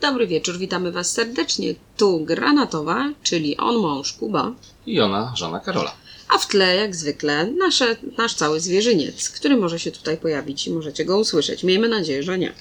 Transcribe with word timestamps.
Dobry 0.00 0.26
wieczór, 0.26 0.58
witamy 0.58 0.92
Was 0.92 1.12
serdecznie. 1.12 1.74
Tu 1.96 2.24
Granatowa, 2.24 3.12
czyli 3.22 3.56
on 3.56 3.76
mąż 3.76 4.12
Kuba, 4.12 4.52
I 4.86 5.00
ona, 5.00 5.32
żona 5.36 5.60
Karola. 5.60 5.94
a 6.28 6.38
w 6.38 6.46
tle, 6.48 6.76
jak 6.76 6.96
zwykle, 6.96 7.46
nasze, 7.46 7.96
nasz 8.18 8.34
cały 8.34 8.60
zwierzyniec, 8.60 9.30
który 9.30 9.56
może 9.56 9.78
się 9.78 9.90
tutaj 9.90 10.16
pojawić 10.16 10.66
i 10.66 10.70
możecie 10.70 11.04
go 11.04 11.18
usłyszeć. 11.18 11.62
Miejmy 11.62 11.88
nadzieję, 11.88 12.22
że 12.22 12.38
nie. 12.38 12.52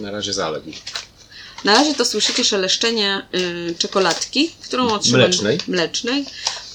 Na 0.00 0.10
razie 0.10 0.32
zaległ. 0.32 0.70
Na 1.64 1.74
razie 1.74 1.94
to 1.94 2.04
słyszycie 2.04 2.44
szeleszczenie 2.44 3.22
y, 3.70 3.74
czekoladki, 3.78 4.50
którą 4.62 4.88
otrzymali... 4.88 5.24
Mlecznej. 5.24 5.58
mlecznej, 5.68 6.24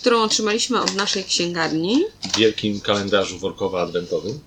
którą 0.01 0.21
otrzymaliśmy 0.21 0.81
od 0.81 0.95
naszej 0.95 1.23
księgarni. 1.23 2.03
W 2.33 2.37
wielkim 2.37 2.81
kalendarzu 2.81 3.39
workowo-adwentowym. 3.39 4.39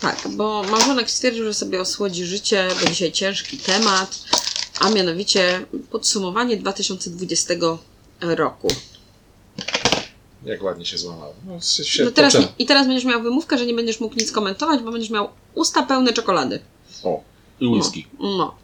Tak, 0.00 0.28
bo 0.30 0.62
małżonek 0.62 1.10
stwierdził, 1.10 1.44
że 1.44 1.54
sobie 1.54 1.80
osłodzi 1.80 2.24
życie, 2.24 2.68
bo 2.80 2.90
dzisiaj 2.90 3.12
ciężki 3.12 3.58
temat, 3.58 4.18
a 4.80 4.90
mianowicie 4.90 5.66
podsumowanie 5.90 6.56
2020 6.56 7.54
roku. 8.20 8.68
Jak 10.44 10.62
ładnie 10.62 10.84
się 10.86 10.98
złamało. 10.98 11.34
No, 11.46 11.60
się 11.60 12.04
No 12.04 12.10
teraz, 12.10 12.36
I 12.58 12.66
teraz 12.66 12.86
będziesz 12.86 13.04
miał 13.04 13.22
wymówkę, 13.22 13.58
że 13.58 13.66
nie 13.66 13.74
będziesz 13.74 14.00
mógł 14.00 14.14
nic 14.16 14.32
komentować, 14.32 14.80
bo 14.80 14.92
będziesz 14.92 15.10
miał 15.10 15.28
usta 15.54 15.82
pełne 15.82 16.12
czekolady. 16.12 16.60
O, 17.04 17.22
i 17.60 17.66
whisky. 17.66 18.06
No. 18.20 18.54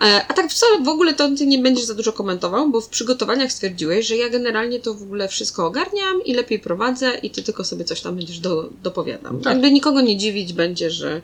E, 0.00 0.26
A 0.28 0.34
tak 0.34 0.50
wcale 0.50 0.80
w 0.84 0.88
ogóle 0.88 1.14
to 1.14 1.28
ty 1.38 1.46
nie 1.46 1.58
będziesz 1.58 1.84
za 1.84 1.94
dużo 1.94 2.12
komentował, 2.12 2.70
bo 2.70 2.80
w 2.80 2.88
przygotowaniach 2.88 3.52
stwierdziłeś, 3.52 4.06
że 4.06 4.16
ja 4.16 4.28
generalnie 4.28 4.80
to 4.80 4.94
w 4.94 5.02
ogóle 5.02 5.28
wszystko 5.28 5.66
ogarniam 5.66 6.24
i 6.24 6.34
lepiej 6.34 6.58
prowadzę 6.58 7.18
i 7.22 7.30
ty 7.30 7.42
tylko 7.42 7.64
sobie 7.64 7.84
coś 7.84 8.00
tam 8.00 8.16
będziesz 8.16 8.38
do, 8.38 8.68
dopowiadał. 8.82 9.38
Tak. 9.40 9.52
Jakby 9.52 9.70
nikogo 9.70 10.00
nie 10.00 10.16
dziwić 10.16 10.52
będzie, 10.52 10.90
że 10.90 11.22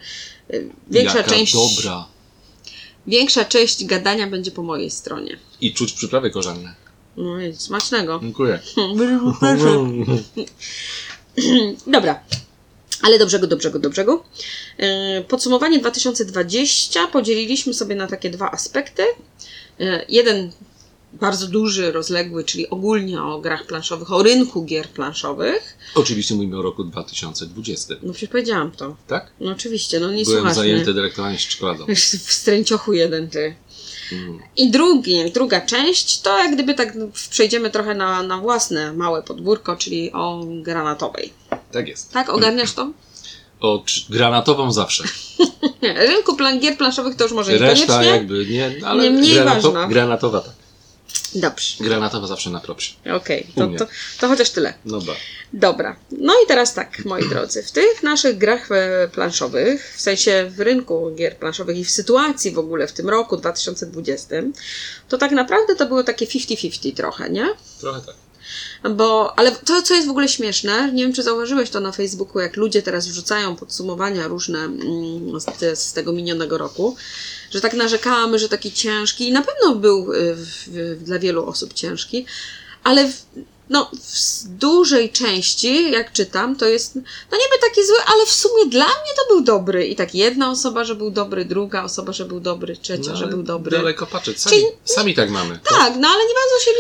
e, 0.51 0.61
większa 0.91 1.19
Jaka 1.19 1.31
część, 1.31 1.53
dobra. 1.53 2.14
Większa 3.07 3.45
część 3.45 3.85
gadania 3.85 4.27
będzie 4.27 4.51
po 4.51 4.63
mojej 4.63 4.91
stronie. 4.91 5.39
I 5.61 5.75
czuć 5.75 5.93
przyprawy 5.93 6.31
korzenne. 6.31 6.75
No 7.17 7.41
i 7.41 7.55
smacznego. 7.55 8.21
Dziękuję. 8.23 8.59
Dobra. 11.87 12.21
Ale 13.03 13.19
do 13.19 13.27
brzegu, 13.27 13.47
do 13.47 13.57
brzegu, 13.57 13.79
do 13.79 13.91
brzegu. 13.91 14.23
Yy, 14.79 15.25
Podsumowanie 15.29 15.79
2020 15.79 17.07
podzieliliśmy 17.07 17.75
sobie 17.75 17.95
na 17.95 18.07
takie 18.07 18.31
dwa 18.31 18.51
aspekty. 18.51 19.03
Yy, 19.79 20.05
Jeden 20.09 20.53
bardzo 21.21 21.47
duży, 21.47 21.93
rozległy, 21.93 22.45
czyli 22.45 22.71
ogólnie 22.71 23.23
o 23.23 23.41
grach 23.41 23.67
planszowych, 23.67 24.13
o 24.13 24.23
rynku 24.23 24.65
gier 24.65 24.89
planszowych. 24.89 25.77
Oczywiście 25.95 26.35
mówimy 26.35 26.59
o 26.59 26.63
roku 26.63 26.85
2020. 26.85 27.95
No 28.03 28.13
przecież 28.13 28.31
powiedziałam 28.31 28.71
to. 28.71 28.97
Tak? 29.07 29.31
No 29.41 29.53
oczywiście, 29.53 30.01
no 30.01 30.13
nie 30.13 30.25
Byłem 30.25 30.39
słuchasz 30.41 30.57
zajęty 30.57 30.85
mnie. 30.85 30.95
dyrektowaniem 30.95 31.39
czekoladą. 31.39 31.85
W 32.27 32.33
stręciochu 32.33 32.93
jeden 32.93 33.29
ty. 33.31 33.55
Mm. 34.13 34.39
I 34.57 34.71
drugi, 34.71 35.33
druga 35.35 35.61
część 35.61 36.21
to 36.21 36.39
jak 36.39 36.55
gdyby 36.55 36.75
tak 36.75 36.95
no, 36.95 37.07
przejdziemy 37.31 37.71
trochę 37.71 37.95
na, 37.95 38.23
na 38.23 38.39
własne 38.39 38.93
małe 38.93 39.23
podwórko, 39.23 39.77
czyli 39.77 40.13
o 40.13 40.45
granatowej. 40.63 41.33
Tak 41.73 41.89
jest. 41.89 42.13
Tak? 42.13 42.29
Ogarniasz 42.29 42.73
to? 42.73 42.91
O 43.61 43.85
granatową 44.11 44.73
zawsze. 44.73 45.05
Rynku 46.09 46.37
plan 46.37 46.61
gier 46.61 46.77
planszowych 46.77 47.17
to 47.17 47.25
już 47.25 47.33
może 47.33 47.59
Reszta 47.59 47.81
niekoniecznie. 48.03 48.11
jakby 48.17 48.47
nie, 48.47 48.73
ale 48.87 49.03
Nie 49.03 49.11
mniej 49.11 49.35
granato- 49.35 49.63
ważna. 49.73 49.87
granatowa 49.89 50.41
tak. 50.41 50.53
Dobrze, 51.35 51.85
Granatowa 51.85 52.27
zawsze 52.27 52.51
na 52.51 52.61
propsie. 52.61 52.95
okej, 53.17 53.47
U 53.57 53.61
to, 53.61 53.69
to, 53.85 53.87
to 54.21 54.29
chociaż 54.29 54.51
tyle. 54.51 54.75
No 54.85 55.01
ba. 55.01 55.13
Dobra, 55.53 55.97
no 56.11 56.33
i 56.45 56.47
teraz 56.47 56.75
tak, 56.75 57.05
moi 57.05 57.29
drodzy, 57.29 57.63
w 57.63 57.73
tych 57.73 58.03
naszych 58.03 58.39
grach 58.39 58.73
e, 58.73 59.09
planszowych, 59.13 59.95
w 59.97 60.01
sensie 60.01 60.51
w 60.57 60.61
rynku 60.61 61.11
gier 61.15 61.37
planszowych 61.37 61.79
i 61.79 61.85
w 61.85 61.91
sytuacji 61.91 62.51
w 62.51 62.59
ogóle 62.59 62.87
w 62.87 62.93
tym 62.93 63.09
roku 63.09 63.37
2020, 63.37 64.37
to 65.09 65.19
tak 65.19 65.33
naprawdę 65.33 65.77
to 65.77 65.87
było 65.87 66.05
takie 66.05 66.27
50-50 66.27 66.95
trochę, 66.95 67.31
nie? 67.31 67.47
Trochę 67.81 68.01
tak. 68.01 68.15
Bo, 68.91 69.39
ale 69.39 69.53
to, 69.53 69.83
co 69.83 69.95
jest 69.95 70.07
w 70.07 70.11
ogóle 70.11 70.29
śmieszne, 70.29 70.93
nie 70.93 71.03
wiem, 71.03 71.13
czy 71.13 71.23
zauważyłeś 71.23 71.71
to 71.71 71.81
na 71.81 71.93
Facebooku, 71.93 72.43
jak 72.43 72.57
ludzie 72.57 72.83
teraz 72.83 73.09
wrzucają 73.09 73.57
podsumowania 73.57 74.29
różne 74.29 74.59
mm, 74.59 75.41
z, 75.41 75.79
z 75.79 75.93
tego 75.93 76.13
minionego 76.13 76.59
roku, 76.59 76.97
że 77.51 77.61
tak 77.61 77.75
narzekamy, 77.75 78.39
że 78.39 78.49
taki 78.49 78.73
ciężki 78.73 79.29
i 79.29 79.33
na 79.33 79.43
pewno 79.43 79.75
był 79.75 80.13
y, 80.13 80.35
w, 80.35 80.69
w, 80.69 81.05
dla 81.05 81.19
wielu 81.19 81.47
osób 81.47 81.73
ciężki, 81.73 82.27
ale 82.85 83.09
w, 83.09 83.27
no, 83.71 83.91
w 83.95 84.49
dużej 84.49 85.11
części, 85.11 85.91
jak 85.91 86.13
czytam, 86.13 86.57
to 86.57 86.67
jest 86.67 86.95
no 86.95 87.03
niby 87.39 87.59
taki 87.61 87.87
zły, 87.87 87.97
ale 88.07 88.27
w 88.27 88.33
sumie 88.33 88.67
dla 88.67 88.85
mnie 88.85 89.13
to 89.17 89.35
był 89.35 89.45
dobry. 89.45 89.87
I 89.87 89.97
tak 89.97 90.15
jedna 90.15 90.51
osoba, 90.51 90.85
że 90.85 90.95
był 90.95 91.11
dobry, 91.11 91.45
druga 91.45 91.85
osoba, 91.85 92.13
że 92.13 92.25
był 92.25 92.41
dobry, 92.41 92.77
trzecia, 92.77 93.11
No, 93.11 93.17
że 93.17 93.27
był 93.27 93.43
dobry. 93.43 93.77
Daleko 93.77 94.07
patrzeć. 94.07 94.41
Sami, 94.41 94.57
Czyli- 94.57 94.69
sami 94.85 95.15
tak 95.15 95.31
mamy. 95.31 95.59
Tak, 95.65 95.93
no 95.99 96.09
ale 96.09 96.25
nie 96.25 96.35
bardzo 96.35 96.65
się 96.65 96.71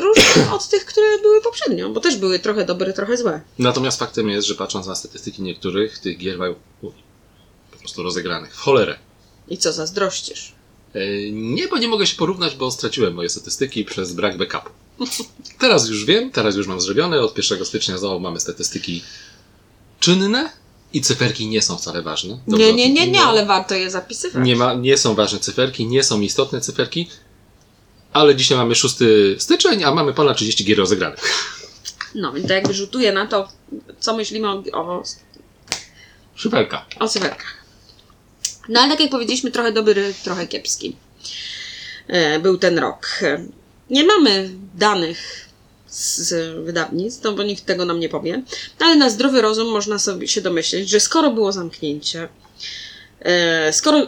różnią 0.00 0.54
od 0.56 0.68
tych, 0.68 0.84
które 0.84 1.18
były 1.18 1.40
poprzednio, 1.42 1.90
bo 1.90 2.00
też 2.00 2.16
były 2.16 2.38
trochę 2.38 2.64
dobre, 2.64 2.92
trochę 2.92 3.16
złe. 3.16 3.40
Natomiast 3.58 3.98
faktem 3.98 4.30
jest, 4.30 4.48
że 4.48 4.54
patrząc 4.54 4.86
na 4.86 4.94
statystyki 4.94 5.42
niektórych, 5.42 5.98
tych 5.98 6.18
gier 6.18 6.38
mają 6.38 6.54
po 7.72 7.78
prostu 7.78 8.02
rozegranych 8.02 8.54
w 8.54 8.58
cholerę. 8.58 8.98
I 9.48 9.58
co, 9.58 9.72
zazdrościsz? 9.72 10.52
E, 10.94 11.30
Nie, 11.30 11.68
bo 11.68 11.78
nie 11.78 11.88
mogę 11.88 12.06
się 12.06 12.16
porównać, 12.16 12.56
bo 12.56 12.70
straciłem 12.70 13.14
moje 13.14 13.28
statystyki 13.28 13.84
przez 13.84 14.12
brak 14.12 14.36
backupu. 14.38 14.70
Teraz 15.58 15.88
już 15.88 16.04
wiem, 16.04 16.30
teraz 16.30 16.56
już 16.56 16.66
mam 16.66 16.80
zrobione. 16.80 17.20
Od 17.20 17.38
1 17.38 17.64
stycznia 17.64 17.98
znowu 17.98 18.20
mamy 18.20 18.40
statystyki 18.40 19.02
czynne 20.00 20.50
i 20.92 21.00
cyferki 21.00 21.46
nie 21.48 21.62
są 21.62 21.76
wcale 21.76 22.02
ważne. 22.02 22.38
Dobrze 22.48 22.66
nie, 22.66 22.72
nie, 22.72 22.90
nie, 22.92 23.10
nie, 23.10 23.20
ale 23.20 23.46
warto 23.46 23.74
je 23.74 23.90
zapisywać. 23.90 24.46
Nie, 24.46 24.56
ma, 24.56 24.74
nie 24.74 24.96
są 24.96 25.14
ważne 25.14 25.38
cyferki, 25.38 25.86
nie 25.86 26.02
są 26.04 26.20
istotne 26.20 26.60
cyferki, 26.60 27.10
ale 28.12 28.36
dzisiaj 28.36 28.58
mamy 28.58 28.74
6 28.74 28.94
styczeń, 29.38 29.84
a 29.84 29.94
mamy 29.94 30.14
ponad 30.14 30.36
30 30.36 30.64
gier 30.64 30.78
rozegranych. 30.78 31.20
No, 32.14 32.36
i 32.36 32.42
to 32.46 32.52
jakby 32.52 32.74
rzutuje 32.74 33.12
na 33.12 33.26
to, 33.26 33.48
co 34.00 34.16
myślimy 34.16 34.48
o, 34.48 34.62
o, 34.72 35.02
Szyperka. 36.34 36.86
o 37.00 37.08
cyferkach. 37.08 37.54
No 38.68 38.80
ale 38.80 38.90
tak 38.90 39.00
jak 39.00 39.10
powiedzieliśmy, 39.10 39.50
trochę 39.50 39.72
dobry, 39.72 40.14
trochę 40.24 40.46
kiepski. 40.46 40.96
E, 42.08 42.38
Był 42.40 42.58
ten 42.58 42.78
rok. 42.78 43.20
Nie 43.90 44.04
mamy 44.04 44.50
danych 44.74 45.48
z 45.88 46.32
wydawnictw, 46.64 47.24
no 47.24 47.32
bo 47.32 47.42
nikt 47.42 47.64
tego 47.64 47.84
nam 47.84 48.00
nie 48.00 48.08
powie, 48.08 48.42
ale 48.78 48.96
na 48.96 49.10
zdrowy 49.10 49.42
rozum 49.42 49.68
można 49.68 49.98
sobie 49.98 50.28
się 50.28 50.40
domyśleć, 50.40 50.88
że 50.88 51.00
skoro 51.00 51.30
było 51.30 51.52
zamknięcie, 51.52 52.28
e, 53.20 53.72
skoro 53.72 54.06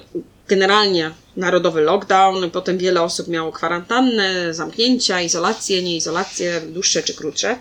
generalnie 0.49 1.11
narodowy 1.37 1.81
lockdown, 1.81 2.51
potem 2.51 2.79
wiele 2.79 3.03
osób 3.03 3.29
miało 3.29 3.53
kwarantannę, 3.53 4.55
zamknięcia, 4.55 5.21
izolację, 5.21 5.83
nieizolację, 5.83 6.61
dłuższe 6.61 7.03
czy 7.03 7.15
krótsze, 7.15 7.59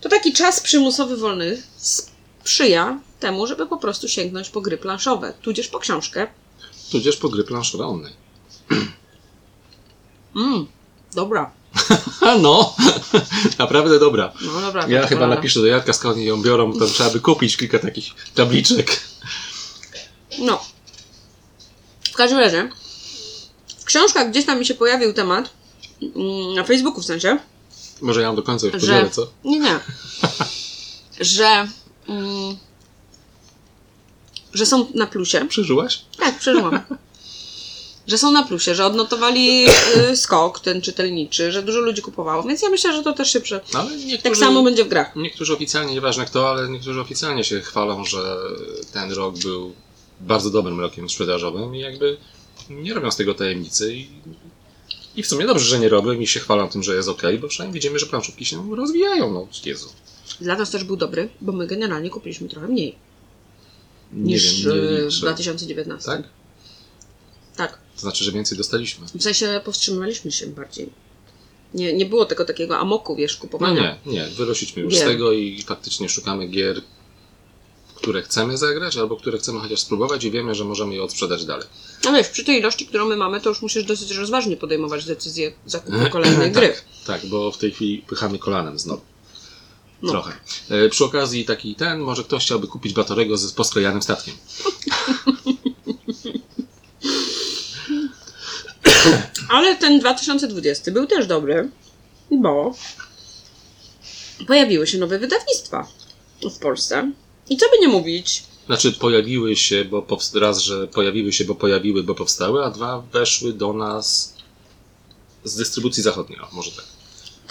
to 0.00 0.08
taki 0.08 0.32
czas 0.32 0.60
przymusowy 0.60 1.16
wolny 1.16 1.62
sprzyja 1.76 3.00
temu, 3.20 3.46
żeby 3.46 3.66
po 3.66 3.76
prostu 3.76 4.08
sięgnąć 4.08 4.50
po 4.50 4.60
gry 4.60 4.78
planszowe, 4.78 5.34
tudzież 5.42 5.68
po 5.68 5.78
książkę. 5.78 6.26
Tudzież 6.90 7.16
po 7.16 7.28
gry 7.28 7.44
planszowe 7.44 7.86
online. 7.86 8.14
Dobra. 11.14 11.50
No, 12.42 12.74
naprawdę 13.58 13.98
dobra. 13.98 14.32
No 14.40 14.60
dobra. 14.60 14.82
Ja 14.82 14.88
dobra. 14.88 15.06
chyba 15.06 15.26
napiszę 15.26 15.60
do 15.60 15.66
Jadka, 15.66 15.92
skąd 15.92 16.18
ją 16.18 16.42
biorą, 16.42 16.72
to 16.78 16.86
trzeba 16.86 17.10
by 17.10 17.20
kupić 17.20 17.56
kilka 17.56 17.78
takich 17.78 18.04
tabliczek. 18.34 19.00
No. 20.38 20.64
W 22.12 22.16
każdym 22.16 22.38
razie, 22.38 22.70
w 23.78 23.84
książkach 23.84 24.30
gdzieś 24.30 24.44
tam 24.46 24.58
mi 24.58 24.66
się 24.66 24.74
pojawił 24.74 25.12
temat, 25.12 25.50
mm, 26.02 26.54
na 26.54 26.64
Facebooku 26.64 27.00
w 27.00 27.04
sensie, 27.04 27.38
Może 28.00 28.20
ja 28.20 28.26
ją 28.26 28.36
do 28.36 28.42
końca 28.42 28.66
już 28.66 28.74
że... 28.74 28.80
podzielę, 28.80 29.10
co? 29.10 29.26
Nie, 29.44 29.58
nie. 29.60 29.80
że... 31.20 31.68
Mm, 32.08 32.56
że 34.54 34.66
są 34.66 34.86
na 34.94 35.06
plusie. 35.06 35.46
Przeżyłaś? 35.48 36.04
Tak, 36.18 36.38
przeżyłam. 36.38 36.80
Że 38.06 38.18
są 38.18 38.32
na 38.32 38.42
plusie, 38.42 38.74
że 38.74 38.86
odnotowali 38.86 39.66
y, 40.10 40.16
skok 40.16 40.60
ten 40.60 40.80
czytelniczy, 40.82 41.52
że 41.52 41.62
dużo 41.62 41.80
ludzi 41.80 42.02
kupowało, 42.02 42.42
więc 42.42 42.62
ja 42.62 42.68
myślę, 42.70 42.92
że 42.92 43.02
to 43.02 43.12
też 43.12 43.32
się 43.32 43.40
prze... 43.40 43.60
No, 43.74 43.86
Tak 44.22 44.36
samo 44.36 44.62
będzie 44.62 44.84
w 44.84 44.88
grach. 44.88 45.16
niektórzy 45.16 45.52
oficjalnie, 45.52 45.94
nieważne 45.94 46.26
kto, 46.26 46.50
ale 46.50 46.68
niektórzy 46.68 47.00
oficjalnie 47.00 47.44
się 47.44 47.60
chwalą, 47.60 48.04
że 48.04 48.36
ten 48.92 49.12
rok 49.12 49.38
był 49.38 49.72
bardzo 50.20 50.50
dobrym 50.50 50.80
rokiem 50.80 51.08
sprzedażowym 51.10 51.74
i 51.76 51.80
jakby 51.80 52.16
nie 52.70 52.94
robią 52.94 53.10
z 53.10 53.16
tego 53.16 53.34
tajemnicy 53.34 53.94
i, 53.94 54.08
i 55.16 55.22
w 55.22 55.26
sumie 55.26 55.46
dobrze, 55.46 55.64
że 55.64 55.78
nie 55.78 55.88
robią 55.88 56.12
i 56.12 56.26
się 56.26 56.40
chwalą 56.40 56.68
tym, 56.68 56.82
że 56.82 56.96
jest 56.96 57.08
ok, 57.08 57.22
bo 57.40 57.48
przynajmniej 57.48 57.74
widzimy, 57.74 57.98
że 57.98 58.06
planszówki 58.06 58.44
się 58.44 58.76
rozwijają, 58.76 59.32
no 59.32 59.48
Jezu. 59.64 59.88
Dla 60.40 60.56
nas 60.56 60.70
też 60.70 60.84
był 60.84 60.96
dobry, 60.96 61.28
bo 61.40 61.52
my 61.52 61.66
generalnie 61.66 62.10
kupiliśmy 62.10 62.48
trochę 62.48 62.68
mniej 62.68 62.94
Nie 64.12 64.34
niż 64.34 64.64
wiem, 64.64 64.74
nie 64.76 64.82
y, 64.82 65.02
w 65.02 65.04
liczę. 65.06 65.20
2019. 65.20 66.06
Tak? 66.10 66.22
Tak. 67.56 67.78
To 67.96 68.00
znaczy, 68.00 68.24
że 68.24 68.32
więcej 68.32 68.58
dostaliśmy. 68.58 69.06
W 69.18 69.22
sensie 69.22 69.60
powstrzymywaliśmy 69.64 70.32
się 70.32 70.46
bardziej. 70.46 70.88
Nie, 71.74 71.92
nie 71.92 72.06
było 72.06 72.24
tego 72.24 72.44
takiego 72.44 72.78
amoku, 72.78 73.16
wiesz, 73.16 73.34
No 73.34 73.40
kupowania. 73.40 73.98
nie, 74.06 74.12
nie, 74.12 74.26
wyrośliśmy 74.28 74.82
już 74.82 74.94
Gier. 74.94 75.02
z 75.02 75.06
tego 75.06 75.32
i 75.32 75.62
faktycznie 75.62 76.08
szukamy 76.08 76.46
gier, 76.48 76.82
które 77.94 78.22
chcemy 78.22 78.58
zagrać, 78.58 78.96
albo 78.96 79.16
które 79.16 79.38
chcemy 79.38 79.60
chociaż 79.60 79.80
spróbować 79.80 80.24
i 80.24 80.30
wiemy, 80.30 80.54
że 80.54 80.64
możemy 80.64 80.94
je 80.94 81.02
odsprzedać 81.02 81.44
dalej. 81.44 81.66
No 82.04 82.12
wiesz, 82.12 82.28
przy 82.28 82.44
tej 82.44 82.58
ilości, 82.60 82.86
którą 82.86 83.08
my 83.08 83.16
mamy, 83.16 83.40
to 83.40 83.48
już 83.48 83.62
musisz 83.62 83.84
dosyć 83.84 84.10
rozważnie 84.10 84.56
podejmować 84.56 85.04
decyzję 85.04 85.52
zakupu 85.66 85.98
kolejnej 86.10 86.52
gry. 86.56 86.68
Tak, 86.68 87.20
tak, 87.20 87.26
bo 87.30 87.52
w 87.52 87.58
tej 87.58 87.72
chwili 87.72 87.98
pychamy 88.08 88.38
kolanem 88.38 88.78
znowu. 88.78 89.02
No. 90.02 90.10
Trochę. 90.10 90.32
E, 90.68 90.88
przy 90.88 91.04
okazji 91.04 91.44
taki 91.44 91.74
ten, 91.74 91.98
może 92.00 92.24
ktoś 92.24 92.44
chciałby 92.44 92.66
kupić 92.66 92.92
Batorego 92.92 93.36
z 93.36 93.52
posklejanym 93.52 94.02
statkiem. 94.02 94.34
Ale 99.48 99.76
ten 99.76 100.00
2020 100.00 100.92
był 100.92 101.06
też 101.06 101.26
dobry, 101.26 101.70
bo 102.30 102.74
pojawiły 104.46 104.86
się 104.86 104.98
nowe 104.98 105.18
wydawnictwa 105.18 105.88
w 106.42 106.58
Polsce. 106.58 107.12
I 107.50 107.56
co 107.56 107.66
by 107.70 107.78
nie 107.80 107.88
mówić, 107.88 108.42
Znaczy 108.66 108.92
pojawiły 108.92 109.56
się, 109.56 109.84
bo 109.84 110.02
powst- 110.02 110.40
raz, 110.40 110.58
że 110.58 110.86
pojawiły 110.88 111.32
się, 111.32 111.44
bo 111.44 111.54
pojawiły, 111.54 112.02
bo 112.02 112.14
powstały, 112.14 112.64
a 112.64 112.70
dwa 112.70 113.00
weszły 113.12 113.52
do 113.52 113.72
nas 113.72 114.34
z 115.44 115.56
dystrybucji 115.56 116.02
zachodniej. 116.02 116.40
O, 116.40 116.48
może 116.52 116.70
tak. 116.70 116.84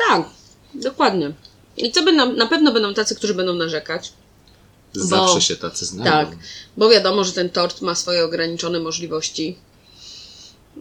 tak, 0.07 0.29
dokładnie. 0.73 1.33
I 1.77 1.91
co 1.91 2.03
by 2.03 2.11
nam, 2.11 2.35
na 2.35 2.47
pewno 2.47 2.73
będą 2.73 2.93
tacy, 2.93 3.15
którzy 3.15 3.33
będą 3.33 3.53
narzekać, 3.53 4.13
Zawsze 4.93 5.41
się 5.41 5.55
tacy 5.55 5.85
znajdą. 5.85 6.11
Tak, 6.11 6.37
bo 6.77 6.89
wiadomo, 6.89 7.23
że 7.23 7.31
ten 7.31 7.49
tort 7.49 7.81
ma 7.81 7.95
swoje 7.95 8.25
ograniczone 8.25 8.79
możliwości, 8.79 9.57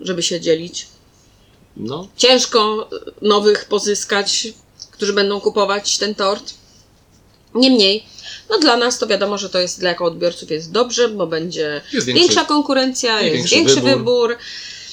żeby 0.00 0.22
się 0.22 0.40
dzielić. 0.40 0.86
No, 1.76 2.08
Ciężko 2.16 2.90
nowych 3.22 3.64
pozyskać, 3.64 4.48
którzy 4.90 5.12
będą 5.12 5.40
kupować 5.40 5.98
ten 5.98 6.14
tort. 6.14 6.54
Niemniej, 7.54 8.04
no 8.50 8.58
dla 8.58 8.76
nas 8.76 8.98
to 8.98 9.06
wiadomo, 9.06 9.38
że 9.38 9.50
to 9.50 9.58
jest 9.60 9.80
dla 9.80 9.88
jako 9.88 10.04
odbiorców 10.04 10.50
jest 10.50 10.72
dobrze, 10.72 11.08
bo 11.08 11.26
będzie 11.26 11.82
Jest 11.92 12.06
większy- 12.06 12.22
większa 12.26 12.44
konkurencja, 12.44 13.20
jest 13.20 13.34
większy 13.36 13.54
większy 13.54 13.74
wybór. 13.74 13.98
wybór. 13.98 14.36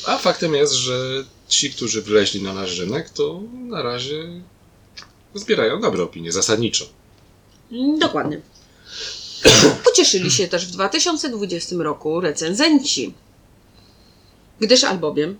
a 0.07 0.17
faktem 0.17 0.53
jest, 0.55 0.73
że 0.73 1.23
ci, 1.47 1.71
którzy 1.71 2.01
wleźli 2.01 2.41
na 2.43 2.53
nasz 2.53 2.77
rynek, 2.79 3.09
to 3.09 3.41
na 3.53 3.81
razie 3.81 4.29
zbierają 5.35 5.81
dobre 5.81 6.03
opinie, 6.03 6.31
zasadniczo. 6.31 6.85
Dokładnie. 7.99 8.41
Ucieszyli 9.91 10.31
się 10.31 10.47
też 10.47 10.65
w 10.65 10.71
2020 10.71 11.75
roku 11.79 12.21
recenzenci, 12.21 13.13
gdyż 14.61 14.83
albowiem 14.83 15.37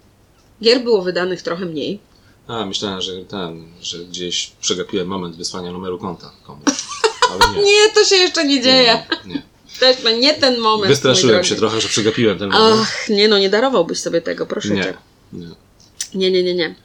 gier 0.63 0.83
było 0.83 1.01
wydanych 1.01 1.41
trochę 1.41 1.65
mniej. 1.65 1.99
A, 2.47 2.65
myślałem, 2.65 3.01
że 3.01 3.25
ten, 3.25 3.67
że 3.81 3.97
gdzieś 3.97 4.51
przegapiłem 4.61 5.07
moment 5.07 5.35
wysłania 5.35 5.71
numeru 5.71 5.99
konta 5.99 6.31
komuś. 6.43 6.63
Ale 7.31 7.55
nie. 7.55 7.63
Nie, 7.63 7.89
to 7.93 8.05
się 8.05 8.15
jeszcze 8.15 8.45
nie 8.45 8.61
dzieje. 8.61 9.03
Nie, 9.25 9.33
nie. 9.33 9.41
To 9.79 9.85
jeszcze 9.85 10.17
nie 10.17 10.33
ten 10.33 10.59
moment. 10.59 10.87
Wystraszyłem 10.87 11.43
się 11.43 11.55
trochę, 11.55 11.81
że 11.81 11.87
przegapiłem 11.87 12.39
ten 12.39 12.49
moment. 12.49 12.81
Ach, 12.81 13.09
nie 13.09 13.27
no, 13.27 13.39
nie 13.39 13.49
darowałbyś 13.49 13.99
sobie 13.99 14.21
tego, 14.21 14.45
proszę 14.45 14.69
Nie, 14.69 14.83
cię. 14.83 14.93
nie. 15.33 15.47
Nie, 16.15 16.31
nie, 16.31 16.43
nie, 16.43 16.55
nie. 16.55 16.75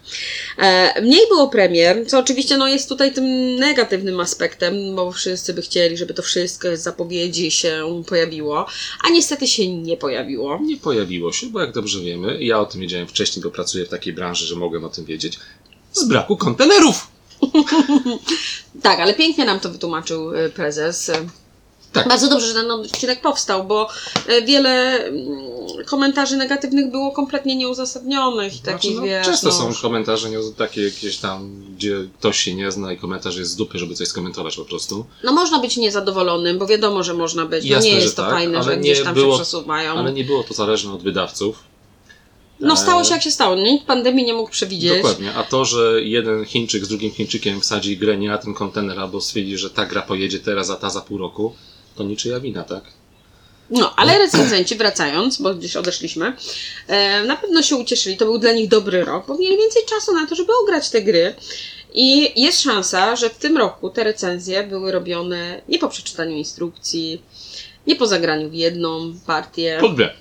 E, 0.59 1.03
mniej 1.03 1.21
było 1.29 1.49
premier, 1.49 2.07
co 2.07 2.19
oczywiście 2.19 2.57
no, 2.57 2.69
jest 2.69 2.89
tutaj 2.89 3.15
tym 3.15 3.57
negatywnym 3.57 4.21
aspektem, 4.21 4.97
bo 4.97 5.13
wszyscy 5.13 5.55
by 5.55 5.63
chcieli, 5.63 5.97
żeby 5.97 6.15
to 6.15 6.23
wszystko 6.23 6.77
z 6.77 6.81
zapowiedzi 6.81 7.51
się 7.51 8.03
pojawiło, 8.09 8.67
a 9.05 9.11
niestety 9.11 9.47
się 9.47 9.77
nie 9.77 9.97
pojawiło. 9.97 10.59
Nie 10.63 10.77
pojawiło 10.77 11.33
się, 11.33 11.47
bo 11.47 11.61
jak 11.61 11.73
dobrze 11.73 12.01
wiemy, 12.01 12.45
ja 12.45 12.61
o 12.61 12.67
tym 12.67 12.81
wiedziałem 12.81 13.07
wcześniej, 13.07 13.43
bo 13.43 13.51
pracuję 13.51 13.85
w 13.87 13.89
takiej 13.89 14.13
branży, 14.13 14.47
że 14.47 14.57
mogłem 14.57 14.85
o 14.85 14.89
tym 14.89 15.05
wiedzieć, 15.05 15.39
z 15.93 16.05
braku 16.05 16.37
kontenerów. 16.37 17.07
Tak, 18.83 19.01
ale 19.01 19.15
pięknie 19.15 19.45
nam 19.45 19.61
to 19.61 19.71
wytłumaczył 19.71 20.35
e, 20.35 20.49
prezes. 20.49 21.11
E, 21.97 21.99
Tak. 21.99 22.09
Bardzo 22.09 22.29
dobrze, 22.29 22.47
że 22.47 22.55
ten 22.55 22.71
odcinek 22.71 23.21
powstał, 23.21 23.65
bo 23.65 23.89
e, 24.27 24.43
wiele 24.43 25.05
mm, 25.05 25.27
komentarzy 25.87 26.37
negatywnych 26.37 26.91
było 26.91 27.13
kompletnie 27.13 27.57
nieuzasadnionych 27.57 28.57
i 28.57 28.59
takich, 28.59 28.91
Znaczy, 28.91 28.97
no, 28.97 29.03
wiesz, 29.03 29.27
często 29.27 29.47
no, 29.47 29.53
są 29.53 29.83
komentarze 29.83 30.31
nie, 30.31 30.39
takie 30.57 30.85
jakieś 30.85 31.17
tam, 31.17 31.63
gdzie 31.77 31.97
ktoś 32.19 32.39
się 32.41 32.55
nie 32.55 32.73
zna 32.73 32.93
i 32.93 32.97
komentarz 32.99 33.37
jest 33.37 33.51
z 33.51 33.57
dupy, 33.57 33.79
żeby 33.79 33.95
coś 33.95 34.09
skomentować 34.09 34.57
po 34.57 34.65
prostu. 34.65 35.07
no 35.25 35.33
można 35.33 35.59
być 35.59 35.77
niezadowolonym, 35.77 36.59
bo 36.59 36.67
wiadomo, 36.67 37.03
że 37.03 37.15
można 37.15 37.47
być. 37.47 37.65
No 37.65 37.71
Jasne, 37.71 37.91
nie 37.91 37.97
jest 37.97 38.17
to 38.17 38.23
tak, 38.23 38.31
fajne, 38.31 38.63
że 38.63 38.77
gdzieś 38.77 39.03
tam 39.03 39.15
było- 39.15 39.33
się 39.37 39.43
przesuwają. 39.43 39.93
Ale 39.93 40.13
nie 40.13 40.25
było 40.25 40.45
to 40.45 40.55
zależne 40.55 40.93
od 40.93 41.03
wydawców. 41.03 41.77
No 42.61 42.77
stało 42.77 43.05
się 43.05 43.11
E, 43.11 43.13
jak 43.13 43.23
się 43.23 43.31
stało. 43.31 43.55
Nikt 43.55 43.87
pandemii 43.87 44.25
nie 44.25 44.35
mógł 44.35 44.51
przewidzieć. 44.51 44.97
Dokładnie. 44.97 45.35
A 45.35 45.43
to, 45.43 45.65
że 45.65 46.03
jeden 46.03 46.45
Chińczyk 46.45 46.85
z 46.85 46.89
drugim 46.89 47.11
Chińczykiem 47.11 47.61
wsadzi 47.61 47.97
grę 47.97 48.19
nie 48.19 48.29
na 48.29 48.39
ten 48.39 48.55
kontener, 48.55 49.01
albo 49.01 49.21
stwierdzi, 49.21 49.59
że 49.59 49.71
ta 49.71 49.87
gra 49.87 50.03
pojedzie 50.03 50.39
teraz, 50.39 50.71
a 50.71 50.77
ta 50.77 50.91
za 50.91 51.01
pół 51.01 51.19
roku, 51.19 51.55
to 51.97 52.05
niczyja 52.05 52.41
wina, 52.41 52.65
tak? 52.65 52.85
No, 53.71 53.95
ale 53.97 54.19
recenzenci 54.19 54.75
wracając, 54.75 55.43
bo 55.43 55.55
gdzieś 55.55 55.77
odeszliśmy, 55.77 56.37
e, 56.87 57.23
na 57.25 57.37
pewno 57.37 57.63
się 57.63 57.77
ucieszyli. 57.77 58.17
To 58.17 58.25
był 58.25 58.39
dla 58.39 58.53
nich 58.53 58.69
dobry 58.69 59.05
rok, 59.05 59.27
bo 59.27 59.39
mieli 59.39 59.57
więcej 59.57 59.83
czasu 59.89 60.15
na 60.15 60.27
to, 60.27 60.35
żeby 60.35 60.53
ograć 60.63 60.91
te 60.91 61.03
gry. 61.03 61.35
I 61.95 62.41
jest 62.43 62.61
szansa, 62.61 63.17
że 63.17 63.31
w 63.31 63.35
tym 63.39 63.57
roku 63.57 63.91
te 63.91 64.05
recenzje 64.05 64.65
były 64.65 64.93
robione 64.93 65.63
nie 65.69 65.79
po 65.79 65.89
przeczytaniu 65.89 66.37
instrukcji, 66.37 67.23
nie 67.87 67.97
po 67.97 68.07
zagraniu 68.07 68.51
w 68.51 68.55
jedną 68.55 69.15
partię, 69.27 69.79
Pod 69.81 69.95
grę. 69.95 70.15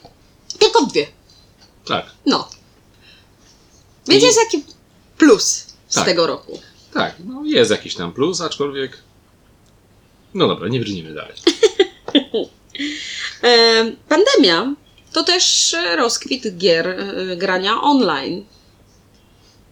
tylko 0.60 0.86
dwie. 0.86 1.08
Tak. 1.86 2.06
No. 2.26 2.50
Więc 4.08 4.24
I- 4.24 4.26
jest 4.26 4.40
jaki 4.44 4.64
plus 5.18 5.66
z 5.88 5.96
Tak. 5.96 6.06
tego 6.06 6.28
roku. 6.28 6.60
Tak, 6.94 7.16
no 7.26 7.42
jest 7.46 7.72
jakiś 7.72 7.96
tam 7.96 8.14
plus, 8.14 8.42
aczkolwiek. 8.42 8.98
No 10.36 10.48
dobra, 10.48 10.68
nie 10.68 10.80
brnijmy 10.80 11.14
dalej. 11.14 11.36
Pandemia 14.10 14.76
to 15.14 15.24
też 15.24 15.76
rozkwit 15.98 16.58
gier 16.58 16.88
e, 16.88 17.38
grania 17.38 17.82
online. 17.82 18.46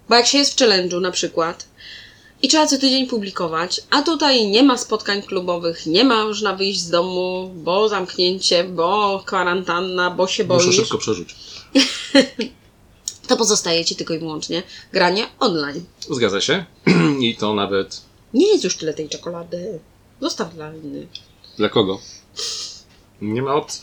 Bo 0.09 0.15
jak 0.15 0.27
się 0.27 0.37
jest 0.37 0.53
w 0.53 0.63
challenge'u 0.63 1.01
na 1.01 1.11
przykład 1.11 1.67
i 2.41 2.47
trzeba 2.47 2.67
co 2.67 2.77
tydzień 2.77 3.07
publikować, 3.07 3.81
a 3.89 4.01
tutaj 4.01 4.47
nie 4.47 4.63
ma 4.63 4.77
spotkań 4.77 5.21
klubowych, 5.21 5.85
nie 5.85 6.03
ma 6.03 6.25
można 6.25 6.55
wyjść 6.55 6.79
z 6.79 6.89
domu, 6.89 7.51
bo 7.55 7.89
zamknięcie, 7.89 8.63
bo 8.63 9.23
kwarantanna, 9.25 10.11
bo 10.11 10.27
się 10.27 10.43
Muszę 10.43 10.65
boisz, 10.65 10.75
szybko 10.75 10.97
przerzucić. 10.97 11.37
to 13.27 13.37
pozostaje 13.37 13.85
ci 13.85 13.95
tylko 13.95 14.13
i 14.13 14.19
wyłącznie 14.19 14.63
granie 14.93 15.27
online. 15.39 15.83
Zgadza 16.09 16.41
się. 16.41 16.65
I 17.21 17.35
to 17.35 17.53
nawet. 17.53 18.01
Nie 18.33 18.47
jest 18.47 18.63
już 18.63 18.77
tyle 18.77 18.93
tej 18.93 19.09
czekolady. 19.09 19.79
Zostaw 20.23 20.53
dla 20.55 20.73
innych. 20.75 21.09
Dla 21.57 21.69
kogo? 21.69 21.99
Nie 23.21 23.41
ma 23.41 23.53
opcji. 23.53 23.81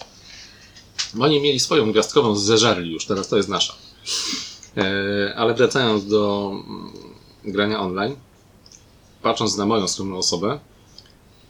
Oni 1.20 1.40
mieli 1.40 1.60
swoją 1.60 1.92
gwiazdkową, 1.92 2.36
zeżarli 2.36 2.92
już, 2.92 3.06
teraz 3.06 3.28
to 3.28 3.36
jest 3.36 3.48
nasza. 3.48 3.74
E, 4.76 5.34
ale 5.36 5.54
wracając 5.54 6.06
do 6.06 6.50
mm, 6.52 6.92
grania 7.44 7.80
online, 7.80 8.16
patrząc 9.22 9.56
na 9.56 9.66
moją 9.66 9.88
skromną 9.88 10.18
osobę, 10.18 10.58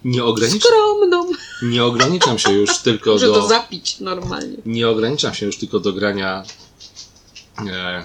nie, 0.05 0.25
ograniczam, 0.25 0.61
Skromną. 0.61 1.31
nie 1.63 1.85
ograniczam 1.85 2.39
się 2.39 2.53
już 2.53 2.79
tylko 2.79 3.19
to 3.19 3.33
do. 3.33 3.49
zapić 3.49 4.01
normalnie. 4.01 4.57
Nie 4.67 4.89
ograniczam 4.89 5.35
się 5.35 5.47
już 5.47 5.57
tylko 5.59 5.81
do 5.81 5.93
grania 5.93 6.45
e, 7.71 8.03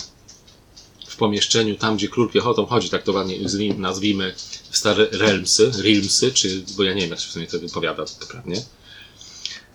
w 1.15 1.17
pomieszczeniu, 1.17 1.75
tam 1.75 1.97
gdzie 1.97 2.07
król 2.07 2.29
piechotą 2.29 2.65
chodzi, 2.65 2.89
tak 2.89 3.03
to 3.03 3.11
ładnie 3.11 3.39
nazwij- 3.39 3.77
nazwijmy 3.77 4.35
w 4.71 4.77
stare 4.77 5.07
realmsy, 5.11 5.71
realmsy, 5.83 6.31
czy, 6.31 6.63
bo 6.77 6.83
ja 6.83 6.93
nie 6.93 7.01
wiem, 7.01 7.09
jak 7.09 7.19
się 7.19 7.27
w 7.27 7.31
sumie 7.31 7.47
to 7.47 7.59
wypowiada 7.59 8.03
poprawnie. 8.19 8.61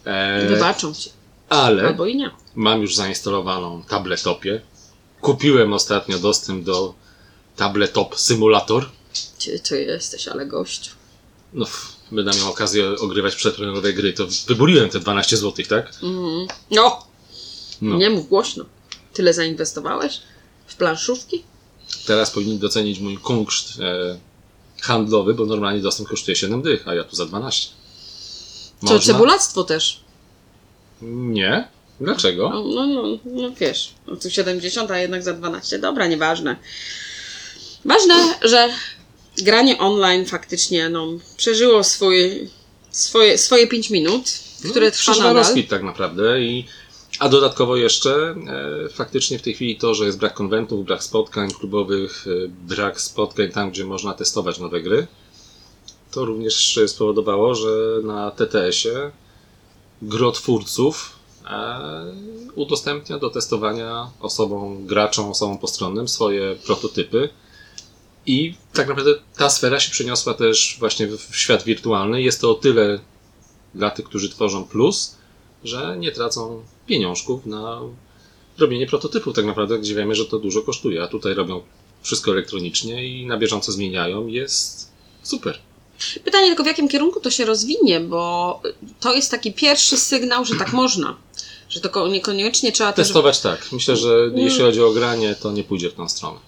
E, 0.04 0.46
Wybaczą 0.48 0.94
ci. 0.94 1.10
ale 1.48 1.82
Albo 1.88 2.06
i 2.06 2.16
nie. 2.16 2.30
mam 2.54 2.82
już 2.82 2.94
zainstalowaną 2.96 3.82
tabletopię. 3.88 4.60
Kupiłem 5.20 5.72
ostatnio 5.72 6.18
dostęp 6.18 6.64
do 6.64 6.94
Tabletop 7.56 8.18
Simulator. 8.18 8.90
Ty, 9.44 9.60
ty 9.60 9.84
jesteś, 9.84 10.28
ale 10.28 10.46
gościu. 10.46 10.90
No, 11.52 11.66
będę 12.12 12.30
miał 12.38 12.50
okazję 12.50 12.88
ogrywać 12.98 13.34
przedpremierowe 13.36 13.92
gry, 13.92 14.12
to 14.12 14.26
wybuliłem 14.46 14.88
te 14.90 15.00
12 15.00 15.36
zł, 15.36 15.64
tak? 15.68 15.86
Mhm. 16.02 16.46
No, 16.70 17.06
No. 17.82 17.96
nie 17.96 18.10
mów 18.10 18.28
głośno. 18.28 18.64
Tyle 19.12 19.34
zainwestowałeś? 19.34 20.20
W 20.70 20.76
planszówki? 20.76 21.42
Teraz 22.06 22.30
powinni 22.30 22.58
docenić 22.58 22.98
mój 22.98 23.18
kunszt 23.18 23.80
e, 23.80 24.18
handlowy, 24.82 25.34
bo 25.34 25.46
normalnie 25.46 25.80
dostęp 25.80 26.08
kosztuje 26.08 26.36
7 26.36 26.62
dych, 26.62 26.88
a 26.88 26.94
ja 26.94 27.04
tu 27.04 27.16
za 27.16 27.26
12. 27.26 27.68
To 28.86 28.98
cebulactwo 28.98 29.64
też. 29.64 30.00
Nie. 31.02 31.68
Dlaczego? 32.00 32.50
No, 32.50 32.62
no, 32.64 32.86
no, 32.86 33.18
no 33.24 33.50
wiesz, 33.60 33.94
no 34.06 34.16
tu 34.16 34.30
70, 34.30 34.90
a 34.90 34.98
jednak 34.98 35.22
za 35.22 35.32
12. 35.32 35.78
Dobra, 35.78 36.06
nieważne. 36.06 36.56
Ważne, 37.84 38.14
że 38.42 38.68
granie 39.38 39.78
online 39.78 40.26
faktycznie 40.26 40.88
no, 40.88 41.06
przeżyło 41.36 41.84
swój, 41.84 42.48
swoje, 42.90 43.38
swoje 43.38 43.66
5 43.66 43.90
minut, 43.90 44.22
które 44.70 44.90
trwa 44.90 45.02
Przeżywa 45.02 45.28
nadal. 45.28 45.42
rozkwit 45.42 45.68
tak 45.68 45.82
naprawdę 45.82 46.40
i 46.40 46.66
a 47.20 47.28
dodatkowo 47.28 47.76
jeszcze 47.76 48.34
e, 48.86 48.88
faktycznie 48.88 49.38
w 49.38 49.42
tej 49.42 49.54
chwili 49.54 49.76
to, 49.76 49.94
że 49.94 50.06
jest 50.06 50.18
brak 50.18 50.34
konwentów, 50.34 50.84
brak 50.84 51.02
spotkań 51.02 51.50
klubowych, 51.50 52.26
e, 52.26 52.48
brak 52.48 53.00
spotkań 53.00 53.50
tam, 53.50 53.70
gdzie 53.70 53.84
można 53.84 54.14
testować 54.14 54.58
nowe 54.58 54.80
gry, 54.80 55.06
to 56.10 56.24
również 56.24 56.80
spowodowało, 56.86 57.54
że 57.54 57.68
na 58.02 58.30
TTS-ie 58.30 59.10
grotwórców 60.02 61.16
e, 61.46 61.80
udostępnia 62.54 63.18
do 63.18 63.30
testowania 63.30 64.10
osobom, 64.20 64.86
graczom, 64.86 65.30
osobom 65.30 65.58
postronnym 65.58 66.08
swoje 66.08 66.56
prototypy. 66.66 67.28
I 68.26 68.54
tak 68.72 68.88
naprawdę 68.88 69.14
ta 69.36 69.50
sfera 69.50 69.80
się 69.80 69.90
przeniosła 69.90 70.34
też 70.34 70.76
właśnie 70.78 71.06
w 71.06 71.36
świat 71.36 71.62
wirtualny. 71.62 72.22
Jest 72.22 72.40
to 72.40 72.50
o 72.50 72.54
tyle 72.54 73.00
dla 73.74 73.90
tych, 73.90 74.04
którzy 74.04 74.30
tworzą 74.30 74.64
plus, 74.64 75.19
że 75.64 75.96
nie 75.98 76.12
tracą 76.12 76.62
pieniążków 76.86 77.46
na 77.46 77.80
robienie 78.58 78.86
prototypów 78.86 79.34
tak 79.36 79.44
naprawdę, 79.44 79.78
gdzie 79.78 79.94
wiemy, 79.94 80.14
że 80.14 80.24
to 80.26 80.38
dużo 80.38 80.62
kosztuje, 80.62 81.02
a 81.02 81.06
tutaj 81.08 81.34
robią 81.34 81.60
wszystko 82.02 82.30
elektronicznie 82.32 83.08
i 83.08 83.26
na 83.26 83.38
bieżąco 83.38 83.72
zmieniają. 83.72 84.26
Jest 84.26 84.90
super. 85.22 85.58
Pytanie 86.24 86.46
tylko 86.46 86.62
w 86.62 86.66
jakim 86.66 86.88
kierunku 86.88 87.20
to 87.20 87.30
się 87.30 87.44
rozwinie, 87.44 88.00
bo 88.00 88.60
to 89.00 89.14
jest 89.14 89.30
taki 89.30 89.52
pierwszy 89.52 89.96
sygnał, 89.96 90.44
że 90.44 90.54
tak 90.54 90.72
można. 90.72 91.16
Że 91.68 91.80
to 91.80 91.88
ko- 91.88 92.08
niekoniecznie 92.08 92.72
trzeba 92.72 92.92
też. 92.92 93.06
Testować 93.06 93.40
tak. 93.40 93.66
Myślę, 93.72 93.96
że 93.96 94.30
jeśli 94.34 94.60
chodzi 94.60 94.82
o 94.82 94.90
granie, 94.92 95.34
to 95.42 95.52
nie 95.52 95.64
pójdzie 95.64 95.90
w 95.90 95.94
tą 95.94 96.08
stronę. 96.08 96.38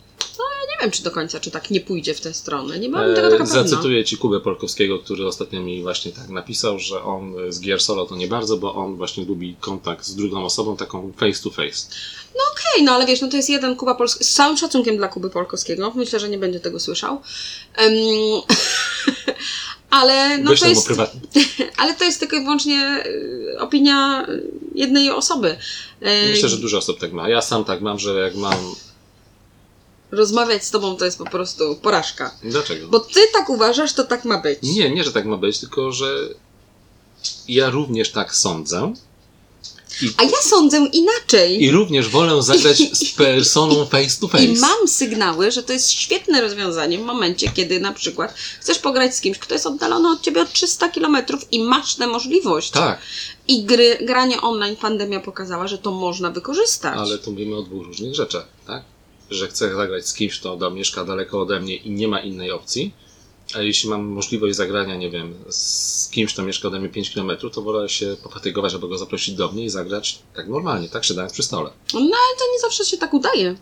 Wiem, 0.83 0.91
czy 0.91 1.03
do 1.03 1.11
końca, 1.11 1.41
czy 1.41 1.51
tak 1.51 1.71
nie 1.71 1.81
pójdzie 1.81 2.15
w 2.15 2.21
tę 2.21 2.35
stronę. 2.35 2.79
Nie 2.79 2.89
mam 2.89 3.15
tego 3.15 3.31
taka 3.31 3.45
E, 3.45 3.47
pewna. 3.47 3.63
zacytuję 3.63 4.05
ci 4.05 4.17
Kubę 4.17 4.41
Polkowskiego, 4.41 4.99
który 4.99 5.27
ostatnio 5.27 5.61
mi 5.61 5.83
właśnie 5.83 6.13
tak 6.13 6.29
napisał, 6.29 6.79
że 6.79 7.03
on 7.03 7.35
z 7.49 7.61
gier 7.61 7.81
solo 7.81 8.07
to 8.07 8.17
nie 8.17 8.29
bardzo, 8.29 8.57
bo 8.57 8.75
on 8.75 8.97
właśnie 8.97 9.25
lubi 9.25 9.57
kontakt 9.61 10.05
z 10.07 10.15
drugą 10.15 10.45
osobą, 10.45 10.77
taką 10.77 11.13
face 11.17 11.43
to 11.43 11.51
face. 11.51 11.87
Okej, 12.53 12.83
no 12.85 12.93
ale 12.93 13.07
wiesz, 13.07 13.21
no 13.21 13.29
to 13.29 13.37
jest 13.37 13.51
jeden 13.51 13.77
Kuba 13.77 13.95
Polski. 13.95 14.25
Z 14.25 14.33
całym 14.33 14.57
szacunkiem 14.57 14.97
dla 14.97 15.09
Kuby 15.09 15.31
Polkowskiego. 15.31 15.93
Myślę, 15.95 16.21
że 16.21 16.29
nie 16.29 16.39
będzie 16.39 16.61
tego 16.61 16.81
słyszał. 16.81 17.21
Em, 17.77 17.93
ale 19.91 20.39
no 20.39 20.55
to 20.57 20.67
jest. 20.67 20.89
Ale 21.77 21.95
to 21.95 22.05
jest 22.05 22.21
tylko 22.21 22.37
i 22.37 22.41
wyłącznie 22.43 23.05
y, 23.07 23.57
opinia 23.61 24.27
jednej 24.75 25.11
osoby. 25.11 25.57
E, 26.01 26.29
Myślę, 26.29 26.49
że 26.49 26.57
dużo 26.59 26.79
osób 26.79 27.01
tak 27.01 27.13
ma. 27.13 27.29
Ja 27.29 27.43
sam 27.43 27.65
tak 27.65 27.81
mam, 27.81 27.99
że 27.99 28.21
jak 28.21 28.35
mam... 28.35 28.75
Rozmawiać 30.13 30.65
z 30.65 30.71
tobą 30.71 30.97
to 30.97 31.05
jest 31.05 31.19
po 31.19 31.25
prostu 31.25 31.77
porażka. 31.77 32.35
Dlaczego? 32.43 32.89
Bo 32.89 33.01
ty 33.01 33.21
tak 33.33 33.51
uważasz, 33.51 33.93
to 33.93 34.05
tak 34.05 34.25
ma 34.25 34.39
być. 34.39 34.59
Nie, 34.63 34.91
nie, 34.91 35.05
że 35.05 35.13
tak 35.13 35.25
ma 35.27 35.37
być, 35.37 35.59
tylko 35.59 35.93
że 35.93 36.29
ja 37.49 37.71
również 37.71 38.11
tak 38.11 38.35
sądzę. 38.35 38.93
I, 40.03 40.11
A 40.17 40.23
ja 40.23 40.43
sądzę 40.43 40.77
inaczej. 40.93 41.63
I 41.65 41.71
również 41.71 42.09
wolę 42.09 42.43
zagrać 42.43 42.79
z 43.09 43.11
personą 43.11 43.87
face 43.87 44.21
to 44.21 44.29
face. 44.29 44.45
I 44.45 44.57
mam 44.59 44.89
sygnały, 44.89 45.51
że 45.51 45.63
to 45.63 45.73
jest 45.73 45.91
świetne 45.91 46.41
rozwiązanie 46.41 46.99
w 46.99 47.03
momencie, 47.03 47.49
kiedy 47.55 47.81
na 47.81 47.93
przykład 47.93 48.35
chcesz 48.61 48.79
pograć 48.79 49.17
z 49.17 49.21
kimś, 49.21 49.39
kto 49.39 49.55
jest 49.55 49.67
oddalony 49.67 50.09
od 50.11 50.21
ciebie 50.23 50.43
o 50.43 50.45
300 50.47 50.89
km 50.89 51.17
i 51.51 51.63
masz 51.63 51.95
tę 51.95 52.07
możliwość. 52.07 52.71
Tak, 52.71 52.99
I 53.49 53.65
gry, 53.65 53.99
granie 54.03 54.41
online 54.41 54.77
pandemia 54.77 55.21
pokazała, 55.21 55.69
że 55.69 55.79
to 55.79 55.91
można 55.91 56.31
wykorzystać. 56.31 56.99
ale 56.99 57.19
tu 57.19 57.31
mówimy 57.31 57.57
o 57.57 57.63
dwóch 57.63 57.87
różnych 57.87 58.15
rzeczach, 58.15 58.45
tak? 58.67 58.83
Że 59.33 59.49
chcę 59.49 59.75
zagrać 59.75 60.09
z 60.09 60.15
kimś, 60.15 60.41
kto 60.41 60.71
mieszka 60.71 61.05
daleko 61.05 61.41
ode 61.41 61.61
mnie 61.61 61.77
i 61.77 61.91
nie 61.91 62.09
ma 62.09 62.21
innej 62.21 62.51
opcji, 62.51 62.95
a 63.55 63.63
jeśli 63.63 63.91
mam 63.91 64.05
możliwość 64.05 64.57
zagrania, 64.57 64.97
nie 64.97 65.11
wiem, 65.11 65.35
z 65.49 66.09
kimś, 66.09 66.33
kto 66.33 66.43
mieszka 66.43 66.69
ode 66.69 66.81
mnie 66.81 66.89
5 66.89 67.11
km, 67.11 67.31
to 67.53 67.63
wolę 67.63 67.89
się 67.89 68.17
pofatygować 68.23 68.75
albo 68.75 68.89
go 68.89 68.99
zaprosić 68.99 69.35
do 69.35 69.53
mnie 69.53 69.65
i 69.65 69.71
zagrać 69.71 70.19
tak 70.37 70.49
normalnie, 70.49 70.89
tak 70.89 71.05
siadając 71.05 71.33
przy 71.33 71.43
stole. 71.43 71.71
No 71.95 72.01
ale 72.01 72.39
to 72.39 72.53
nie 72.53 72.61
zawsze 72.61 72.85
się 72.85 72.97
tak 72.97 73.15
udaje. 73.15 73.57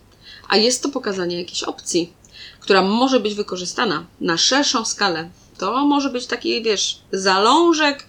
A 0.48 0.56
jest 0.56 0.82
to 0.82 0.88
pokazanie 0.88 1.38
jakiejś 1.38 1.62
opcji, 1.62 2.12
która 2.60 2.82
może 2.82 3.20
być 3.20 3.34
wykorzystana 3.34 4.06
na 4.20 4.36
szerszą 4.36 4.84
skalę. 4.84 5.30
To 5.58 5.86
może 5.86 6.10
być 6.10 6.26
taki, 6.26 6.62
wiesz, 6.62 7.00
zalążek 7.12 8.06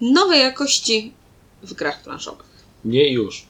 nowej 0.00 0.40
jakości 0.40 1.12
w 1.62 1.74
grach 1.74 2.02
planszowych. 2.02 2.46
Nie 2.84 3.12
już. 3.12 3.46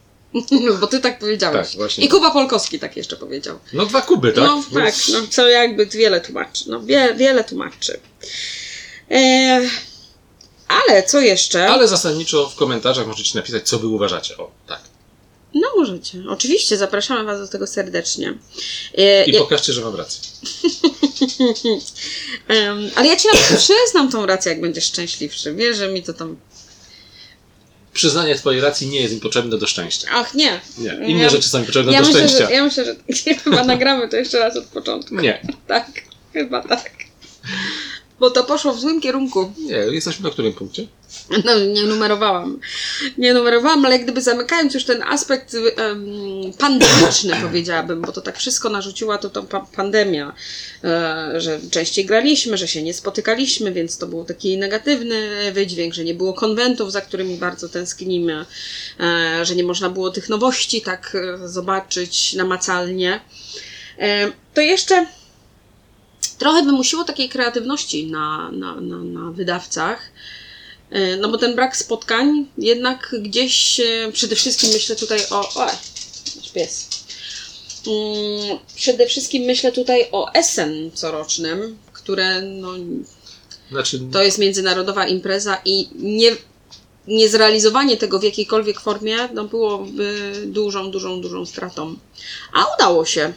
Bo 0.81 0.87
ty 0.87 1.01
tak 1.01 1.19
powiedziałeś. 1.19 1.69
Tak, 1.69 1.77
właśnie. 1.77 2.05
I 2.05 2.09
Kuba 2.09 2.31
Polkowski 2.31 2.79
tak 2.79 2.97
jeszcze 2.97 3.17
powiedział. 3.17 3.59
No 3.73 3.87
dwa 3.87 4.03
kuby, 4.03 4.33
tak? 4.33 4.45
No 4.45 4.63
tak, 4.75 4.95
no, 5.13 5.19
co 5.31 5.49
jakby 5.49 5.87
wiele 5.87 6.21
tłumaczy. 6.21 6.65
No 6.67 6.81
wie, 6.81 7.15
wiele 7.15 7.45
tłumaczy. 7.45 8.01
E, 9.11 9.61
ale 10.69 11.03
co 11.03 11.21
jeszcze? 11.21 11.69
Ale 11.69 11.89
zasadniczo 11.89 12.49
w 12.49 12.55
komentarzach 12.55 13.07
możecie 13.07 13.39
napisać, 13.39 13.69
co 13.69 13.79
wy 13.79 13.87
uważacie. 13.87 14.37
O, 14.37 14.51
tak. 14.67 14.81
No 15.55 15.69
możecie. 15.77 16.23
Oczywiście, 16.29 16.77
zapraszamy 16.77 17.25
Was 17.25 17.41
do 17.41 17.49
tego 17.49 17.67
serdecznie. 17.67 18.35
E, 18.99 19.25
I 19.25 19.33
ja- 19.33 19.41
pokażcie, 19.41 19.73
że 19.73 19.81
mam 19.83 19.97
rację. 19.97 20.21
Ale 22.97 23.09
ja 23.09 23.17
ci 23.17 23.29
nawet 23.29 23.59
przyznam 23.59 24.11
tą 24.11 24.27
rację, 24.27 24.53
jak 24.53 24.61
będziesz 24.61 24.85
szczęśliwszy. 24.85 25.55
Wiesz, 25.55 25.77
że 25.77 25.89
mi 25.89 26.03
to 26.03 26.13
tam. 26.13 26.37
Przyznanie 27.97 28.35
twojej 28.35 28.61
racji 28.61 28.89
nie 28.89 29.01
jest 29.01 29.15
mi 29.15 29.21
potrzebne 29.21 29.59
do 29.59 29.67
szczęścia. 29.67 30.09
Ach, 30.13 30.35
nie. 30.35 30.61
Nie, 30.79 30.91
inne 31.09 31.23
Ja- 31.23 31.29
rzeczy 31.29 31.49
są 31.49 31.59
mi 31.59 31.65
potrzebne 31.65 31.93
Ja 31.93 32.01
do 32.03 32.07
myślę, 32.07 32.21
szczęścia. 32.29 32.47
że, 32.47 32.53
ja 32.55 32.65
myślę, 32.65 32.85
że 32.85 32.95
chyba 33.45 33.65
nagramy 33.65 34.09
to 34.09 34.17
jeszcze 34.17 34.39
raz 34.39 34.57
od 34.57 34.65
początku. 34.65 35.15
Nie, 35.15 35.43
Tak, 35.67 35.87
chyba 36.33 36.63
tak. 36.63 36.91
Bo 38.21 38.31
to 38.31 38.45
poszło 38.45 38.73
w 38.73 38.81
złym 38.81 39.01
kierunku. 39.01 39.53
nie, 39.59 39.77
jesteśmy 39.77 40.25
na 40.25 40.31
którym 40.31 40.53
punkcie? 40.53 40.87
No, 41.45 41.59
nie 41.59 41.83
numerowałam. 41.83 42.61
Nie 43.19 43.35
numerowałam, 43.35 43.85
ale 43.87 43.99
gdyby 43.99 44.23
zamykając 44.23 44.75
już 44.75 44.85
ten 44.85 45.03
aspekt 45.03 45.55
em, 45.55 46.07
pandemiczny, 46.59 47.37
powiedziałabym, 47.47 48.03
bo 48.03 48.13
to 48.13 48.21
tak 48.21 48.39
wszystko 48.39 48.69
narzuciła 48.69 49.19
to, 49.19 49.31
to 49.31 49.43
pa- 49.43 49.67
pandemia, 49.77 50.33
e, 50.85 51.33
że 51.41 51.61
częściej 51.71 52.07
graliśmy, 52.07 52.57
że 52.57 52.69
się 52.69 52.83
nie 52.83 52.95
spotykaliśmy, 52.95 53.73
więc 53.73 53.99
to 53.99 54.07
był 54.07 54.25
taki 54.25 54.59
negatywny 54.59 55.53
wydźwięk, 55.53 55.95
że 55.95 56.05
nie 56.05 56.15
było 56.15 56.35
konwentów, 56.35 56.93
za 56.93 57.01
którymi 57.01 57.37
bardzo 57.37 57.69
tęsknimy, 57.69 58.47
e, 59.01 59.45
że 59.45 59.55
nie 59.57 59.65
można 59.65 59.91
było 59.91 60.11
tych 60.11 60.29
nowości 60.29 60.83
tak 60.83 61.17
e, 61.45 61.49
zobaczyć 61.49 62.35
namacalnie. 62.35 63.21
E, 63.99 64.31
to 64.55 64.61
jeszcze 64.61 65.07
trochę 66.39 66.63
wymusiło 66.63 67.05
takiej 67.05 67.29
kreatywności 67.29 68.07
na, 68.07 68.51
na, 68.53 68.81
na, 68.81 68.97
na 68.97 69.31
wydawcach. 69.31 70.03
E, 70.91 71.17
No 71.17 71.29
bo 71.29 71.39
ten 71.39 71.55
brak 71.55 71.77
spotkań 71.77 72.47
jednak 72.59 73.15
gdzieś 73.21 73.81
e, 73.81 74.13
przede 74.13 74.37
wszystkim 74.37 74.71
myślę 74.73 74.97
tutaj 74.97 75.19
o. 75.31 75.55
O, 75.55 75.67
nasz 76.37 76.51
pies. 76.55 76.89
Mm, 77.87 78.59
Przede 78.75 79.07
wszystkim 79.07 79.43
myślę 79.43 79.73
tutaj 79.73 80.09
o 80.13 80.33
Essen 80.33 80.91
corocznym, 80.95 81.79
które 81.93 82.43
no, 82.43 82.73
Znaczy, 83.71 84.01
to 84.13 84.23
jest 84.23 84.39
międzynarodowa 84.39 85.07
impreza 85.07 85.59
i 85.65 85.89
nie, 85.95 86.37
niezrealizowanie 87.07 87.97
tego 87.97 88.19
w 88.19 88.23
jakiejkolwiek 88.23 88.81
formie 88.81 89.29
no, 89.35 89.45
byłoby 89.45 90.33
dużą, 90.47 90.91
dużą, 90.91 91.21
dużą 91.21 91.47
stratą. 91.47 91.97
A 92.53 92.75
udało 92.75 93.05
się. 93.05 93.33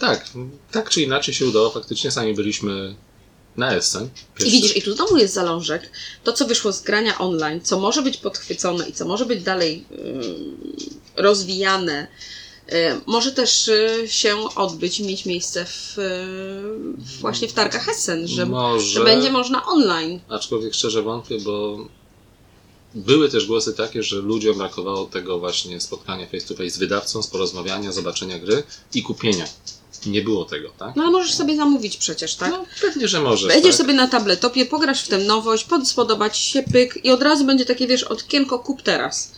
Tak, 0.00 0.24
tak 0.72 0.90
czy 0.90 1.02
inaczej 1.02 1.34
się 1.34 1.46
udało. 1.46 1.70
Faktycznie 1.70 2.10
sami 2.10 2.34
byliśmy 2.34 2.94
na 3.56 3.74
Essen. 3.74 4.08
I 4.46 4.50
widzisz, 4.50 4.76
i 4.76 4.82
tu 4.82 4.94
znowu 4.94 5.16
jest 5.16 5.34
zalążek. 5.34 5.90
To, 6.24 6.32
co 6.32 6.46
wyszło 6.46 6.72
z 6.72 6.82
grania 6.82 7.18
online, 7.18 7.60
co 7.60 7.80
może 7.80 8.02
być 8.02 8.16
podchwycone 8.16 8.88
i 8.88 8.92
co 8.92 9.04
może 9.04 9.26
być 9.26 9.42
dalej 9.42 9.84
ym, 9.92 10.56
rozwijane, 11.16 12.06
y, 12.72 12.74
może 13.06 13.32
też 13.32 13.68
y, 13.68 14.04
się 14.06 14.36
odbyć 14.56 15.00
i 15.00 15.04
mieć 15.04 15.26
miejsce 15.26 15.64
w, 15.64 15.98
y, 15.98 17.20
właśnie 17.20 17.48
w 17.48 17.52
targach 17.52 17.84
Hessen, 17.84 18.28
że, 18.28 18.46
Może, 18.46 18.86
że 18.86 19.04
będzie 19.04 19.30
można 19.30 19.66
online. 19.66 20.20
aczkolwiek 20.28 20.74
szczerze 20.74 21.02
wątpię, 21.02 21.40
bo 21.40 21.78
były 22.94 23.28
też 23.30 23.46
głosy 23.46 23.74
takie, 23.74 24.02
że 24.02 24.16
ludziom 24.16 24.58
brakowało 24.58 25.06
tego 25.06 25.38
właśnie 25.38 25.80
spotkania 25.80 26.26
face 26.26 26.46
to 26.46 26.54
face 26.54 26.70
z 26.70 26.78
wydawcą, 26.78 27.22
z 27.22 27.26
porozmawiania, 27.26 27.92
zobaczenia 27.92 28.38
gry 28.38 28.62
i 28.94 29.02
kupienia. 29.02 29.44
Nie 30.06 30.22
było 30.22 30.44
tego, 30.44 30.68
tak? 30.78 30.96
No 30.96 31.02
ale 31.02 31.12
możesz 31.12 31.34
sobie 31.34 31.56
zamówić 31.56 31.96
przecież, 31.96 32.34
tak? 32.34 32.50
No, 32.50 32.64
pewnie, 32.80 33.08
że 33.08 33.20
możesz. 33.20 33.48
Wejdziesz 33.48 33.76
tak? 33.76 33.86
sobie 33.86 33.94
na 33.94 34.08
tabletopie, 34.08 34.66
pograsz 34.66 35.02
w 35.02 35.08
tę 35.08 35.18
nowość, 35.18 35.64
pod, 35.64 35.88
spodoba 35.88 36.30
ci 36.30 36.42
się 36.42 36.62
pyk 36.62 37.04
i 37.04 37.10
od 37.10 37.22
razu 37.22 37.44
będzie 37.44 37.64
takie, 37.64 37.86
wiesz, 37.86 38.02
okienko 38.02 38.58
kup 38.58 38.82
teraz. 38.82 39.32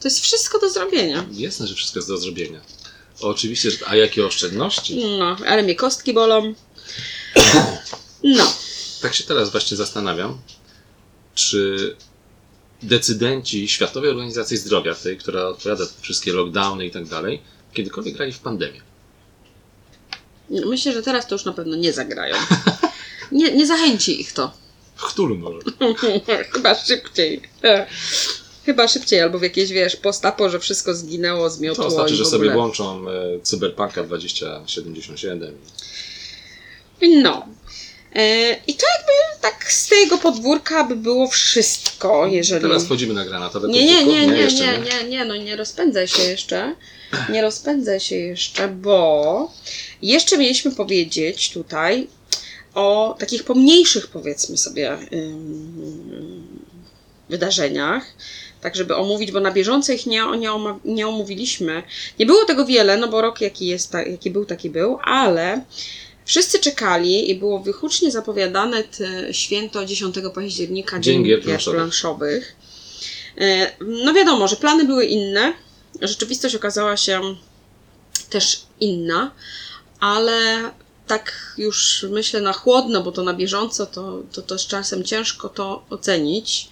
To 0.00 0.08
jest 0.08 0.20
wszystko 0.20 0.58
do 0.58 0.70
zrobienia. 0.70 1.26
Jasne, 1.32 1.66
że 1.66 1.74
wszystko 1.74 1.98
jest 1.98 2.08
do 2.08 2.18
zrobienia. 2.18 2.60
Oczywiście, 3.20 3.70
że- 3.70 3.88
a 3.88 3.96
jakie 3.96 4.26
oszczędności? 4.26 5.18
No, 5.18 5.36
ale 5.46 5.62
mnie 5.62 5.74
kostki 5.74 6.12
bolą. 6.14 6.54
No. 8.24 8.52
Tak 9.02 9.14
się 9.14 9.24
teraz 9.24 9.50
właśnie 9.50 9.76
zastanawiam, 9.76 10.38
czy 11.34 11.96
decydenci 12.82 13.68
Światowej 13.68 14.10
Organizacji 14.10 14.56
Zdrowia, 14.56 14.94
tej, 14.94 15.18
która 15.18 15.46
odpowiada 15.46 15.84
za 15.84 15.92
wszystkie 16.00 16.32
lockdowny 16.32 16.86
i 16.86 16.90
tak 16.90 17.06
dalej, 17.06 17.42
kiedykolwiek 17.72 18.16
grali 18.16 18.32
w 18.32 18.38
pandemię. 18.38 18.80
Myślę, 20.50 20.92
że 20.92 21.02
teraz 21.02 21.26
to 21.26 21.34
już 21.34 21.44
na 21.44 21.52
pewno 21.52 21.76
nie 21.76 21.92
zagrają. 21.92 22.36
Nie, 23.32 23.52
nie 23.52 23.66
zachęci 23.66 24.20
ich 24.20 24.32
to. 24.32 24.52
W 24.96 25.02
Cthulhu 25.02 25.36
może. 25.36 25.58
Chyba 26.52 26.74
szybciej. 26.74 27.42
E, 27.64 27.86
Chyba 28.68 28.88
szybciej, 28.88 29.20
albo 29.20 29.38
w 29.38 29.42
jakieś, 29.42 29.70
wiesz, 29.70 29.96
postapo, 29.96 30.50
że 30.50 30.58
wszystko 30.58 30.94
zginęło, 30.94 31.50
zmiotło 31.50 31.84
To 31.84 31.90
znaczy, 31.90 32.14
że 32.14 32.24
sobie 32.24 32.50
włączą 32.50 33.08
e, 33.08 33.40
Cyberpunka 33.42 34.02
2077. 34.02 35.54
No. 37.22 37.46
E, 38.14 38.52
I 38.66 38.74
to 38.74 38.86
jakby 38.98 39.42
tak 39.42 39.72
z 39.72 39.88
tego 39.88 40.18
podwórka 40.18 40.84
by 40.84 40.96
było 40.96 41.28
wszystko, 41.28 42.26
jeżeli... 42.26 42.62
Teraz 42.62 42.84
wchodzimy 42.84 43.14
na 43.14 43.24
granatowe 43.24 43.68
Nie, 43.68 43.86
nie, 43.86 44.04
nie, 44.04 44.26
nie, 44.26 44.36
jeszcze 44.36 44.78
nie, 44.78 44.84
nie, 44.84 45.08
nie, 45.08 45.24
no 45.24 45.36
nie 45.36 45.56
rozpędzaj 45.56 46.08
się 46.08 46.22
jeszcze. 46.22 46.74
Nie 47.32 47.42
rozpędzaj 47.42 48.00
się 48.00 48.16
jeszcze, 48.16 48.68
bo 48.68 49.52
jeszcze 50.02 50.38
mieliśmy 50.38 50.70
powiedzieć 50.70 51.50
tutaj 51.50 52.06
o 52.74 53.16
takich 53.18 53.44
pomniejszych, 53.44 54.06
powiedzmy 54.06 54.56
sobie, 54.56 54.98
wydarzeniach. 57.28 58.04
Tak, 58.60 58.76
żeby 58.76 58.96
omówić, 58.96 59.32
bo 59.32 59.40
na 59.40 59.50
bieżąco 59.50 59.92
ich 59.92 60.06
nie, 60.06 60.22
nie, 60.38 60.50
nie 60.84 61.08
omówiliśmy. 61.08 61.82
Nie 62.18 62.26
było 62.26 62.44
tego 62.44 62.66
wiele, 62.66 62.96
no 62.96 63.08
bo 63.08 63.20
rok 63.20 63.40
jaki, 63.40 63.66
jest, 63.66 63.94
jaki 63.94 64.30
był, 64.30 64.44
taki 64.44 64.70
był, 64.70 64.98
ale 65.04 65.64
wszyscy 66.28 66.58
czekali 66.58 67.30
i 67.30 67.34
było 67.34 67.60
wyhucznie 67.60 68.10
zapowiadane 68.10 68.82
święto 69.32 69.84
10 69.84 70.14
października, 70.34 70.98
Dzień 71.00 71.14
Dzień 71.14 71.24
gier 71.24 71.60
planszowych. 71.64 72.56
E, 73.40 73.72
No 73.80 74.14
wiadomo, 74.14 74.48
że 74.48 74.56
plany 74.56 74.84
były 74.84 75.04
inne. 75.04 75.52
Rzeczywistość 76.02 76.54
okazała 76.54 76.96
się 76.96 77.20
też 78.30 78.62
inna, 78.80 79.30
ale 80.00 80.70
tak 81.06 81.54
już 81.58 82.06
myślę 82.10 82.40
na 82.40 82.52
chłodno, 82.52 83.02
bo 83.02 83.12
to 83.12 83.22
na 83.22 83.34
bieżąco, 83.34 83.86
to, 83.86 84.22
to, 84.32 84.42
to 84.42 84.58
z 84.58 84.66
czasem 84.66 85.04
ciężko 85.04 85.48
to 85.48 85.84
ocenić. 85.90 86.68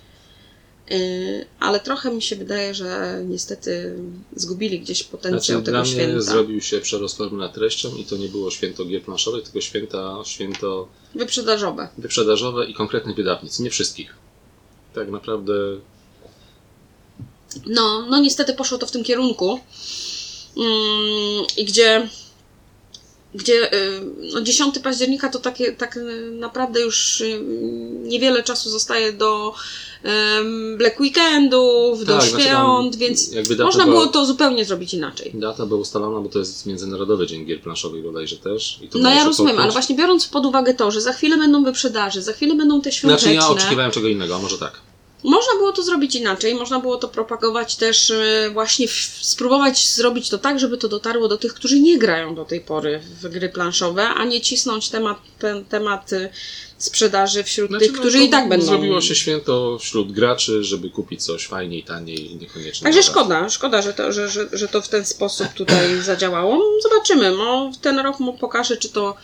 Yy, 0.90 1.47
Ale 1.61 1.81
trochę 1.81 2.11
mi 2.11 2.23
się 2.23 2.37
wydaje, 2.37 2.75
że 2.75 3.21
niestety 3.25 3.97
zgubili 4.37 4.81
gdzieś 4.81 5.02
potencjał 5.02 5.40
Znaczy, 5.40 5.64
tego 5.64 5.71
dla 5.71 5.83
mnie 5.83 5.90
święta. 5.93 6.21
zrobił 6.21 6.61
się 6.61 6.81
przerost 6.81 7.21
nad 7.33 7.55
treścią 7.55 7.97
i 7.97 8.05
to 8.05 8.16
nie 8.16 8.28
było 8.28 8.50
święto 8.50 8.85
gier 8.85 9.02
planszowych, 9.02 9.45
tylko 9.45 9.61
święta, 9.61 10.16
święto 10.25 10.88
Wyprzedażowe. 11.14 11.88
wyprzedażowe 11.99 12.66
i 12.66 12.75
konkretnych 12.75 13.16
wydawnic. 13.16 13.59
Nie 13.61 13.71
wszystkich. 13.71 14.14
Tak 14.95 15.11
naprawdę 15.11 15.52
No, 17.66 18.07
no 18.11 18.21
niestety 18.21 18.55
poszło 18.55 18.78
to 18.78 18.87
w 18.87 18.90
tym 18.90 19.05
kierunku. 19.05 19.61
Mm, 20.57 21.45
I 21.57 21.64
gdzie, 21.64 22.09
gdzie 23.35 23.75
y, 23.75 24.00
no 24.35 24.40
10 24.40 24.78
października 24.78 25.28
to 25.28 25.38
takie, 25.38 25.73
tak 25.73 25.97
y, 25.97 26.31
naprawdę 26.31 26.81
już 26.81 27.21
y, 27.21 27.40
niewiele 28.02 28.43
czasu 28.43 28.71
zostaje 28.71 29.12
do 29.12 29.55
Black 30.76 31.00
Weekendów, 31.00 32.04
do 32.04 32.12
Tak, 32.12 32.22
znaczy 32.22 32.32
tam 32.32 32.40
świąt, 32.42 32.96
więc 32.96 33.32
jakby 33.32 33.56
data 33.56 33.64
można 33.64 33.84
była- 33.84 33.96
było 33.96 34.06
to 34.06 34.26
zupełnie 34.26 34.64
zrobić 34.64 34.94
inaczej. 34.94 35.30
data 35.34 35.66
była 35.66 35.80
ustalona, 35.80 36.20
bo 36.20 36.28
to 36.28 36.38
jest 36.38 36.66
Międzynarodowy 36.66 37.26
Dzień 37.26 37.46
Gier 37.46 37.60
Planszowych 37.60 38.02
bodajże 38.02 38.36
też. 38.36 38.80
No 38.94 39.14
ja 39.14 39.25
rozumiem, 39.25 39.58
ale 39.58 39.72
właśnie 39.72 39.96
biorąc 39.96 40.26
pod 40.28 40.46
uwagę 40.46 40.75
to, 40.75 40.90
że 40.90 41.00
za 41.00 41.12
chwilę 41.12 41.36
będą 41.36 41.64
wyprzedaże, 41.64 42.22
za 42.22 42.32
chwilę 42.32 42.54
będą 42.54 42.80
te 42.80 42.92
świąteczne. 42.92 43.32
Znaczy 43.32 43.46
ja 43.46 43.48
oczekiwałem 43.48 43.90
czego 43.90 44.08
innego, 44.08 44.36
a 44.36 44.38
może 44.38 44.58
tak. 44.58 44.80
Można 45.25 45.52
było 45.58 45.72
to 45.72 45.82
zrobić 45.82 46.14
inaczej, 46.14 46.54
można 46.54 46.80
było 46.80 46.96
to 46.96 47.08
propagować 47.08 47.76
też 47.76 48.10
e, 48.10 48.50
właśnie, 48.52 48.88
w, 48.88 48.92
spróbować 49.22 49.88
zrobić 49.88 50.28
to 50.28 50.38
tak, 50.38 50.60
żeby 50.60 50.78
to 50.78 50.88
dotarło 50.88 51.28
do 51.28 51.36
tych, 51.36 51.54
którzy 51.54 51.80
nie 51.80 51.98
grają 51.98 52.34
do 52.34 52.44
tej 52.44 52.60
pory 52.60 53.00
w 53.22 53.28
gry 53.28 53.48
planszowe, 53.48 54.08
a 54.08 54.25
nie 54.25 54.40
cisnąć 54.40 54.88
temat, 54.88 55.18
ten, 55.38 55.64
temat 55.64 56.10
sprzedaży 56.78 57.45
wśród 57.45 57.68
Znaczy, 57.71 57.85
tych, 57.85 57.95
no, 57.95 58.00
którzy 58.00 58.18
i 58.25 58.28
tak 58.30 58.49
będą. 58.49 58.66
Zrobiło 58.66 59.00
się 59.00 59.14
święto 59.14 59.78
wśród 59.78 60.12
graczy, 60.12 60.64
żeby 60.64 60.90
kupić 60.90 61.25
coś 61.25 61.47
fajniej, 61.47 61.83
taniej 61.83 62.33
i 62.33 62.37
niekoniecznie. 62.37 62.85
Także 62.85 63.02
szkoda, 63.02 63.49
szkoda, 63.49 63.83
że 63.83 63.95
to, 63.95 64.12
że, 64.12 64.28
że, 64.28 64.49
że 64.52 64.68
to 64.68 64.83
w 64.83 64.88
ten 64.88 65.04
sposób 65.04 65.49
tutaj 65.49 65.97
zadziałało. 66.02 66.62
Zobaczymy, 66.83 67.30
no, 67.30 67.73
ten 67.83 67.99
rok 67.99 68.21
mu 68.21 68.33
pokaże, 68.38 68.76
czy 68.76 68.88
to 68.88 69.14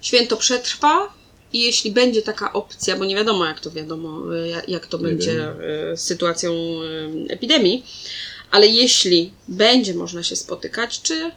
święto 0.00 0.36
przetrwa 0.36 1.12
i 1.52 1.60
jeśli 1.60 1.90
będzie 1.90 2.22
taka 2.22 2.52
opcja, 2.52 2.96
bo 2.96 3.04
nie 3.04 3.16
wiadomo 3.16 3.44
jak 3.44 3.60
to 3.60 3.70
wiadomo, 3.70 4.34
y, 4.34 4.48
jak- 4.68 4.86
to 4.86 4.98
Nie 4.98 5.04
będzie 5.04 5.32
wiem. 5.36 5.60
y, 5.92 5.96
z 5.96 6.00
sytuacją 6.00 6.52
y, 6.52 7.32
epidemii, 7.32 7.84
ale 8.50 8.66
jeśli 8.66 9.32
będzie 9.48 9.94
można 9.94 10.22
się 10.22 10.36
spotykać, 10.36 11.02
czy 11.02 11.30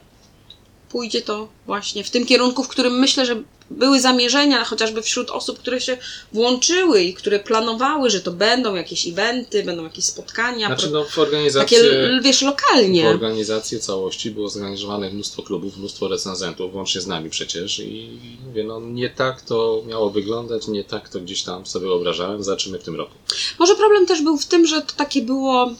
pójdzie 0.88 1.22
to 1.22 1.48
właśnie 1.66 2.04
w 2.04 2.10
tym 2.10 2.26
kierunku, 2.26 2.64
w 2.64 2.68
którym 2.68 2.98
myślę, 2.98 3.26
że 3.26 3.42
były 3.70 4.00
zamierzenia, 4.00 4.64
chociażby 4.64 5.02
wśród 5.02 5.30
osób, 5.30 5.58
które 5.58 5.80
się 5.80 5.98
włączyły 6.32 7.02
i 7.02 7.14
które 7.14 7.38
planowały, 7.38 8.10
że 8.10 8.20
to 8.20 8.32
będą 8.32 8.74
jakieś 8.74 9.08
eventy, 9.08 9.62
będą 9.64 9.84
jakieś 9.84 10.04
spotkania, 10.04 10.66
Znaczy 10.66 10.90
no 10.90 11.04
w 11.04 11.18
organizacji... 11.18 11.76
takie, 11.76 12.20
wiesz, 12.22 12.38
W 12.38 12.42
lokalnie. 12.42 13.08
organizację 13.08 13.78
całości 13.78 14.30
było 14.30 14.48
zaangażowane 14.48 15.10
mnóstwo 15.10 15.42
klubów, 15.42 15.76
mnóstwo 15.76 16.08
recenzentów, 16.08 16.74
łącznie 16.74 17.00
z 17.00 17.06
nami 17.06 17.30
przecież 17.30 17.78
i 17.78 18.18
mówię, 18.46 18.64
no 18.64 18.80
nie 18.80 19.10
tak 19.10 19.42
to 19.42 19.82
miało 19.86 20.10
wyglądać, 20.10 20.68
nie 20.68 20.84
tak 20.84 21.08
to 21.08 21.20
gdzieś 21.20 21.42
tam 21.42 21.66
sobie 21.66 21.86
wyobrażałem, 21.86 22.42
zobaczymy 22.42 22.78
w 22.78 22.82
tym 22.82 22.96
roku. 22.96 23.14
Może 23.58 23.74
problem 23.76 24.06
też 24.06 24.22
był 24.22 24.38
w 24.38 24.46
tym, 24.46 24.66
że 24.66 24.82
to 24.82 24.92
takie 24.96 25.22
było 25.22 25.70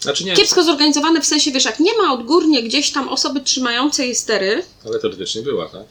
Znaczy 0.00 0.24
nie, 0.24 0.34
kiepsko 0.36 0.62
zorganizowane, 0.64 1.20
w 1.20 1.26
sensie, 1.26 1.50
wiesz, 1.50 1.64
jak 1.64 1.80
nie 1.80 1.96
ma 2.02 2.12
odgórnie 2.12 2.62
gdzieś 2.62 2.90
tam 2.92 3.08
osoby 3.08 3.40
trzymającej 3.40 4.14
stery, 4.14 4.62
ale 4.86 4.98
teoretycznie 4.98 5.42
była, 5.42 5.68
tak? 5.68 5.82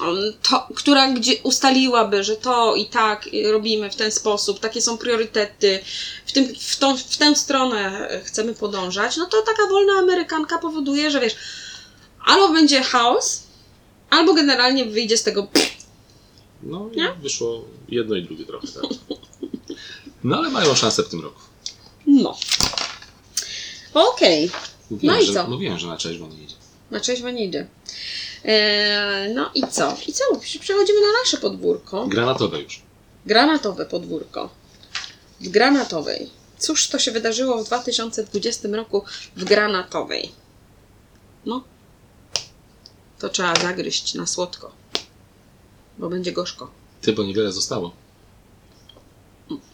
On- 0.00 0.32
to, 0.50 0.68
która 0.74 1.12
gdzie 1.12 1.32
ustaliłaby, 1.42 2.24
że 2.24 2.36
to 2.36 2.74
i 2.74 2.86
tak 2.86 3.28
robimy 3.52 3.90
w 3.90 3.96
ten 3.96 4.12
sposób, 4.12 4.60
takie 4.60 4.82
są 4.82 4.98
priorytety, 4.98 5.80
w, 6.26 6.32
tym, 6.32 6.54
w, 6.58 6.76
tą, 6.76 6.96
w 6.96 7.16
tę 7.16 7.36
stronę 7.36 8.08
chcemy 8.24 8.54
podążać, 8.54 9.16
no 9.16 9.26
to 9.26 9.42
taka 9.42 9.66
wolna 9.70 9.92
amerykanka 9.92 10.58
powoduje, 10.58 11.10
że 11.10 11.20
wiesz, 11.20 11.36
albo 12.24 12.48
będzie 12.48 12.82
chaos, 12.82 13.42
albo 14.10 14.34
generalnie 14.34 14.84
wyjdzie 14.84 15.16
z 15.16 15.22
tego 15.22 15.46
No 16.62 16.90
i 16.92 16.96
Nie? 16.96 17.12
wyszło 17.22 17.64
jedno 17.88 18.16
i 18.16 18.22
drugie 18.22 18.44
trochę, 18.46 18.66
tak. 18.68 18.82
No 20.24 20.36
ale 20.36 20.50
mają 20.50 20.74
szansę 20.74 21.02
w 21.02 21.08
tym 21.08 21.20
roku. 21.20 21.40
no. 22.06 22.36
Okej. 23.94 24.50
Mówiłem, 24.90 25.16
No 25.16 25.22
i 25.22 25.26
że, 25.26 25.32
co? 25.32 25.46
Mówiłem, 25.48 25.78
że 25.78 25.86
na 25.86 25.96
trzeźwo 25.96 26.28
nie 26.28 26.42
idzie. 26.44 26.54
Na 26.90 27.00
trzeźwo 27.00 27.30
nie 27.30 27.44
idzie. 27.44 27.66
Eee, 28.46 29.34
no 29.34 29.50
i 29.54 29.62
co? 29.70 29.96
I 30.06 30.12
co? 30.12 30.24
Przechodzimy 30.60 31.00
na 31.00 31.06
nasze 31.24 31.36
podwórko. 31.36 32.06
Granatowe 32.06 32.60
już. 32.60 32.82
Granatowe 33.26 33.86
podwórko. 33.86 34.50
W 35.40 35.48
Granatowej. 35.48 36.30
Cóż 36.58 36.88
to 36.88 36.98
się 36.98 37.12
wydarzyło 37.12 37.64
w 37.64 37.66
2020 37.66 38.68
roku 38.68 39.04
w 39.36 39.44
Granatowej? 39.44 40.32
No. 41.46 41.64
To 43.18 43.28
trzeba 43.28 43.54
zagryźć 43.54 44.14
na 44.14 44.26
słodko. 44.26 44.72
Bo 45.98 46.08
będzie 46.08 46.32
gorzko. 46.32 46.70
Ty, 47.00 47.12
bo 47.12 47.22
niewiele 47.22 47.52
zostało. 47.52 47.92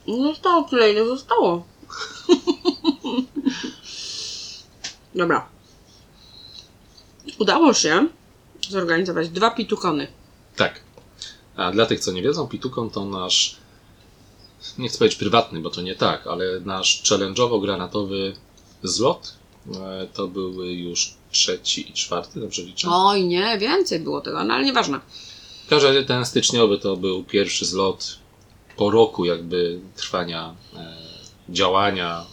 No 0.06 0.32
zostało 0.32 0.62
tyle, 0.62 0.92
ile 0.92 1.06
zostało. 1.06 1.64
Dobra. 5.14 5.48
Udało 7.38 7.74
się 7.74 8.08
zorganizować 8.68 9.29
dwa 9.29 9.51
pitukony. 9.51 10.07
Tak. 10.57 10.81
A 11.57 11.70
dla 11.72 11.87
tych, 11.87 12.01
co 12.01 12.12
nie 12.12 12.22
wiedzą, 12.22 12.48
Pitukon 12.48 12.90
to 12.90 13.05
nasz, 13.05 13.57
nie 14.79 14.88
chcę 14.88 14.98
powiedzieć 14.98 15.18
prywatny, 15.18 15.61
bo 15.61 15.70
to 15.70 15.81
nie 15.83 15.94
tak, 15.94 16.27
ale 16.27 16.61
nasz 16.61 17.03
challenge'owo-granatowy 17.05 18.33
zlot. 18.83 19.35
E, 19.75 20.07
To 20.14 20.29
były 20.29 20.72
już 20.72 21.14
trzeci 21.31 21.90
i 21.90 21.92
czwarty, 21.92 22.40
dobrze 22.40 22.62
liczę? 22.62 22.88
Oj, 22.90 23.25
nie, 23.25 23.59
więcej 23.59 24.01
było 24.01 24.20
tego, 24.20 24.44
no 24.44 24.55
ale 24.55 24.64
nieważne. 24.64 25.01
W 25.66 25.68
każdym 25.70 25.90
razie 25.94 26.05
ten 26.07 26.25
styczniowy 26.25 26.79
to 26.79 26.96
był 26.96 27.25
pierwszy 27.25 27.64
zlot 27.66 28.18
po 28.77 28.90
roku 28.90 29.25
jakby 29.25 29.81
trwania 29.96 30.55
e, 30.77 30.96
działania, 31.48 32.25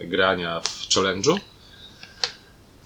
e, 0.00 0.06
grania 0.06 0.60
w 0.60 0.88
challenge'u. 0.88 1.38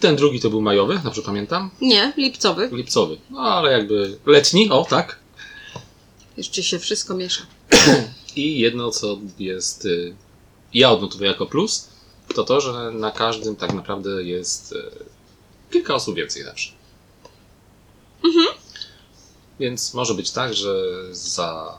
Ten 0.04 0.16
drugi 0.16 0.40
to 0.40 0.50
był 0.50 0.62
majowy, 0.62 1.00
dobrze 1.04 1.22
pamiętam? 1.22 1.70
Nie, 1.80 2.12
lipcowy. 2.16 2.68
Lipcowy. 2.72 3.18
No 3.30 3.40
ale 3.40 3.72
jakby 3.72 4.18
letni, 4.26 4.70
o 4.70 4.86
tak. 4.90 5.18
Jeszcze 6.36 6.62
się 6.62 6.78
wszystko 6.78 7.14
miesza. 7.14 7.42
I 8.36 8.58
jedno, 8.58 8.90
co 8.90 9.18
jest, 9.38 9.84
y, 9.84 10.14
ja 10.74 10.90
odnotuję 10.90 11.28
jako 11.30 11.46
plus, 11.46 11.88
to 12.34 12.44
to, 12.44 12.60
że 12.60 12.90
na 12.90 13.10
każdym 13.10 13.56
tak 13.56 13.72
naprawdę 13.72 14.22
jest 14.22 14.72
y, 14.72 14.76
kilka 15.70 15.94
osób 15.94 16.14
więcej 16.16 16.44
zawsze. 16.44 16.72
Więc 19.60 19.94
może 19.94 20.14
być 20.14 20.30
tak, 20.30 20.54
że 20.54 20.74
za, 21.10 21.78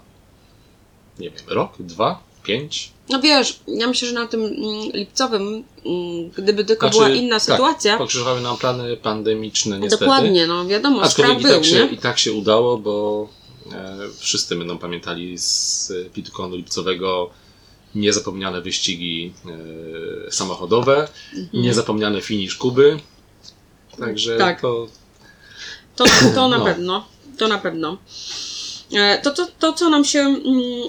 nie 1.19 1.29
wiem, 1.29 1.39
rok, 1.47 1.73
dwa, 1.79 2.23
pięć. 2.45 2.91
No 3.09 3.19
wiesz, 3.21 3.59
ja 3.67 3.87
myślę, 3.87 4.07
że 4.07 4.13
na 4.13 4.27
tym 4.27 4.41
mm, 4.45 4.55
lipcowym, 4.93 5.63
mm, 5.85 6.29
gdyby 6.29 6.65
tylko 6.65 6.85
Znaczy, 6.89 6.97
była 6.97 7.09
inna 7.09 7.35
tak, 7.39 7.43
sytuacja, 7.43 7.97
Pokrzyżowały 7.97 8.41
nam 8.41 8.57
plany 8.57 8.97
pandemiczne 8.97 9.79
niestety. 9.79 10.05
dokładnie, 10.05 10.47
no 10.47 10.65
wiadomo, 10.65 11.01
Aczkolwiek 11.01 11.39
strach 11.39 11.51
i 11.51 11.53
był, 11.53 11.61
tak, 11.61 11.65
się, 11.69 11.85
nie? 11.85 11.91
i 11.91 11.97
tak 11.97 12.19
się 12.19 12.33
udało, 12.33 12.77
bo 12.77 13.27
e, 13.71 13.97
wszyscy 14.19 14.55
będą 14.55 14.77
pamiętali 14.77 15.37
z 15.37 15.91
e, 15.91 16.09
Pitukonu 16.09 16.55
Lipcowego 16.55 17.29
niezapomniane 17.95 18.61
wyścigi 18.61 19.33
e, 20.27 20.31
samochodowe, 20.31 21.07
niezapomniany 21.53 22.21
finisz 22.21 22.55
Kuby. 22.55 22.99
Także 23.99 24.37
Tak. 24.37 24.61
to 24.61 24.87
To, 25.95 26.03
to 26.35 26.47
na 26.49 26.57
No. 26.57 26.65
pewno, 26.65 27.05
to 27.37 27.47
na 27.47 27.57
pewno. 27.57 27.97
E, 28.93 29.21
To, 29.21 29.31
to, 29.31 29.47
to, 29.59 29.73
co 29.73 29.89
nam 29.89 30.05
się 30.05 30.19
mm, 30.19 30.43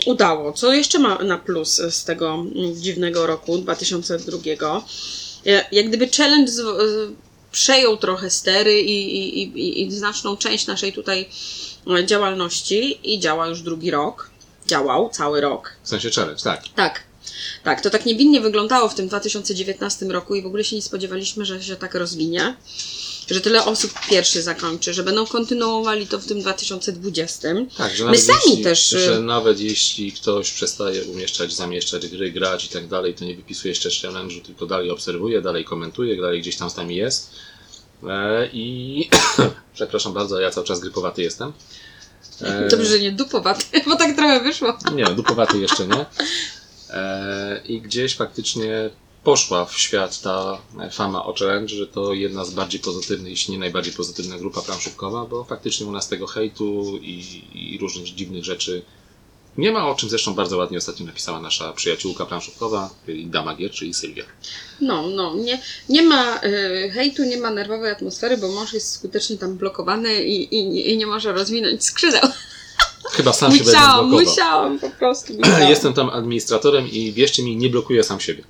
udało, 0.06 0.52
co 0.52 0.72
jeszcze 0.72 0.98
ma 0.98 1.18
na 1.18 1.38
plus 1.38 1.82
z 1.90 2.04
tego 2.04 2.34
mm, 2.34 2.74
dziwnego 2.74 3.26
roku 3.26 3.58
2002, 3.58 4.38
e, 5.46 5.64
jak 5.72 5.88
gdyby 5.88 6.08
challenge 6.08 6.52
z, 6.52 6.56
z, 6.56 7.12
przejął 7.52 7.96
trochę 7.96 8.30
stery 8.30 8.80
i, 8.80 9.16
i, 9.18 9.42
i, 9.42 9.82
i 9.82 9.92
znaczną 9.92 10.36
część 10.36 10.66
naszej 10.66 10.92
tutaj 10.92 11.28
e, 11.98 12.06
działalności 12.06 12.98
i 13.14 13.20
działa 13.20 13.46
już 13.46 13.62
drugi 13.62 13.90
rok. 13.90 14.30
Działał 14.66 15.08
cały 15.08 15.40
rok. 15.40 15.72
W 15.82 15.88
sensie 15.88 16.10
challenge, 16.10 16.42
tak. 16.42 16.62
Tak. 16.74 17.02
Tak, 17.64 17.80
to 17.80 17.90
tak 17.90 18.06
niewinnie 18.06 18.40
wyglądało 18.40 18.88
w 18.88 18.94
tym 18.94 19.08
2019 19.08 20.06
roku 20.06 20.34
i 20.34 20.42
w 20.42 20.46
ogóle 20.46 20.64
się 20.64 20.76
nie 20.76 20.82
spodziewaliśmy, 20.82 21.44
że 21.44 21.62
się 21.62 21.76
tak 21.76 21.94
rozwinie. 21.94 22.56
Że 23.30 23.40
tyle 23.40 23.64
osób 23.64 23.92
pierwszy 24.10 24.42
zakończy, 24.42 24.94
że 24.94 25.02
będą 25.02 25.26
kontynuowali 25.26 26.06
to 26.06 26.18
w 26.18 26.26
tym 26.26 26.40
2020. 26.40 27.48
Tak, 27.76 27.96
że 27.96 28.04
My 28.04 28.10
nawet 28.10 28.24
sami 28.24 28.40
jeśli, 28.46 28.64
też, 28.64 28.92
y- 28.92 29.00
Że 29.00 29.20
nawet 29.20 29.60
jeśli 29.60 30.12
ktoś 30.12 30.50
przestaje 30.50 31.04
umieszczać, 31.04 31.54
zamieszczać 31.54 32.06
gry, 32.08 32.32
grać 32.32 32.64
i 32.64 32.68
tak 32.68 32.88
dalej, 32.88 33.14
to 33.14 33.24
nie 33.24 33.36
wypisuje 33.36 33.72
jeszcze 33.72 33.88
challenge'u, 33.88 34.42
tylko 34.42 34.66
dalej 34.66 34.90
obserwuje, 34.90 35.42
dalej 35.42 35.64
komentuje, 35.64 36.20
dalej 36.22 36.40
gdzieś 36.40 36.56
tam 36.56 36.70
z 36.70 36.76
nami 36.76 36.96
jest. 36.96 37.30
E, 38.08 38.48
I 38.52 39.08
przepraszam 39.74 40.12
bardzo, 40.12 40.40
ja 40.40 40.50
cały 40.50 40.66
czas 40.66 40.80
grypowaty 40.80 41.22
jestem. 41.22 41.52
E, 42.40 42.68
Dobrze, 42.68 42.86
że 42.86 42.98
nie 43.00 43.12
dupowaty, 43.12 43.64
bo 43.86 43.96
tak 43.96 44.16
trochę 44.16 44.40
wyszło. 44.40 44.78
Nie, 44.94 45.04
dupowaty 45.04 45.58
jeszcze 45.58 45.86
nie. 45.86 46.06
E, 46.90 47.60
I 47.64 47.80
gdzieś 47.80 48.16
faktycznie 48.16 48.90
poszła 49.26 49.64
w 49.64 49.78
świat 49.78 50.20
ta 50.20 50.58
fama 50.92 51.24
o 51.24 51.34
challenge, 51.34 51.74
że 51.74 51.86
to 51.86 52.12
jedna 52.12 52.44
z 52.44 52.50
bardziej 52.50 52.80
pozytywnych, 52.80 53.30
jeśli 53.30 53.52
nie 53.52 53.58
najbardziej 53.58 53.92
pozytywna 53.92 54.38
grupa 54.38 54.62
planszówkowa, 54.62 55.24
bo 55.24 55.44
faktycznie 55.44 55.86
u 55.86 55.92
nas 55.92 56.08
tego 56.08 56.26
hejtu 56.26 56.98
i, 57.02 57.42
i 57.54 57.78
różnych 57.78 58.04
dziwnych 58.04 58.44
rzeczy 58.44 58.82
nie 59.58 59.72
ma, 59.72 59.88
o 59.88 59.94
czym 59.94 60.08
zresztą 60.08 60.34
bardzo 60.34 60.56
ładnie 60.56 60.78
ostatnio 60.78 61.06
napisała 61.06 61.40
nasza 61.40 61.72
przyjaciółka 61.72 62.26
planszówkowa, 62.26 62.90
czyli 63.06 63.26
Dama 63.26 63.54
Gier, 63.54 63.70
czyli 63.70 63.94
Sylwia. 63.94 64.24
No, 64.80 65.06
no, 65.06 65.34
nie, 65.34 65.62
nie 65.88 66.02
ma 66.02 66.40
y, 66.44 66.90
hejtu, 66.94 67.24
nie 67.24 67.36
ma 67.36 67.50
nerwowej 67.50 67.90
atmosfery, 67.90 68.36
bo 68.36 68.48
mąż 68.48 68.72
jest 68.72 68.92
skutecznie 68.92 69.38
tam 69.38 69.56
blokowany 69.56 70.24
i, 70.24 70.54
i, 70.54 70.92
i 70.92 70.96
nie 70.96 71.06
może 71.06 71.32
rozwinąć 71.32 71.84
skrzydeł. 71.84 72.30
Chyba 73.10 73.32
sam 73.32 73.52
się 73.52 73.58
będę 73.58 73.72
Musiałam, 73.72 74.10
musiałam 74.10 74.78
po 74.78 74.90
prostu. 74.90 75.32
Musiałam. 75.38 75.70
Jestem 75.70 75.94
tam 75.94 76.10
administratorem 76.10 76.88
i 76.90 77.12
wierzcie 77.12 77.42
mi, 77.42 77.56
nie 77.56 77.68
blokuję 77.70 78.04
sam 78.04 78.20
siebie. 78.20 78.44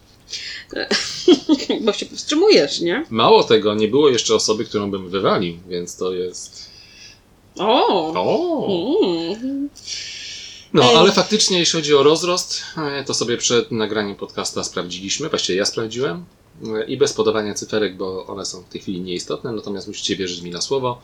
Bo 1.85 1.93
się 1.93 2.07
powstrzymujesz, 2.07 2.81
nie? 2.81 3.05
Mało 3.11 3.45
tego, 3.45 3.75
nie 3.75 3.89
było 3.89 4.09
jeszcze 4.09 4.35
osoby, 4.35 4.65
którą 4.65 4.91
bym 4.91 5.09
wywalił, 5.09 5.59
więc 5.69 5.97
to 5.97 6.13
jest... 6.13 6.71
O! 7.59 8.13
O! 8.15 8.67
Mm. 9.43 9.69
No, 10.73 10.85
Ej. 10.85 10.97
ale 10.97 11.13
faktycznie, 11.13 11.59
jeśli 11.59 11.79
chodzi 11.79 11.95
o 11.95 12.03
rozrost, 12.03 12.63
e, 12.77 13.05
to 13.05 13.15
sobie 13.15 13.37
przed 13.37 13.71
nagraniem 13.71 14.17
podcasta 14.17 14.65
sprawdziliśmy, 14.65 15.29
właściwie 15.29 15.59
ja 15.59 15.65
sprawdziłem 15.65 16.25
e, 16.65 16.85
i 16.85 16.97
bez 16.97 17.13
podawania 17.13 17.55
cyferek, 17.55 17.97
bo 17.97 18.27
one 18.27 18.47
są 18.47 18.63
w 18.63 18.69
tej 18.69 18.81
chwili 18.81 19.01
nieistotne, 19.01 19.53
natomiast 19.53 19.89
musicie 19.89 20.17
wierzyć 20.17 20.43
mi 20.43 20.51
na 20.51 20.61
słowo, 20.61 21.01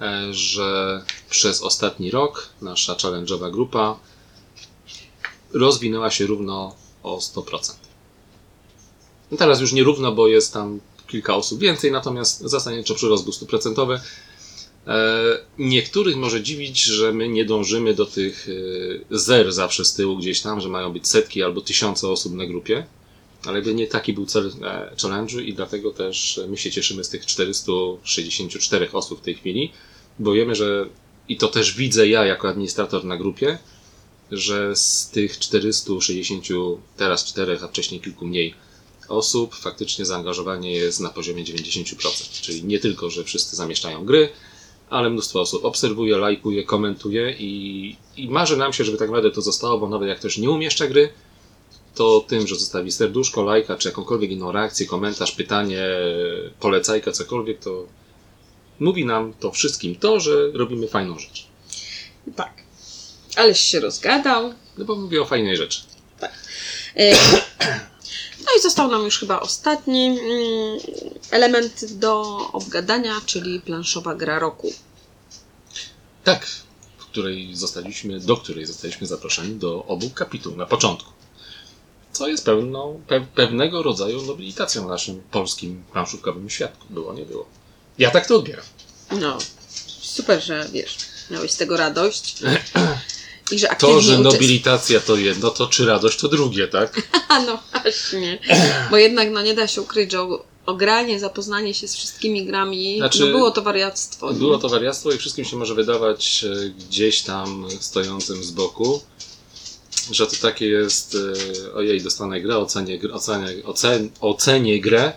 e, 0.00 0.34
że 0.34 1.02
przez 1.30 1.62
ostatni 1.62 2.10
rok 2.10 2.48
nasza 2.62 2.94
challenge'owa 2.94 3.50
grupa 3.50 3.98
rozwinęła 5.52 6.10
się 6.10 6.26
równo 6.26 6.74
o 7.02 7.18
100%. 7.18 7.83
No 9.30 9.36
teraz 9.36 9.60
już 9.60 9.72
nie 9.72 9.82
równo, 9.84 10.12
bo 10.12 10.28
jest 10.28 10.52
tam 10.52 10.80
kilka 11.08 11.36
osób 11.36 11.60
więcej, 11.60 11.92
natomiast 11.92 12.40
zasadniczo 12.40 12.94
przyrost 12.94 13.24
był 13.24 13.32
stuprocentowy. 13.32 14.00
E, 14.86 15.38
Niektórych 15.58 16.16
może 16.16 16.42
dziwić, 16.42 16.82
że 16.82 17.12
my 17.12 17.28
nie 17.28 17.44
dążymy 17.44 17.94
do 17.94 18.06
tych 18.06 18.48
e, 19.10 19.18
zer 19.18 19.52
zawsze 19.52 19.84
z 19.84 19.94
tyłu 19.94 20.16
gdzieś 20.16 20.40
tam, 20.40 20.60
że 20.60 20.68
mają 20.68 20.92
być 20.92 21.08
setki 21.08 21.42
albo 21.42 21.60
tysiące 21.60 22.08
osób 22.08 22.34
na 22.34 22.46
grupie, 22.46 22.86
ale 23.44 23.54
jakby 23.54 23.74
nie 23.74 23.86
taki 23.86 24.12
był 24.12 24.26
cel 24.26 24.52
e, 24.62 24.90
challenge'u 24.96 25.42
i 25.42 25.54
dlatego 25.54 25.90
też 25.90 26.40
my 26.48 26.56
się 26.56 26.70
cieszymy 26.70 27.04
z 27.04 27.08
tych 27.08 27.26
464 27.26 28.92
osób 28.92 29.20
w 29.20 29.22
tej 29.22 29.34
chwili, 29.34 29.72
bo 30.18 30.32
wiemy, 30.32 30.54
że 30.54 30.86
i 31.28 31.36
to 31.36 31.48
też 31.48 31.74
widzę 31.74 32.08
ja 32.08 32.24
jako 32.24 32.48
administrator 32.48 33.04
na 33.04 33.16
grupie, 33.16 33.58
że 34.30 34.76
z 34.76 35.10
tych 35.10 35.38
460 35.38 36.44
teraz 36.96 37.24
czterech, 37.24 37.64
a 37.64 37.68
wcześniej 37.68 38.00
kilku 38.00 38.26
mniej 38.26 38.54
osób, 39.08 39.54
faktycznie 39.54 40.04
zaangażowanie 40.04 40.72
jest 40.72 41.00
na 41.00 41.10
poziomie 41.10 41.44
90%. 41.44 42.40
Czyli 42.40 42.64
nie 42.64 42.78
tylko, 42.78 43.10
że 43.10 43.24
wszyscy 43.24 43.56
zamieszczają 43.56 44.04
gry, 44.04 44.28
ale 44.90 45.10
mnóstwo 45.10 45.40
osób 45.40 45.64
obserwuje, 45.64 46.16
lajkuje, 46.16 46.64
komentuje 46.64 47.36
i, 47.38 47.96
i 48.16 48.28
marzy 48.28 48.56
nam 48.56 48.72
się, 48.72 48.84
żeby 48.84 48.98
tak 48.98 49.08
naprawdę 49.08 49.30
to 49.30 49.42
zostało, 49.42 49.78
bo 49.78 49.88
nawet 49.88 50.08
jak 50.08 50.18
ktoś 50.18 50.38
nie 50.38 50.50
umieszcza 50.50 50.86
gry, 50.86 51.12
to 51.94 52.24
tym, 52.28 52.46
że 52.46 52.56
zostawi 52.56 52.92
serduszko, 52.92 53.42
lajka, 53.42 53.76
czy 53.76 53.88
jakąkolwiek 53.88 54.30
inną 54.30 54.52
reakcję, 54.52 54.86
komentarz, 54.86 55.32
pytanie, 55.32 55.86
polecajka, 56.60 57.12
cokolwiek, 57.12 57.58
to 57.58 57.86
mówi 58.80 59.04
nam 59.04 59.32
to 59.40 59.50
wszystkim 59.50 59.96
to, 59.96 60.20
że 60.20 60.50
robimy 60.52 60.88
fajną 60.88 61.18
rzecz. 61.18 61.46
Tak. 62.36 62.52
Aleś 63.36 63.60
się 63.60 63.80
rozgadał. 63.80 64.54
No 64.78 64.84
bo 64.84 64.96
mówię 64.96 65.22
o 65.22 65.24
fajnej 65.24 65.56
rzeczy. 65.56 65.80
E, 66.96 67.16
No 68.46 68.58
i 68.58 68.62
został 68.62 68.90
nam 68.90 69.04
już 69.04 69.18
chyba 69.18 69.40
ostatni 69.40 70.06
mm, 70.06 70.78
element 71.30 71.84
do 71.92 72.38
obgadania, 72.52 73.14
czyli 73.26 73.60
planszowa 73.60 74.14
gra 74.14 74.38
roku. 74.38 74.72
Tak, 76.24 76.46
w 76.98 77.04
której 77.04 77.56
zostaliśmy, 77.56 78.20
do 78.20 78.36
której 78.36 78.66
zostaliśmy 78.66 79.06
zaproszeni 79.06 79.54
do 79.54 79.84
obu 79.84 80.10
kapituł 80.10 80.56
na 80.56 80.66
początku. 80.66 81.10
Co 82.12 82.28
jest 82.28 82.44
pewną, 82.44 83.02
pe, 83.08 83.20
pewnego 83.20 83.82
rodzaju 83.82 84.22
nobilitacją 84.22 84.86
w 84.86 84.88
naszym 84.88 85.22
polskim 85.30 85.84
planszówkowym 85.92 86.50
świadku. 86.50 86.86
Było, 86.90 87.14
nie 87.14 87.24
było. 87.24 87.46
Ja 87.98 88.10
tak 88.10 88.26
to 88.26 88.36
odbieram. 88.36 88.64
No, 89.10 89.38
super, 90.00 90.42
że 90.42 90.68
wiesz, 90.72 90.96
miałeś 91.30 91.50
z 91.50 91.56
tego 91.56 91.76
radość. 91.76 92.36
I 93.50 93.58
że 93.58 93.70
aktywnie 93.70 93.94
To, 93.94 94.00
że 94.00 94.18
nobilitacja 94.18 95.00
to 95.00 95.16
jedno, 95.16 95.50
to 95.50 95.66
czy 95.66 95.86
radość 95.86 96.18
to 96.18 96.28
drugie, 96.28 96.68
tak? 96.68 97.02
No 97.46 97.58
właśnie. 97.72 98.38
Bo 98.90 98.96
jednak 98.96 99.30
no, 99.30 99.42
nie 99.42 99.54
da 99.54 99.66
się 99.66 99.82
ukryć, 99.82 100.12
że 100.12 100.18
ogranie, 100.66 101.20
zapoznanie 101.20 101.74
się 101.74 101.88
z 101.88 101.94
wszystkimi 101.94 102.46
grami, 102.46 102.96
Znaczy, 102.98 103.20
no 103.20 103.26
było 103.26 103.50
to 103.50 103.62
wariactwo. 103.62 104.32
nie? 104.32 104.38
Było 104.38 104.58
to 104.58 104.68
wariactwo 104.68 105.12
i 105.12 105.18
wszystkim 105.18 105.44
się 105.44 105.56
może 105.56 105.74
wydawać 105.74 106.44
e, 106.44 106.68
gdzieś 106.68 107.22
tam 107.22 107.66
stojącym 107.80 108.44
z 108.44 108.50
boku, 108.50 109.00
że 110.10 110.26
to 110.26 110.36
takie 110.42 110.66
jest, 110.66 111.16
e, 111.66 111.74
ojej, 111.74 112.02
dostanę 112.02 112.40
grę, 112.40 112.58
ocenię, 112.58 112.98
ocenię, 113.12 113.64
ocen, 113.64 114.10
ocenię 114.20 114.80
grę 114.80 115.12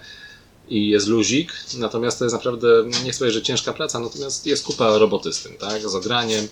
i 0.69 0.89
jest 0.89 1.07
luzik, 1.07 1.53
natomiast 1.77 2.19
to 2.19 2.25
jest 2.25 2.35
naprawdę, 2.35 2.67
nie 3.03 3.11
chcę 3.11 3.19
powiedzieć, 3.19 3.41
że 3.41 3.41
ciężka 3.41 3.73
praca, 3.73 3.99
natomiast 3.99 4.45
jest 4.45 4.63
kupa 4.63 4.97
roboty 4.97 5.33
z 5.33 5.43
tym, 5.43 5.57
tak, 5.57 5.89
z 5.89 5.95
ograniem, 5.95 6.47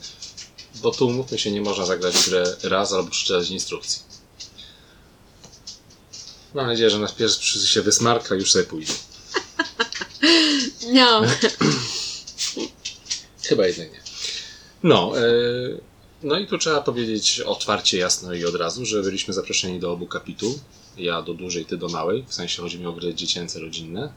bo 0.82 0.92
tu, 0.92 1.08
umówmy 1.08 1.38
się, 1.38 1.52
nie 1.52 1.62
można 1.62 1.86
zagrać 1.86 2.16
w 2.16 2.30
grę 2.30 2.56
raz 2.64 2.94
albo 2.94 3.10
przeczytać 3.10 3.50
instrukcji. 3.50 4.02
Mam 6.54 6.68
nadzieję, 6.68 6.90
że 6.90 7.00
nasz 7.00 7.14
pierwszy 7.14 7.68
się 7.68 7.82
wysmarka 7.82 8.36
już 8.36 8.52
sobie 8.52 8.66
pójdzie. 8.66 8.94
No. 10.94 11.22
Chyba 13.48 13.68
jednak 13.68 13.92
nie. 13.92 14.00
No, 14.84 15.20
e, 15.20 15.24
no 16.24 16.40
i 16.40 16.48
tu 16.48 16.58
trzeba 16.58 16.82
powiedzieć 16.82 17.40
otwarcie, 17.40 17.98
jasno 17.98 18.34
i 18.34 18.46
od 18.46 18.56
razu, 18.56 18.86
że 18.86 19.02
byliśmy 19.02 19.34
zaproszeni 19.34 19.80
do 19.80 19.92
obu 19.92 20.08
kapituł. 20.08 20.60
Ja 20.98 21.22
do 21.22 21.34
dużej, 21.34 21.66
ty 21.66 21.78
do 21.78 21.88
małej. 21.88 22.26
W 22.28 22.34
sensie 22.34 22.62
chodzi 22.62 22.80
mi 22.80 22.86
o 22.86 22.94
gry 22.94 23.14
dziecięce, 23.14 23.60
rodzinne. 23.60 24.14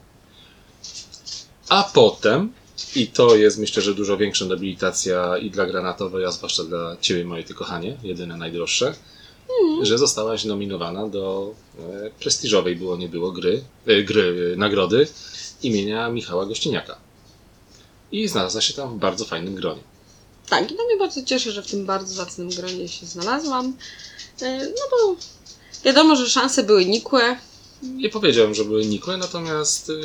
A 1.69 1.83
potem, 1.93 2.53
i 2.95 3.07
to 3.07 3.35
jest 3.35 3.57
myślę, 3.57 3.81
że 3.81 3.95
dużo 3.95 4.17
większa 4.17 4.45
nobilitacja 4.45 5.37
i 5.37 5.51
dla 5.51 5.65
granatowej, 5.65 6.25
a 6.25 6.31
zwłaszcza 6.31 6.63
dla 6.63 6.97
ciebie, 7.01 7.25
moje 7.25 7.43
ty 7.43 7.53
kochanie, 7.53 7.97
jedyne 8.03 8.37
najdroższe, 8.37 8.93
że 9.81 9.97
zostałaś 9.97 10.45
nominowana 10.45 11.07
do 11.07 11.53
e, 11.79 12.09
prestiżowej, 12.19 12.75
było 12.75 12.97
nie 12.97 13.09
było, 13.09 13.31
gry, 13.31 13.63
e, 13.87 14.03
gry, 14.03 14.51
e, 14.53 14.57
nagrody 14.57 15.07
imienia 15.63 16.09
Michała 16.09 16.45
Gościniaka. 16.45 16.97
I 18.11 18.27
znalazła 18.27 18.61
się 18.61 18.73
tam 18.73 18.95
w 18.95 18.99
bardzo 18.99 19.25
fajnym 19.25 19.55
gronie. 19.55 19.81
Tak, 20.49 20.71
i 20.71 20.75
no 20.75 20.85
mnie 20.85 20.97
bardzo 20.97 21.23
cieszę, 21.23 21.51
że 21.51 21.63
w 21.63 21.71
tym 21.71 21.85
bardzo 21.85 22.13
zacnym 22.13 22.49
gronie 22.49 22.87
się 22.87 23.05
znalazłam. 23.05 23.73
E, 24.41 24.57
No 24.59 24.81
bo 24.91 25.15
wiadomo, 25.85 26.15
że 26.15 26.29
szanse 26.29 26.63
były 26.63 26.85
nikłe. 26.85 27.37
Nie 27.83 28.09
powiedziałem, 28.09 28.53
że 28.53 28.65
były 28.65 28.85
nikłe, 28.85 29.17
natomiast 29.17 29.89
y, 29.89 30.01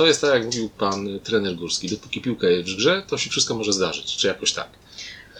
to 0.00 0.06
jest 0.06 0.20
tak, 0.20 0.34
jak 0.34 0.44
mówił 0.44 0.68
pan 0.68 1.08
y, 1.08 1.20
trener 1.20 1.56
Górski. 1.56 1.88
Dopóki 1.88 2.20
piłka 2.20 2.48
jest 2.48 2.70
w 2.70 2.76
grze, 2.76 3.02
to 3.08 3.18
się 3.18 3.30
wszystko 3.30 3.54
może 3.54 3.72
zdarzyć, 3.72 4.16
czy 4.16 4.26
jakoś 4.26 4.52
tak. 4.52 4.68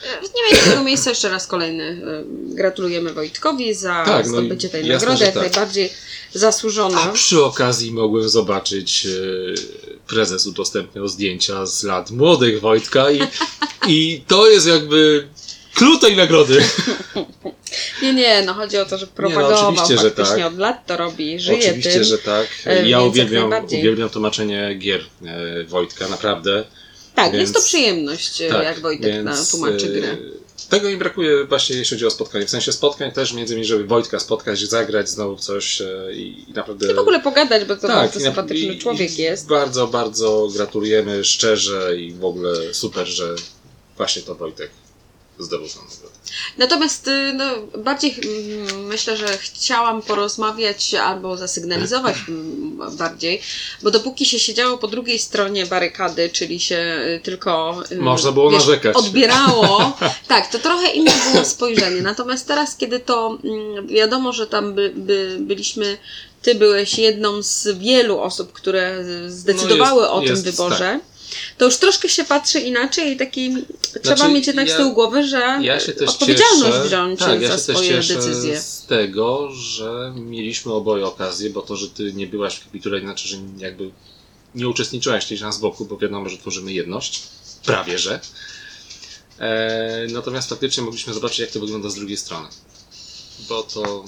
E, 0.04 0.20
Nie 0.22 0.56
wiem, 0.56 0.64
tego 0.70 0.84
miejsca 0.84 1.10
jeszcze 1.10 1.28
raz 1.28 1.46
kolejny. 1.46 1.84
e, 1.84 2.24
Gratulujemy 2.54 3.12
Wojtkowi 3.12 3.74
za 3.74 4.02
Tak, 4.06 4.26
no 4.26 4.32
zdobycie 4.32 4.68
tej 4.68 4.86
jasne, 4.86 4.94
nagrody, 5.08 5.24
jak 5.24 5.34
tak. 5.34 5.42
najbardziej 5.42 5.92
zasłużone. 6.34 6.96
A 7.00 7.12
przy 7.12 7.44
okazji 7.44 7.92
mogłem 7.92 8.28
zobaczyć, 8.28 9.06
y, 9.06 9.54
prezes 10.06 10.46
udostępniał 10.46 11.08
zdjęcia 11.08 11.66
z 11.66 11.82
lat 11.82 12.10
młodych 12.10 12.60
Wojtka 12.60 13.10
i 13.10 13.20
I 13.88 14.24
to 14.26 14.50
jest 14.50 14.66
jakby 14.66 15.28
clue 15.74 15.98
tej 15.98 16.16
nagrody. 16.16 16.62
Nie, 18.02 18.12
nie, 18.14 18.42
no 18.42 18.54
chodzi 18.54 18.78
o 18.78 18.85
to, 18.87 18.98
że 18.98 19.06
no, 19.06 19.12
propagował 19.14 19.68
oczywiście, 19.68 19.98
że 19.98 20.11
faktycznie 20.11 20.42
tak. 20.44 20.52
od 20.52 20.59
lat 20.59 20.87
to 20.87 20.96
robi, 20.96 21.40
żyje 21.40 21.59
Oczywiście, 21.59 21.92
tym. 21.92 22.04
że 22.04 22.18
tak. 22.18 22.46
e, 22.66 22.88
Ja 22.88 23.00
uwielbiam, 23.02 23.52
uwielbiam 23.64 24.11
tłumaczenie 24.11 24.74
gier 24.78 25.00
e, 25.26 25.64
Wojtka, 25.64 26.09
naprawdę. 26.09 26.64
Tak, 27.14 27.33
więc- 27.33 27.40
jest 27.40 27.54
to 27.54 27.61
przyjemność, 27.62 28.40
e, 28.40 28.48
Tak, 28.48 28.64
jak 28.64 28.80
Wojtek 28.80 29.12
więc, 29.12 29.24
na 29.24 29.44
tłumaczy 29.50 29.87
e, 29.87 29.88
grę. 29.88 30.16
Tego 30.68 30.88
mi 30.88 30.96
brakuje 30.96 31.44
właśnie 31.44 31.76
jeśli 31.76 31.96
chodzi 31.96 32.06
o 32.06 32.11
spotkanie. 32.11 32.46
W 32.46 32.50
sensie 32.50 32.72
spotkań 32.72 33.12
też 33.12 33.33
między 33.33 33.54
innymi, 33.54 33.66
żeby 33.66 33.85
Wojtka 33.85 34.20
spotkać, 34.20 34.59
zagrać 34.61 35.09
znowu 35.09 35.37
coś 35.37 35.83
i, 36.14 36.44
i 36.48 36.52
naprawdę... 36.52 36.90
I 36.90 36.94
w 36.94 36.98
ogóle 36.98 37.20
pogadać, 37.20 37.64
bo 37.64 37.76
to 37.76 37.88
bardzo 37.88 38.18
i 38.18 38.22
na- 38.22 38.28
sympatyczny 38.28 38.74
i- 38.74 38.78
człowiek 38.78 39.18
i 39.18 39.22
jest. 39.22 39.46
Bardzo, 39.46 39.87
bardzo 39.87 40.48
gratulujemy 40.54 41.24
szczerze 41.24 41.96
i 41.96 42.12
w 42.12 42.24
ogóle 42.24 42.74
super, 42.74 43.06
że 43.06 43.35
właśnie 43.96 44.22
to 44.22 44.35
Wojtek 44.35 44.70
zdobył 45.38 45.68
tą 45.68 45.74
nagrodę. 45.80 46.14
Natomiast 46.58 47.08
y, 47.08 47.32
no, 47.34 47.44
bardziej 47.78 48.14
mm, 48.24 48.86
myślę, 48.86 49.16
że 49.16 49.38
chciałam 49.38 50.02
porozmawiać 50.02 50.94
albo 50.94 51.36
zasygnalizować 51.36 52.16
mm, 52.28 52.96
bardziej, 52.96 53.40
bo 53.82 53.90
dopóki 53.90 54.26
się 54.26 54.38
siedziało 54.38 54.78
po 54.78 54.88
drugiej 54.88 55.18
stronie 55.18 55.66
barykady, 55.66 56.30
czyli 56.32 56.60
się 56.60 56.76
y, 57.16 57.20
tylko 57.22 57.82
y, 57.92 57.96
Można 57.96 58.32
było 58.32 58.50
narzekać. 58.50 58.96
odbierało, 58.96 59.92
tak, 60.28 60.50
to 60.52 60.58
trochę 60.58 60.90
inne 60.90 61.12
było 61.32 61.44
spojrzenie. 61.44 62.02
Natomiast 62.02 62.46
teraz, 62.48 62.76
kiedy 62.76 63.00
to 63.00 63.38
mm, 63.44 63.86
wiadomo, 63.86 64.32
że 64.32 64.46
tam 64.46 64.74
by, 64.74 64.92
by, 64.96 65.36
byliśmy, 65.40 65.98
ty 66.42 66.54
byłeś 66.54 66.98
jedną 66.98 67.42
z 67.42 67.68
wielu 67.78 68.18
osób, 68.20 68.52
które 68.52 69.04
zdecydowały 69.28 70.00
No 70.02 70.06
jest- 70.06 70.12
o 70.14 70.20
tym 70.20 70.28
jest, 70.30 70.44
wyborze. 70.44 71.00
To 71.58 71.64
już 71.64 71.76
troszkę 71.76 72.08
się 72.08 72.24
patrzy 72.24 72.60
inaczej 72.60 73.12
i 73.12 73.16
taki 73.16 73.54
trzeba 74.02 74.16
Znaczy, 74.16 74.32
mieć 74.32 74.46
jednak 74.46 74.68
ja- 74.68 74.74
z 74.74 74.76
tyłu 74.76 74.92
głowy, 74.92 75.28
że 75.28 75.58
Ja 75.62 75.80
się 75.80 75.92
też 75.92 76.08
odpowiedzialność 76.08 76.76
cieszę, 76.76 76.88
wziąć 76.88 77.20
tak, 77.20 77.42
ja 77.42 77.48
za 77.48 77.58
się 77.58 77.64
też 77.64 77.76
swoje 77.76 77.96
decyzje. 77.96 78.60
z 78.60 78.84
tego, 78.86 79.50
że 79.52 80.12
mieliśmy 80.16 80.72
oboje 80.72 81.06
okazję, 81.06 81.50
bo 81.50 81.62
to, 81.62 81.76
że 81.76 81.88
ty 81.88 82.12
nie 82.12 82.26
byłaś 82.26 82.54
w 82.54 82.64
kapitule, 82.64 83.00
znaczy, 83.00 83.28
że 83.28 83.36
jakby 83.58 83.90
nie 84.54 84.68
uczestniczyłaś 84.68 85.26
gdzieś 85.26 85.40
tam 85.40 85.52
z 85.52 85.58
boku, 85.58 85.84
bo 85.84 85.96
wiadomo, 85.96 86.28
że 86.28 86.38
tworzymy 86.38 86.72
jedność. 86.72 87.22
Prawie, 87.64 87.98
że. 87.98 88.20
E, 89.38 90.06
natomiast 90.12 90.48
faktycznie 90.48 90.82
mogliśmy 90.82 91.14
zobaczyć, 91.14 91.38
jak 91.38 91.50
to 91.50 91.60
wygląda 91.60 91.90
z 91.90 91.94
drugiej 91.94 92.16
strony. 92.16 92.48
Bo 93.48 93.62
to... 93.62 94.04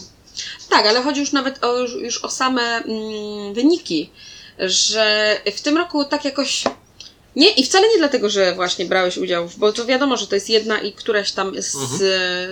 Tak, 0.68 0.86
ale 0.86 1.02
chodzi 1.02 1.20
już 1.20 1.32
nawet 1.32 1.64
o, 1.64 1.78
już, 1.78 1.92
już 1.94 2.24
o 2.24 2.30
same 2.30 2.62
mm, 2.62 3.54
wyniki, 3.54 4.10
że 4.58 5.36
w 5.56 5.60
tym 5.60 5.76
roku 5.76 6.04
tak 6.04 6.24
jakoś. 6.24 6.64
Nie, 7.36 7.50
i 7.50 7.64
wcale 7.64 7.88
nie 7.88 7.98
dlatego, 7.98 8.30
że 8.30 8.54
właśnie 8.54 8.84
brałeś 8.84 9.16
udział, 9.18 9.48
w- 9.48 9.56
bo 9.56 9.72
to 9.72 9.86
wiadomo, 9.86 10.16
że 10.16 10.26
to 10.26 10.34
jest 10.34 10.50
jedna 10.50 10.80
i 10.80 10.92
któraś 10.92 11.32
tam 11.32 11.52
z 11.62 11.74
Mhm. 11.74 12.00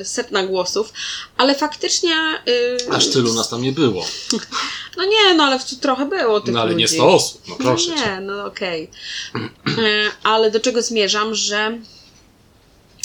e, 0.01 0.05
setna 0.05 0.47
głosów, 0.47 0.93
ale 1.37 1.55
faktycznie. 1.55 2.15
y, 2.49 2.91
Aż 2.91 3.07
tylu 3.09 3.33
nas 3.35 3.49
tam 3.49 3.63
nie 3.63 3.73
było. 3.73 4.05
No 4.97 5.05
nie, 5.05 5.35
no 5.35 5.45
ale 5.45 5.59
w- 5.59 5.65
trochę 5.81 6.07
było 6.07 6.41
tych 6.41 6.55
No 6.55 6.61
ale 6.61 6.71
ludzi. 6.73 6.83
nie 6.83 6.89
100 6.89 7.09
osób, 7.15 7.43
no 7.49 7.57
proszę 7.59 7.91
no 7.91 7.97
cię. 7.97 8.11
nie, 8.11 8.21
no 8.21 8.45
okej. 8.45 8.91
E, 9.35 10.11
Ale 10.23 10.51
do 10.51 10.61
czego 10.61 10.83
zmierzam, 10.83 11.35
że 11.35 11.79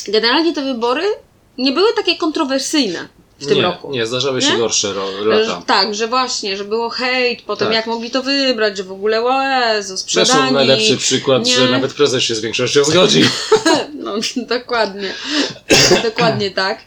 generalnie 0.08 0.54
te 0.54 0.62
wybory 0.64 1.04
nie 1.58 1.72
były 1.72 1.94
takie 1.94 2.16
kontrowersyjne 2.18 3.08
w 3.40 3.46
tym 3.48 3.58
nie, 3.58 3.64
roku. 3.64 3.92
Nie, 3.92 4.06
zdarzały 4.06 4.42
się 4.42 4.52
Nie? 4.52 4.58
gorsze 4.58 4.94
ro- 4.94 5.24
Że- 5.24 5.30
lata. 5.30 5.64
Tak, 5.68 5.96
że 5.96 6.08
właśnie, 6.08 6.58
że 6.58 6.64
było 6.66 6.90
hejt, 6.90 7.42
potem 7.42 7.68
Tak. 7.68 7.76
jak 7.76 7.88
mogli 7.88 8.12
to 8.12 8.24
wybrać, 8.24 8.78
że 8.78 8.84
w 8.84 8.92
ogóle 8.92 9.22
Zresztą 9.84 9.98
sprzedani. 9.98 10.52
najlepszy 10.54 10.98
przykład, 10.98 11.46
nie. 11.46 11.56
że 11.56 11.70
nawet 11.70 11.94
prezes 11.94 12.24
się 12.24 12.36
z 12.36 12.40
większością 12.42 12.84
zgodził. 12.92 13.26
No, 14.00 14.14
dokładnie. 14.60 15.14
dokładnie 16.04 16.52
tak. 16.52 16.80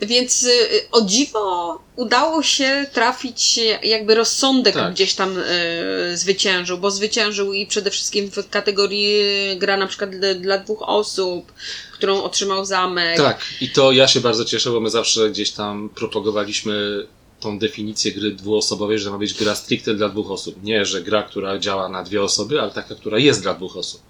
Więc 0.00 0.42
y, 0.42 0.50
o 0.92 1.00
dziwo 1.00 1.78
udało 1.96 2.42
się 2.42 2.86
trafić, 2.92 3.60
jakby 3.82 4.14
rozsądek 4.14 4.74
Tak. 4.74 4.92
gdzieś 4.92 5.14
tam 5.14 5.38
y, 5.38 6.16
zwyciężył, 6.16 6.78
bo 6.78 6.90
zwyciężył 6.90 7.52
i 7.52 7.66
przede 7.66 7.90
wszystkim 7.90 8.30
w 8.30 8.50
kategorii 8.50 9.22
gra 9.58 9.76
na 9.76 9.86
przykład 9.86 10.10
dla, 10.10 10.34
dla 10.34 10.58
dwóch 10.58 10.82
osób, 10.82 11.52
którą 11.96 12.22
otrzymał 12.22 12.64
zamek. 12.64 13.16
Tak, 13.16 13.40
i 13.60 13.70
to 13.70 13.92
ja 13.92 14.08
się 14.08 14.20
bardzo 14.20 14.44
cieszę, 14.44 14.70
bo 14.70 14.80
my 14.80 14.90
zawsze 14.90 15.30
gdzieś 15.30 15.50
tam 15.50 15.88
propagowaliśmy 15.88 17.06
tą 17.40 17.58
definicję 17.58 18.12
gry 18.12 18.30
dwuosobowej, 18.30 18.98
że 18.98 19.10
ma 19.10 19.18
być 19.18 19.34
gra 19.34 19.54
stricte 19.54 19.94
dla 19.94 20.08
dwóch 20.08 20.30
osób. 20.30 20.62
Nie, 20.62 20.84
że 20.84 21.02
gra, 21.02 21.22
która 21.22 21.58
działa 21.58 21.88
na 21.88 22.02
dwie 22.02 22.22
osoby, 22.22 22.60
ale 22.60 22.70
taka, 22.70 22.94
która 22.94 23.18
jest 23.18 23.42
dla 23.42 23.54
dwóch 23.54 23.76
osób. 23.76 24.02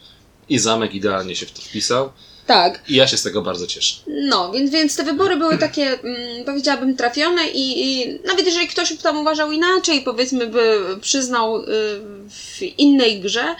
I 0.48 0.58
zamek 0.58 0.94
idealnie 0.94 1.36
się 1.36 1.46
w 1.46 1.52
to 1.52 1.62
wpisał 1.62 2.10
tak. 2.46 2.82
i 2.88 2.94
ja 2.94 3.06
się 3.06 3.16
z 3.16 3.22
tego 3.22 3.42
bardzo 3.42 3.66
cieszę. 3.66 3.96
No, 4.06 4.52
więc, 4.52 4.70
więc 4.70 4.96
te 4.96 5.04
wybory 5.04 5.36
były 5.36 5.58
takie, 5.66 6.00
mm, 6.00 6.44
powiedziałabym, 6.44 6.96
trafione 6.96 7.48
i, 7.48 7.82
i 7.82 8.18
nawet 8.26 8.46
jeżeli 8.46 8.68
ktoś 8.68 8.92
by 8.92 9.02
tam 9.02 9.18
uważał 9.18 9.52
inaczej, 9.52 10.02
powiedzmy, 10.02 10.46
by 10.46 10.78
przyznał 11.00 11.62
y, 11.62 11.64
w 12.30 12.62
innej 12.78 13.20
grze, 13.20 13.56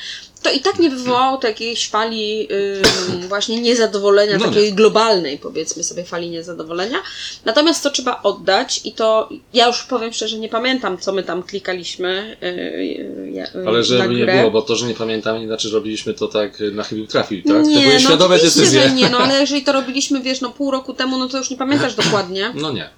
to 0.46 0.52
i 0.52 0.60
tak 0.60 0.78
nie 0.78 0.90
wywołało 0.90 1.36
to 1.36 1.46
jakiejś 1.46 1.88
fali 1.88 2.48
y, 2.52 3.28
właśnie 3.28 3.60
niezadowolenia, 3.60 4.32
No 4.32 4.38
nie. 4.38 4.44
takiej 4.52 4.72
globalnej, 4.72 5.38
powiedzmy 5.38 5.84
sobie, 5.84 6.04
fali 6.04 6.30
niezadowolenia. 6.30 6.98
Natomiast 7.44 7.82
to 7.82 7.90
trzeba 7.90 8.22
oddać 8.22 8.80
i 8.84 8.92
to, 8.92 9.28
ja 9.54 9.66
już 9.66 9.82
powiem 9.82 10.12
szczerze, 10.12 10.38
nie 10.38 10.48
pamiętam, 10.48 10.98
co 10.98 11.12
my 11.12 11.22
tam 11.22 11.42
klikaliśmy 11.42 12.36
y, 12.42 12.46
y, 12.46 13.30
ja- 13.32 13.46
y, 13.46 13.68
Ale 13.68 13.84
żeby 13.84 14.14
nie 14.14 14.26
było, 14.26 14.50
bo 14.50 14.62
to, 14.62 14.76
że 14.76 14.86
nie 14.86 14.94
pamiętam, 14.94 15.40
nie 15.40 15.46
znaczy, 15.46 15.68
że 15.68 15.74
robiliśmy 15.76 16.14
to 16.14 16.28
tak 16.28 16.58
na 16.72 16.82
chybił 16.82 17.06
trafił, 17.06 17.42
tak? 17.42 17.66
Nie, 17.66 17.74
to 17.74 17.80
były 17.80 17.94
no 17.94 18.00
świadome 18.00 18.38
decyzje. 18.38 18.90
nie, 18.90 19.10
no 19.10 19.18
ale 19.18 19.40
jeżeli 19.40 19.62
to 19.64 19.72
robiliśmy, 19.72 20.20
wiesz, 20.20 20.40
no 20.40 20.50
pół 20.50 20.70
roku 20.70 20.94
temu, 20.94 21.18
no 21.18 21.28
to 21.28 21.38
już 21.38 21.50
nie 21.50 21.56
pamiętasz 21.56 21.94
dokładnie. 21.94 22.52
No 22.54 22.72
nie. 22.72 22.90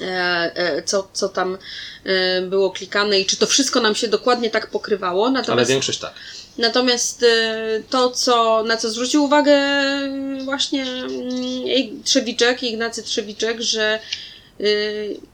E, 0.00 0.52
e, 0.54 0.82
co, 0.82 1.08
co 1.12 1.28
tam 1.28 1.58
e, 2.04 2.42
było 2.42 2.70
klikane 2.70 3.20
i 3.20 3.26
czy 3.26 3.36
to 3.36 3.46
wszystko 3.46 3.80
nam 3.80 3.94
się 3.94 4.08
dokładnie 4.08 4.50
tak 4.50 4.70
pokrywało. 4.70 5.24
Ale 5.26 5.32
Natomiast, 5.32 5.70
większość 5.70 5.98
tak. 5.98 6.14
natomiast 6.58 7.24
to, 7.90 8.10
co, 8.10 8.62
na 8.62 8.76
co 8.76 8.90
zwrócił 8.90 9.24
uwagę 9.24 9.58
właśnie 10.44 10.82
mm, 10.82 12.02
Trzewiczek, 12.04 12.62
Ignacy 12.62 13.02
Trzewiczek, 13.02 13.60
że 13.60 13.98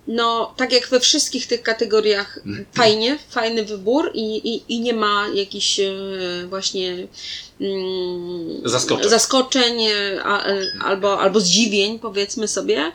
no, 0.08 0.54
tak 0.56 0.72
jak 0.72 0.88
we 0.88 1.00
wszystkich 1.00 1.46
tych 1.46 1.62
kategoriach, 1.62 2.38
fajnie, 2.76 3.18
fajny 3.30 3.64
wybór 3.64 4.10
i, 4.14 4.54
i, 4.54 4.74
i 4.74 4.80
nie 4.80 4.94
ma 4.94 5.26
jakichś 5.34 5.80
właśnie 6.48 7.06
mm, 7.60 8.60
Zaskoczeń. 8.64 9.10
zaskoczeń 9.10 9.86
a, 10.24 10.44
albo, 10.84 11.20
albo 11.20 11.40
zdziwień, 11.40 11.98
powiedzmy 11.98 12.48
sobie. 12.48 12.92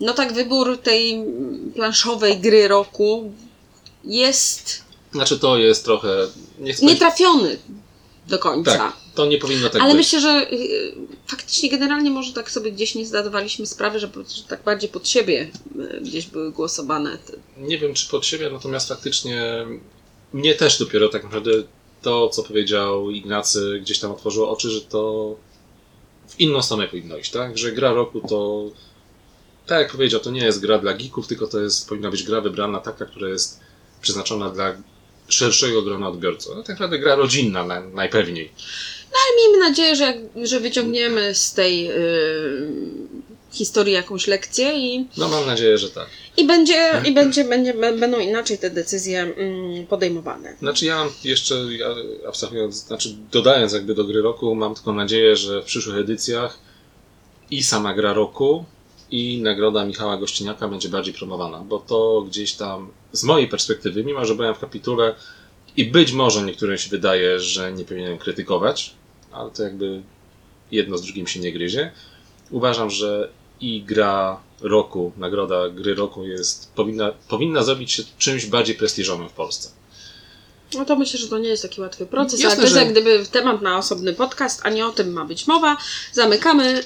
No 0.00 0.12
tak, 0.14 0.32
wybór 0.32 0.78
tej 0.78 1.24
planszowej 1.74 2.38
gry 2.40 2.68
roku 2.68 3.32
jest 4.04 4.82
Znaczy 5.12 5.38
to 5.38 5.56
jest 5.58 5.84
trochę... 5.84 6.08
Nie 6.58 6.72
chcę 6.74 6.86
nietrafiony 6.86 7.58
do 8.28 8.38
końca. 8.38 8.78
Tak, 8.78 8.92
to 9.14 9.26
nie 9.26 9.38
powinno 9.38 9.68
tak 9.68 9.82
Ale 9.82 9.90
być. 9.94 9.98
myślę, 9.98 10.20
że 10.20 10.52
y, 10.52 10.94
faktycznie 11.26 11.70
generalnie 11.70 12.10
może 12.10 12.32
tak 12.32 12.50
sobie 12.50 12.72
gdzieś 12.72 12.94
nie 12.94 13.06
zdawaliśmy 13.06 13.66
sprawy, 13.66 14.00
że, 14.00 14.10
że 14.36 14.42
tak 14.48 14.62
bardziej 14.62 14.90
pod 14.90 15.08
siebie 15.08 15.50
y, 15.96 16.00
gdzieś 16.00 16.26
były 16.26 16.52
głosowane. 16.52 17.18
te- 17.18 17.62
Nie 17.62 17.78
wiem, 17.78 17.94
czy 17.94 18.08
pod 18.08 18.26
siebie, 18.26 18.50
natomiast 18.52 18.88
faktycznie 18.88 19.66
mnie 20.32 20.54
też 20.54 20.78
dopiero 20.78 21.08
tak 21.08 21.24
naprawdę 21.24 21.50
to, 22.02 22.28
co 22.28 22.42
powiedział 22.42 23.10
Ignacy, 23.10 23.78
gdzieś 23.82 23.98
tam 23.98 24.12
otworzyło 24.12 24.50
oczy, 24.50 24.70
że 24.70 24.80
to 24.80 25.34
w 26.28 26.40
inną 26.40 26.62
stronę 26.62 26.88
powinno 26.88 27.16
iść, 27.16 27.30
tak? 27.30 27.58
Że 27.58 27.72
gra 27.72 27.92
roku 27.92 28.20
to, 28.28 28.64
tak 29.66 29.78
jak 29.82 29.92
powiedział, 29.92 30.20
to 30.20 30.30
nie 30.30 30.44
jest 30.44 30.60
gra 30.60 30.78
dla 30.78 30.94
geeków, 30.94 31.26
tylko 31.26 31.46
to 31.46 31.60
jest, 31.60 31.88
powinna 31.88 32.10
być 32.10 32.22
gra 32.22 32.40
wybrana 32.40 32.80
taka, 32.80 33.04
która 33.06 33.28
jest 33.28 33.60
przeznaczona 34.02 34.50
dla 34.50 34.74
szerszego 35.28 35.82
grona 35.82 36.08
odbiorców. 36.08 36.52
No, 36.56 36.62
tak 36.62 36.68
naprawdę 36.68 36.98
gra 36.98 37.14
rodzinna 37.14 37.64
na, 37.66 37.80
najpewniej. 37.80 38.52
Miejmy 39.36 39.68
nadzieję, 39.68 39.96
że, 39.96 40.04
jak- 40.04 40.46
że 40.48 40.60
wyciągniemy 40.60 41.34
z 41.34 41.52
tej 41.54 41.90
y, 41.90 41.94
historii 43.52 43.92
jakąś 43.92 44.26
lekcję 44.26 44.72
i, 44.78 45.06
No 45.16 45.28
mam 45.28 45.46
nadzieję, 45.46 45.78
że 45.78 45.90
tak. 45.90 46.06
i, 46.36 46.44
będzie, 46.46 47.02
i 47.04 47.12
będzie, 47.12 47.44
będzie, 47.44 47.74
będą 47.74 48.18
inaczej 48.20 48.58
te 48.58 48.70
decyzje 48.70 49.20
mm, 49.20 49.86
podejmowane. 49.86 50.56
Znaczy 50.58 50.86
ja 50.86 50.96
mam 50.96 51.08
jeszcze, 51.24 51.54
ja 51.54 51.86
abstrahując, 52.28 52.74
znaczy 52.86 53.16
dodając 53.32 53.72
jakby 53.72 53.94
do 53.94 54.04
gry 54.04 54.22
roku, 54.22 54.54
mam 54.54 54.74
tylko 54.74 54.92
nadzieję, 54.92 55.36
że 55.36 55.62
w 55.62 55.64
przyszłych 55.64 55.96
edycjach 55.96 56.58
i 57.50 57.62
sama 57.62 57.94
gra 57.94 58.12
roku 58.12 58.64
i 59.12 59.42
nagroda 59.42 59.84
Michała 59.84 60.16
Gościniaka 60.16 60.68
będzie 60.68 60.88
bardziej 60.88 61.14
promowana, 61.14 61.58
bo 61.58 61.78
to 61.78 62.24
gdzieś 62.28 62.52
tam 62.52 62.88
z 63.12 63.24
mojej 63.24 63.48
perspektywy, 63.48 64.04
mimo 64.04 64.24
że 64.24 64.34
byłem 64.34 64.54
w 64.54 64.58
kapitule 64.58 65.14
i 65.76 65.84
być 65.84 66.12
może 66.12 66.42
niektórym 66.42 66.78
się 66.78 66.90
wydaje, 66.90 67.40
że 67.40 67.72
nie 67.72 67.84
powinienem 67.84 68.18
krytykować, 68.18 68.94
ale 69.32 69.50
to 69.50 69.62
jakby 69.62 70.02
jedno 70.70 70.98
z 70.98 71.02
drugim 71.02 71.26
się 71.26 71.40
nie 71.40 71.52
gryzie, 71.52 71.92
uważam, 72.50 72.90
że 72.90 73.28
i 73.60 73.82
gra 73.82 74.40
roku, 74.60 75.12
nagroda 75.16 75.68
gry 75.68 75.94
roku 75.94 76.26
jest, 76.26 76.74
powinna, 76.74 77.12
powinna 77.28 77.62
zrobić 77.62 77.92
się 77.92 78.02
czymś 78.18 78.46
bardziej 78.46 78.74
prestiżowym 78.74 79.28
w 79.28 79.32
Polsce. 79.32 79.81
No 80.74 80.84
to 80.84 80.96
myślę, 80.96 81.20
że 81.20 81.28
to 81.28 81.38
nie 81.38 81.48
jest 81.48 81.62
taki 81.62 81.80
łatwy 81.80 82.06
proces, 82.06 82.40
Jasne, 82.40 82.46
ale 82.46 82.56
to 82.56 82.62
jest 82.62 82.74
że- 82.74 82.80
jak 82.80 82.90
gdyby 82.92 83.26
temat 83.32 83.62
na 83.62 83.78
osobny 83.78 84.12
podcast, 84.12 84.60
a 84.62 84.70
nie 84.70 84.86
o 84.86 84.92
tym 84.92 85.12
ma 85.12 85.24
być 85.24 85.46
mowa. 85.46 85.76
Zamykamy 86.12 86.80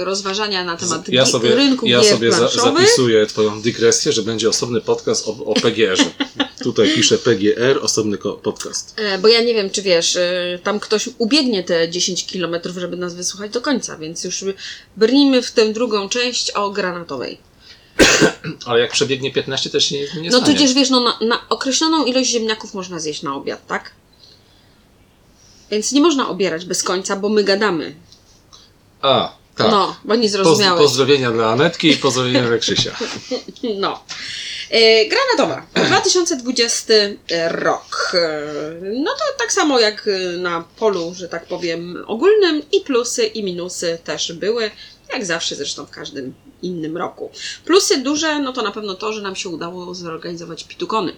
y, 0.00 0.04
rozważania 0.04 0.64
na 0.64 0.76
temat 0.76 1.08
Ja 1.08 1.26
sobie, 1.26 1.54
rynku 1.54 1.86
ja 1.86 2.00
gier 2.00 2.10
sobie 2.10 2.32
za, 2.32 2.48
zapisuję 2.48 3.26
Twoją 3.26 3.62
dygresję, 3.62 4.12
że 4.12 4.22
będzie 4.22 4.48
osobny 4.48 4.80
podcast 4.80 5.28
o, 5.28 5.30
o 5.44 5.54
PGR-ze. 5.54 6.04
Tutaj 6.64 6.94
piszę 6.94 7.18
PGR, 7.18 7.78
osobny 7.82 8.18
podcast. 8.42 8.94
E, 8.96 9.18
Bo 9.18 9.28
ja 9.28 9.42
nie 9.42 9.54
wiem, 9.54 9.70
czy 9.70 9.82
wiesz, 9.82 10.16
y, 10.16 10.58
tam 10.62 10.80
ktoś 10.80 11.08
ubiegnie 11.18 11.64
te 11.64 11.90
10 11.90 12.26
kilometrów, 12.26 12.76
żeby 12.76 12.96
nas 12.96 13.14
wysłuchać 13.14 13.50
do 13.50 13.60
końca, 13.60 13.96
więc 13.96 14.24
już 14.24 14.44
brnijmy 14.96 15.42
w 15.42 15.50
tę 15.52 15.72
drugą 15.72 16.08
część 16.08 16.50
o 16.50 16.70
granatowej. 16.70 17.49
Ale 18.66 18.80
jak 18.80 18.92
przebiegnie 18.92 19.32
15, 19.32 19.70
też 19.70 19.84
się 19.84 19.94
nie, 19.94 20.22
nie 20.22 20.30
No 20.30 20.38
stanie. 20.38 20.54
tudzież 20.54 20.74
wiesz, 20.74 20.90
no 20.90 21.00
na, 21.00 21.18
na 21.26 21.48
określoną 21.48 22.04
ilość 22.04 22.30
ziemniaków 22.30 22.74
można 22.74 22.98
zjeść 23.00 23.22
na 23.22 23.34
obiad, 23.34 23.66
tak? 23.66 23.90
Więc 25.70 25.92
nie 25.92 26.00
można 26.00 26.28
obierać 26.28 26.64
bez 26.64 26.82
końca, 26.82 27.16
bo 27.16 27.28
my 27.28 27.44
gadamy. 27.44 27.94
A, 29.02 29.32
tak. 29.56 29.70
No, 29.70 29.96
bo 30.04 30.14
nie 30.14 30.22
Poz, 30.22 30.30
zrozumiałeś. 30.30 30.82
pozdrowienia 30.82 31.30
dla 31.30 31.46
Anetki 31.50 31.88
i 31.90 31.96
pozdrowienia 31.96 32.42
dla 32.48 32.58
Krzysia. 32.58 32.96
No. 33.78 34.04
E, 34.70 35.06
Granatowa. 35.06 35.66
2020 35.86 36.94
rok. 37.48 38.12
E, 38.14 38.42
No 38.82 39.10
to 39.12 39.24
tak 39.38 39.52
samo 39.52 39.80
jak 39.80 40.08
e, 40.08 40.36
na 40.36 40.64
polu, 40.78 41.14
że 41.14 41.28
tak 41.28 41.46
powiem, 41.46 42.04
ogólnym 42.06 42.62
i 42.72 42.80
plusy 42.80 43.26
i 43.26 43.42
minusy 43.44 43.98
też 44.04 44.32
były, 44.32 44.70
jak 45.12 45.26
zawsze 45.26 45.56
zresztą 45.56 45.86
w 45.86 45.90
każdym 45.90 46.34
innym 46.62 46.96
roku. 46.96 47.30
Plusy 47.64 47.98
duże, 47.98 48.38
no 48.38 48.52
to 48.52 48.62
na 48.62 48.70
pewno 48.70 48.94
to, 48.94 49.12
że 49.12 49.22
nam 49.22 49.36
się 49.36 49.48
udało 49.48 49.94
zorganizować 49.94 50.64
pitukony. 50.64 51.12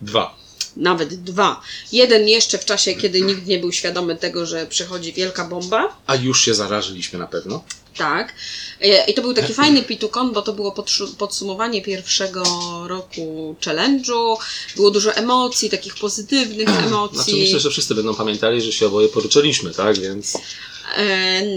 Dwa. 0.00 0.36
Nawet 0.76 1.14
dwa. 1.14 1.60
Jeden 1.92 2.28
jeszcze 2.28 2.58
w 2.58 2.64
czasie, 2.64 2.94
kiedy 2.94 3.20
nikt 3.20 3.46
nie 3.46 3.58
był 3.58 3.72
świadomy 3.72 4.16
tego, 4.16 4.46
że 4.46 4.66
przychodzi 4.66 5.12
wielka 5.12 5.44
bomba. 5.44 5.96
A 6.06 6.14
już 6.14 6.44
się 6.44 6.54
zarażyliśmy 6.54 7.18
na 7.18 7.26
pewno. 7.26 7.64
Tak. 7.96 8.34
E, 8.80 9.04
I 9.10 9.14
to 9.14 9.22
był 9.22 9.34
taki 9.34 9.54
fajny 9.54 9.82
pitukon, 9.82 10.32
bo 10.32 10.42
to 10.42 10.52
było 10.52 10.74
podsumowanie 11.18 11.82
pierwszego 11.82 12.42
roku 12.86 13.56
challenge'u. 13.60 14.36
Było 14.76 14.90
dużo 14.90 15.14
emocji, 15.14 15.70
takich 15.70 15.94
pozytywnych 15.94 16.68
emocji. 16.68 17.16
Znaczy 17.16 17.36
myślę, 17.36 17.60
że 17.60 17.70
wszyscy 17.70 17.94
będą 17.94 18.14
pamiętali, 18.14 18.62
że 18.62 18.72
się 18.72 18.86
oboje 18.86 19.08
poruczyliśmy, 19.08 19.70
tak? 19.70 19.98
Więc 19.98 20.38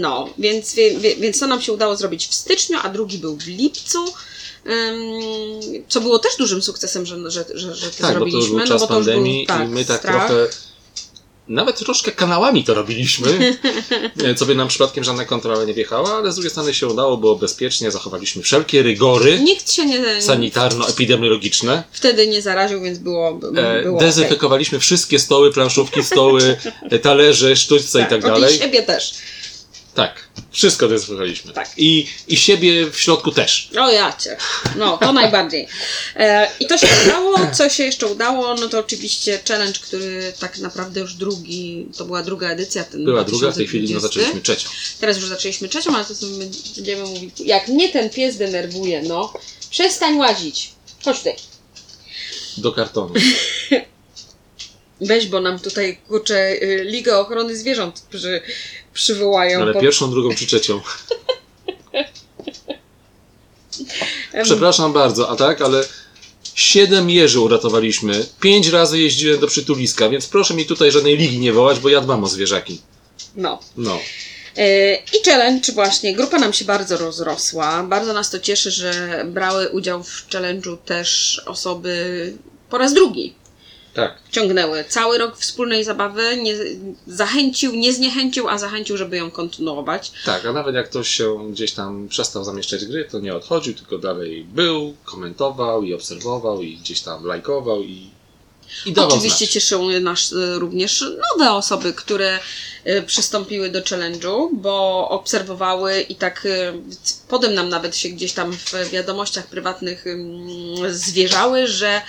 no, 0.00 0.28
więc, 0.38 0.74
więc 1.18 1.40
to 1.40 1.46
nam 1.46 1.62
się 1.62 1.72
udało 1.72 1.96
zrobić 1.96 2.28
w 2.28 2.34
styczniu, 2.34 2.78
a 2.82 2.88
drugi 2.88 3.18
był 3.18 3.36
w 3.36 3.46
lipcu. 3.46 4.04
Co 5.88 6.00
było 6.00 6.18
też 6.18 6.36
dużym 6.36 6.62
sukcesem, 6.62 7.06
że, 7.06 7.30
że, 7.30 7.44
że, 7.54 7.74
że 7.74 7.90
to 7.90 8.02
tak, 8.02 8.18
bo 8.18 8.20
to 8.20 8.24
już 8.24 8.44
zrobiliśmy. 8.44 8.56
był 8.56 8.66
czas 8.66 8.80
no 8.80 8.86
bo 8.86 8.86
to 8.86 8.98
już 8.98 9.06
pandemii 9.06 9.46
był, 9.46 9.56
tak, 9.56 9.68
i 9.68 9.70
my 9.70 9.84
tak 9.84 9.98
strach. 9.98 10.26
trochę 10.26 10.48
nawet 11.50 11.78
troszkę 11.78 12.12
kanałami 12.12 12.64
to 12.64 12.74
robiliśmy, 12.74 13.56
co 14.38 14.46
by 14.46 14.54
nam 14.54 14.68
przypadkiem 14.68 15.04
żadna 15.04 15.24
kontrola 15.24 15.64
nie 15.64 15.74
wjechała, 15.74 16.16
ale 16.16 16.32
z 16.32 16.34
drugiej 16.34 16.50
strony 16.50 16.74
się 16.74 16.86
udało, 16.86 17.16
było 17.16 17.36
bezpiecznie, 17.36 17.90
zachowaliśmy 17.90 18.42
wszelkie 18.42 18.82
rygory 18.82 19.40
Nikt 19.40 19.72
się 19.72 19.86
nie, 19.86 20.22
sanitarno-epidemiologiczne. 20.22 21.82
wtedy 21.92 22.26
nie 22.26 22.42
zaraził, 22.42 22.80
więc 22.82 22.98
było, 22.98 23.40
E, 23.56 23.82
było 23.82 24.00
dezynfekowaliśmy 24.00 24.78
wszystkie 24.78 25.18
stoły, 25.18 25.52
planszówki, 25.52 26.02
stoły, 26.04 26.56
talerze, 27.02 27.56
sztućce 27.56 28.00
i 28.00 28.04
tak 28.04 28.12
od 28.12 28.20
dalej. 28.20 28.58
siebie 28.58 28.82
też. 28.82 29.12
Tak, 30.00 30.28
wszystko 30.50 30.88
dezynfekowaliśmy. 30.88 31.52
Tak. 31.52 31.70
I, 31.76 32.06
I 32.28 32.36
siebie 32.36 32.90
w 32.90 33.00
środku 33.00 33.32
też. 33.32 33.70
O 33.80 33.90
ja 33.90 34.12
cię. 34.12 34.36
No, 34.76 34.98
to 34.98 35.12
najbardziej. 35.22 35.68
E, 36.16 36.48
I 36.60 36.66
to 36.66 36.78
się 36.78 36.86
udało. 37.04 37.36
Co 37.52 37.68
się 37.68 37.82
jeszcze 37.82 38.06
udało? 38.06 38.54
No 38.54 38.68
to 38.68 38.78
oczywiście 38.78 39.40
challenge, 39.48 39.78
który 39.80 40.32
tak 40.38 40.58
naprawdę 40.58 41.00
już 41.00 41.14
drugi, 41.14 41.86
to 41.96 42.04
była 42.04 42.22
druga 42.22 42.48
edycja. 42.48 42.84
Ten 42.84 43.04
Była 43.04 43.24
druga, 43.24 43.50
w 43.50 43.56
tej 43.56 43.66
chwili 43.66 43.94
no, 43.94 44.00
2020. 44.00 44.08
zaczęliśmy 44.08 44.40
trzecią. 44.42 44.70
Teraz 45.00 45.16
już 45.16 45.26
zaczęliśmy 45.26 45.68
trzecią, 45.68 45.94
ale 45.96 46.04
to 46.04 46.14
sobie 46.14 46.32
będziemy 46.38 47.02
mówić. 47.02 47.40
Jak 47.40 47.68
mnie 47.68 47.88
ten 47.88 48.10
pies 48.10 48.36
denerwuje, 48.36 49.02
no. 49.02 49.32
Przestań 49.70 50.16
łazić. 50.16 50.70
Chodź 51.04 51.18
tutaj. 51.18 51.36
Do 52.56 52.72
kartonu. 52.72 53.14
Weź, 55.00 55.26
bo 55.26 55.40
nam 55.40 55.58
tutaj, 55.58 55.98
kurczę, 56.08 56.62
y, 56.62 56.84
Ligę 56.84 57.18
Ochrony 57.18 57.56
Zwierząt 57.56 58.02
przy, 58.10 58.42
przywołają. 58.94 59.62
Ale 59.62 59.74
pierwszą, 59.74 60.10
drugą 60.10 60.34
czy 60.34 60.46
trzecią. 60.46 60.80
Przepraszam 64.42 64.92
bardzo, 64.92 65.28
a 65.28 65.36
tak, 65.36 65.62
ale 65.62 65.84
siedem 66.54 67.10
jeży 67.10 67.40
uratowaliśmy. 67.40 68.26
Pięć 68.40 68.68
razy 68.68 68.98
jeździłem 68.98 69.40
do 69.40 69.46
przytuliska, 69.46 70.08
więc 70.08 70.26
proszę 70.26 70.54
mi 70.54 70.66
tutaj 70.66 70.92
żadnej 70.92 71.16
ligi 71.16 71.38
nie 71.38 71.52
wołać, 71.52 71.78
bo 71.78 71.88
ja 71.88 72.00
dbam 72.00 72.24
o 72.24 72.26
zwierzaki. 72.26 72.80
No. 73.36 73.60
No. 73.76 73.98
E, 74.56 74.94
I 74.94 75.24
challenge 75.24 75.72
właśnie, 75.72 76.14
grupa 76.14 76.38
nam 76.38 76.52
się 76.52 76.64
bardzo 76.64 76.96
rozrosła. 76.96 77.82
Bardzo 77.82 78.12
nas 78.12 78.30
to 78.30 78.40
cieszy, 78.40 78.70
że 78.70 79.22
brały 79.28 79.68
udział 79.68 80.02
w 80.02 80.26
challenge'u 80.28 80.76
też 80.76 81.40
osoby 81.46 82.32
po 82.70 82.78
raz 82.78 82.94
drugi. 82.94 83.34
Tak. 83.94 84.18
Ciągnęły 84.30 84.84
cały 84.88 85.18
rok 85.18 85.36
wspólnej 85.36 85.84
zabawy, 85.84 86.36
nie, 86.36 86.54
zachęcił, 87.06 87.74
nie 87.74 87.92
zniechęcił, 87.92 88.48
a 88.48 88.58
zachęcił, 88.58 88.96
żeby 88.96 89.16
ją 89.16 89.30
kontynuować. 89.30 90.12
Tak, 90.24 90.46
a 90.46 90.52
nawet 90.52 90.74
jak 90.74 90.90
ktoś 90.90 91.08
się 91.08 91.50
gdzieś 91.52 91.72
tam 91.72 92.08
przestał 92.08 92.44
zamieszczać 92.44 92.84
gry, 92.84 93.04
to 93.04 93.18
nie 93.20 93.34
odchodził, 93.34 93.74
tylko 93.74 93.98
dalej 93.98 94.44
był, 94.44 94.96
komentował 95.04 95.82
i 95.82 95.94
obserwował 95.94 96.62
i 96.62 96.76
gdzieś 96.76 97.00
tam 97.00 97.24
lajkował 97.24 97.82
i, 97.82 98.10
Oczywiście 98.96 99.38
znać. 99.38 99.50
cieszą 99.50 100.00
nas 100.00 100.32
e, 100.32 100.58
również 100.58 101.04
nowe 101.32 101.52
osoby, 101.52 101.92
które 101.92 102.38
e, 102.84 103.02
przystąpiły 103.02 103.70
do 103.70 103.80
challenge'u, 103.80 104.48
bo 104.52 105.08
obserwowały 105.08 106.00
i 106.00 106.14
tak 106.14 106.46
e, 106.46 106.72
potem 107.28 107.54
nam 107.54 107.68
nawet 107.68 107.96
się 107.96 108.08
gdzieś 108.08 108.32
tam 108.32 108.52
w 108.52 108.90
wiadomościach 108.90 109.46
prywatnych 109.46 110.06
mm, 110.06 110.94
zwierzały, 110.94 111.66
że 111.66 112.02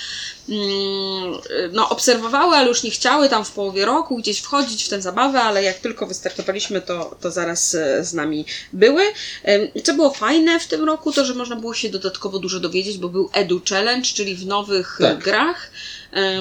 no, 1.71 1.89
obserwowały, 1.89 2.55
ale 2.55 2.67
już 2.67 2.83
nie 2.83 2.91
chciały 2.91 3.29
tam 3.29 3.45
w 3.45 3.51
połowie 3.51 3.85
roku 3.85 4.17
gdzieś 4.17 4.39
wchodzić 4.39 4.83
w 4.83 4.89
tę 4.89 5.01
zabawę, 5.01 5.41
ale 5.41 5.63
jak 5.63 5.79
tylko 5.79 6.07
wystartowaliśmy, 6.07 6.81
to, 6.81 7.15
to 7.21 7.31
zaraz 7.31 7.75
e, 7.75 8.05
z 8.05 8.13
nami 8.13 8.45
były. 8.73 9.03
Co 9.83 9.93
było 9.93 10.13
fajne 10.13 10.59
w 10.59 10.67
tym 10.67 10.83
roku, 10.83 11.11
to 11.11 11.25
że 11.25 11.33
można 11.33 11.55
było 11.55 11.73
się 11.73 11.89
dodatkowo 11.89 12.39
dużo 12.39 12.59
dowiedzieć, 12.59 12.97
bo 12.97 13.09
był 13.09 13.29
Edu 13.33 13.61
Challenge, 13.69 14.07
czyli 14.13 14.35
w 14.35 14.45
nowych 14.45 14.97
e, 15.01 15.03
Tak. 15.03 15.23
grach. 15.23 15.71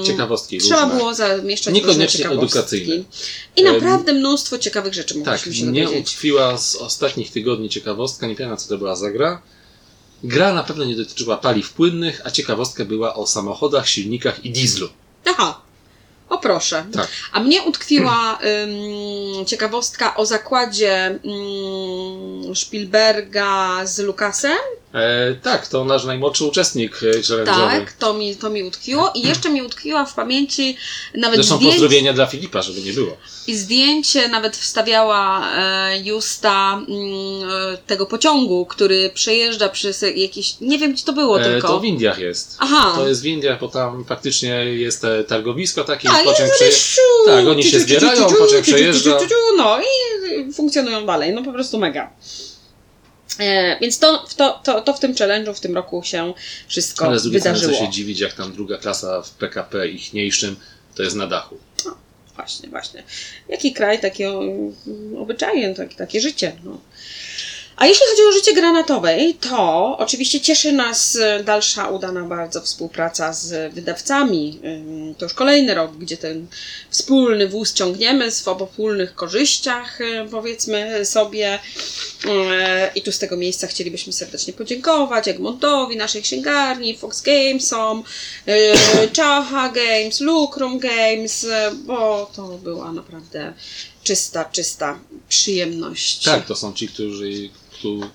Ciekawostki 0.07 0.59
Trzeba 0.59 0.83
różne. 0.85 0.99
było 0.99 1.15
zamieszczać 1.15 1.75
Niekoniecznie 1.75 2.31
edukacyjne. 2.31 3.05
I 3.57 3.63
naprawdę 3.63 4.13
mnóstwo 4.13 4.59
ciekawych 4.59 4.95
rzeczy 4.95 5.15
Tak, 5.15 5.25
mogliśmy 5.27 5.55
się 5.55 5.67
mnie 5.67 5.85
dowiedzieć. 5.85 6.09
utkwiła 6.09 6.59
z 6.59 6.77
ostatnich 6.77 7.33
tygodni 7.33 7.69
ciekawostka, 7.69 8.27
nie 8.27 8.35
pamiętam 8.37 8.59
co 8.59 8.69
to 8.69 8.79
była 8.79 8.97
za 8.97 9.11
gra. 9.11 9.43
Gra 10.25 10.53
na 10.53 10.63
pewno 10.63 10.85
nie 10.85 10.97
dotyczyła 10.97 11.37
paliw 11.37 11.73
płynnych, 11.73 12.21
a 12.25 12.31
ciekawostka 12.31 12.85
była 12.85 13.15
o 13.15 13.27
samochodach, 13.27 13.89
silnikach 13.89 14.45
i 14.45 14.51
dieslu. 14.51 14.89
Aha, 15.25 15.61
o 16.29 16.39
proszę. 16.39 16.85
Tak. 16.93 17.09
A 17.33 17.41
mnie 17.41 17.63
utkwiła 17.63 18.39
ym, 19.39 19.47
ciekawostka 19.47 20.17
o 20.17 20.27
zakładzie 20.27 21.19
ym, 22.47 22.57
Spielberga 22.57 23.87
z 23.87 23.99
Lukasem. 23.99 24.59
E, 24.95 25.35
tak, 25.35 25.67
to 25.67 25.85
nasz 25.85 26.05
najmłodszy 26.05 26.45
uczestnik 26.45 27.01
e, 27.03 27.19
challenge'owy. 27.21 27.45
Tak, 27.45 27.93
to 27.93 28.15
mi, 28.15 28.37
to 28.37 28.51
mi 28.51 28.63
utkwiło. 28.63 29.13
I 29.15 29.23
jeszcze 29.29 29.51
mi 29.51 29.63
utkwiła 29.63 30.05
w 30.05 30.15
pamięci 30.15 30.77
nawet 31.15 31.37
Zresztą 31.37 31.57
zdjęcie, 31.57 31.73
pozdrowienia 31.73 32.13
dla 32.13 32.27
Filipa, 32.27 32.63
żeby 32.63 32.81
nie 32.81 32.93
było. 32.93 33.17
i 33.47 33.57
zdjęcie 33.57 34.29
nawet 34.29 34.57
wstawiała 34.57 35.49
e, 35.57 35.99
Justa 35.99 36.73
mm, 36.89 37.51
e, 37.75 37.79
tego 37.87 38.07
pociągu, 38.07 38.67
który 38.67 39.11
przejeżdża 39.15 39.69
przez 39.69 40.05
jakieś, 40.15 40.61
nie 40.61 40.79
wiem 40.79 40.93
gdzie 40.93 41.05
to 41.05 41.13
było 41.13 41.41
E, 41.41 41.45
tylko. 41.45 41.69
to 41.69 41.81
w 41.81 41.85
Indiach 41.85 42.19
jest. 42.19 42.57
Aha. 42.59 42.93
To 42.97 43.09
jest 43.09 43.23
w 43.23 43.27
Indiach, 43.27 43.61
bo 43.61 43.69
tam 43.69 44.05
faktycznie 44.05 44.51
jest 44.65 45.05
e, 45.05 45.25
targowisko 45.25 45.85
takie 45.85 46.09
Tak, 46.09 46.23
i 46.23 46.25
pociąg 46.25 46.51
przeje... 46.55 46.73
Tak, 47.27 47.47
oni 47.47 47.65
się 47.65 47.81
zbierają, 47.81 48.29
pociąg 48.29 48.63
przejeżdża. 48.63 49.19
No 49.57 49.79
i 49.81 50.53
funkcjonują 50.53 51.07
dalej. 51.07 51.33
No 51.33 51.43
po 51.43 51.53
prostu 51.53 51.79
mega. 51.79 52.11
Więc 53.81 53.99
to, 53.99 54.27
to, 54.37 54.61
to, 54.65 54.81
to 54.81 54.93
w 54.95 55.01
tym 55.01 55.15
challenge'u 55.15 55.55
w 55.55 55.61
tym 55.61 55.75
roku 55.75 56.03
się 56.03 56.35
wszystko 56.69 57.05
Ale 57.07 57.19
z 57.19 57.23
drugiej 57.23 57.41
strony 57.41 57.59
co 57.59 57.67
wydarzyło. 57.67 57.87
się 57.87 57.93
dziwić, 57.93 58.21
jak 58.21 58.33
tam 58.33 58.53
druga 58.53 58.79
klasa 58.79 59.23
w 59.23 59.31
PKP 59.31 59.89
ichniejszym, 59.89 60.57
to 60.95 61.03
jest 61.03 61.17
na 61.17 61.27
dachu. 61.27 61.59
Właśnie, 62.37 62.69
właśnie. 62.69 63.03
Jaki 63.49 63.73
kraj, 63.73 64.01
takie 64.01 64.31
obyczaje, 65.19 65.75
takie, 65.75 65.97
takie 65.97 66.21
życie. 66.21 66.53
No. 66.65 66.81
A 67.81 67.87
jeśli 67.87 68.07
chodzi 68.11 68.23
o 68.29 68.33
życie 68.33 68.55
granatowej, 68.55 69.35
to 69.35 69.97
oczywiście 69.99 70.41
cieszy 70.41 70.73
nas 70.73 71.17
e, 71.17 71.45
dalsza 71.45 71.89
udana 71.89 72.23
bardzo 72.23 72.61
współpraca 72.61 73.33
z 73.33 73.75
wydawcami. 73.75 74.61
To 75.19 75.25
już 75.25 75.35
kolejny 75.35 75.75
rok, 75.75 75.97
gdzie 75.97 76.17
ten 76.17 76.47
wspólny 76.91 77.49
wóz 77.49 77.73
ciągniemy 77.73 78.31
z 78.31 78.49
obopólnych 78.49 79.15
korzyściach, 79.15 80.01
e, 80.01 80.29
powiedzmy 80.31 81.05
sobie. 81.05 81.59
E, 82.29 82.91
I 82.95 83.03
tu 83.03 83.13
z 83.13 83.19
tego 83.19 83.37
miejsca 83.37 83.67
chcielibyśmy 83.67 84.13
serdecznie 84.13 84.53
podziękować 84.53 85.29
Egmontowi, 85.29 85.97
naszej 85.97 86.23
księgarni, 86.23 86.97
Fox 86.99 87.23
Gamesom, 87.23 88.03
Chaha 89.17 89.69
Games, 89.69 90.21
Lucrum 90.21 90.79
Games, 90.79 91.47
bo 91.85 92.31
to 92.37 92.49
była 92.49 92.93
naprawdę 92.93 93.53
czysta, 94.05 94.45
czysta 94.45 94.99
przyjemność. 95.29 96.25
Tak, 96.25 96.47
to 96.47 96.57
są 96.57 96.73
ci, 96.73 96.89
którzy, 96.89 97.49
któ- 97.49 97.60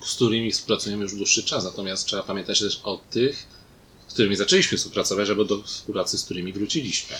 z 0.06 0.14
którymi 0.14 0.52
współpracujemy 0.52 1.02
już 1.02 1.14
dłuższy 1.14 1.42
czas, 1.42 1.64
natomiast 1.64 2.06
trzeba 2.06 2.22
pamiętać 2.22 2.60
też 2.60 2.80
o 2.84 3.00
tych, 3.10 3.46
z 4.08 4.12
którymi 4.12 4.36
zaczęliśmy 4.36 4.78
współpracować, 4.78 5.28
albo 5.28 5.44
do 5.44 5.62
współpracy, 5.62 6.18
z 6.18 6.24
którymi 6.24 6.52
wróciliśmy. 6.52 7.16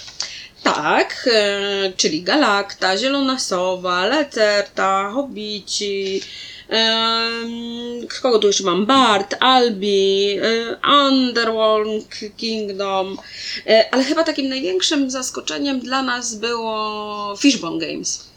Tak, 0.62 1.28
e, 1.32 1.92
czyli 1.96 2.22
Galakta, 2.22 2.98
Zielona 2.98 3.38
Sowa, 3.38 4.06
Leterta, 4.06 5.10
Hobbici, 5.10 6.20
em, 6.68 8.06
kogo 8.22 8.38
tu 8.38 8.46
jeszcze 8.46 8.64
mam? 8.64 8.86
Bart, 8.86 9.36
Albi, 9.40 10.38
e, 10.42 10.76
Underworld 11.08 12.20
Kingdom, 12.36 13.18
e, 13.66 13.94
ale 13.94 14.04
chyba 14.04 14.24
takim 14.24 14.48
największym 14.48 15.10
zaskoczeniem 15.10 15.80
dla 15.80 16.02
nas 16.02 16.34
było 16.34 17.34
Fishbone 17.38 17.86
Games. 17.86 18.35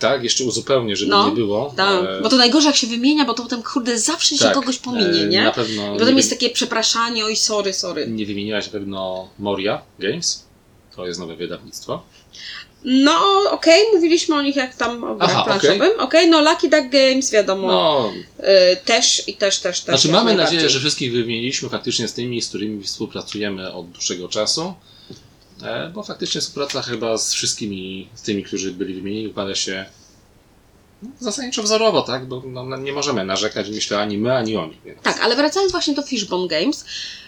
Tak, 0.00 0.24
jeszcze 0.24 0.44
uzupełnię, 0.44 0.96
żeby 0.96 1.10
No, 1.10 1.28
nie 1.28 1.34
było. 1.34 1.74
Tak, 1.76 2.04
E, 2.04 2.20
bo 2.22 2.28
to 2.28 2.36
najgorzej 2.36 2.66
jak 2.66 2.76
się 2.76 2.86
wymienia, 2.86 3.24
bo 3.24 3.34
to 3.34 3.42
potem 3.42 3.62
kurde 3.62 3.98
zawsze 3.98 4.36
się 4.36 4.44
tak, 4.44 4.54
kogoś 4.54 4.78
pominie, 4.78 5.22
e, 5.22 5.26
nie? 5.26 5.42
Na 5.44 5.52
pewno 5.52 5.82
I 5.86 5.90
nie, 5.92 5.98
potem 5.98 6.14
wy- 6.14 6.20
jest 6.20 6.30
takie 6.30 6.50
przepraszanie, 6.50 7.24
oj 7.24 7.36
sorry, 7.36 7.72
sorry. 7.72 8.06
nie 8.08 8.26
wymieniłaś 8.26 8.66
na 8.66 8.72
pewno 8.72 9.28
Moria 9.38 9.82
Games. 9.98 10.44
To 10.96 11.06
jest 11.06 11.20
nowe 11.20 11.36
wydawnictwo. 11.36 12.02
No 12.84 13.20
okej, 13.50 13.84
mówiliśmy 13.94 14.34
o 14.36 14.42
nich 14.42 14.56
jak 14.56 14.74
tam 14.76 15.04
o 15.04 15.14
grach 15.14 15.30
Aha, 15.30 15.44
planszowym. 15.44 16.00
Okej, 16.00 16.30
no 16.30 16.40
Lucky 16.40 16.68
Duck 16.68 16.88
Games 16.90 17.30
wiadomo. 17.30 17.66
No, 17.68 18.12
Y, 18.72 18.76
też 18.84 19.28
i 19.28 19.34
też, 19.34 19.58
też, 19.58 19.80
też. 19.80 20.00
Znaczy 20.00 20.08
mamy 20.12 20.34
nadzieję, 20.34 20.70
że 20.70 20.78
wszystkich 20.80 21.12
wymieniliśmy 21.12 21.68
faktycznie 21.68 22.08
z 22.08 22.14
tymi, 22.14 22.42
z 22.42 22.48
którymi 22.48 22.84
współpracujemy 22.84 23.72
od 23.72 23.90
dłuższego 23.90 24.28
czasu. 24.28 24.74
E, 25.62 25.90
Bo 25.94 26.02
faktycznie 26.02 26.40
współpraca 26.40 26.82
chyba 26.82 27.18
z 27.18 27.32
wszystkimi, 27.32 28.08
z 28.14 28.22
tymi, 28.22 28.44
którzy 28.44 28.72
byli 28.72 28.94
wymienieni, 28.94 29.28
układa 29.28 29.54
się 29.54 29.86
no, 31.02 31.08
zasadniczo 31.20 31.62
wzorowo, 31.62 32.02
tak? 32.02 32.26
Bo 32.26 32.42
no, 32.46 32.64
no, 32.64 32.76
nie 32.76 32.92
możemy 32.92 33.24
narzekać, 33.24 33.70
myślę, 33.70 33.98
ani 33.98 34.18
my, 34.18 34.36
ani 34.36 34.56
oni. 34.56 34.78
Więc... 34.84 35.02
Tak, 35.02 35.20
ale 35.20 35.36
wracając 35.36 35.72
właśnie 35.72 35.94
do 35.94 36.02
Fishbone 36.02 36.48
Games, 36.48 36.84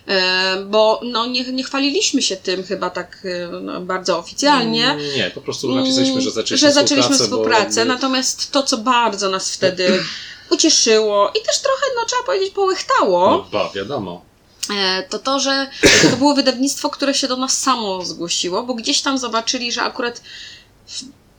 e, 0.08 0.56
bo 0.70 1.00
no, 1.04 1.26
nie, 1.26 1.52
nie 1.52 1.64
chwaliliśmy 1.64 2.22
się 2.22 2.36
tym 2.36 2.62
chyba 2.64 2.90
tak 2.90 3.22
e, 3.24 3.60
no, 3.60 3.80
bardzo 3.80 4.18
oficjalnie. 4.18 4.84
Mm, 4.90 5.16
Nie, 5.16 5.30
po 5.34 5.40
prostu 5.40 5.74
napisaliśmy, 5.74 6.20
że 6.20 6.30
zaczęliśmy 6.30 6.68
że 6.68 6.74
zaczęliśmy 6.74 7.16
współpracę. 7.18 7.86
bo 7.86 7.92
natomiast 7.92 8.52
to, 8.52 8.62
co 8.62 8.78
bardzo 8.78 9.28
nas 9.28 9.52
wtedy 9.54 10.02
ucieszyło 10.50 11.30
i 11.30 11.46
też 11.46 11.60
trochę, 11.60 11.86
no 11.96 12.04
trzeba 12.06 12.22
powiedzieć, 12.22 12.50
połychtało, 12.50 13.30
No, 13.30 13.46
ba, 13.52 13.70
wiadomo. 13.74 14.24
E, 14.70 15.02
to 15.02 15.18
to, 15.18 15.40
że 15.40 15.70
to 16.10 16.16
było 16.16 16.34
wydawnictwo, 16.34 16.90
które 16.90 17.14
się 17.14 17.28
do 17.28 17.36
nas 17.36 17.60
samo 17.60 18.04
zgłosiło, 18.04 18.62
bo 18.62 18.74
gdzieś 18.74 19.02
tam 19.02 19.18
zobaczyli, 19.18 19.72
że 19.72 19.82
akurat 19.82 20.22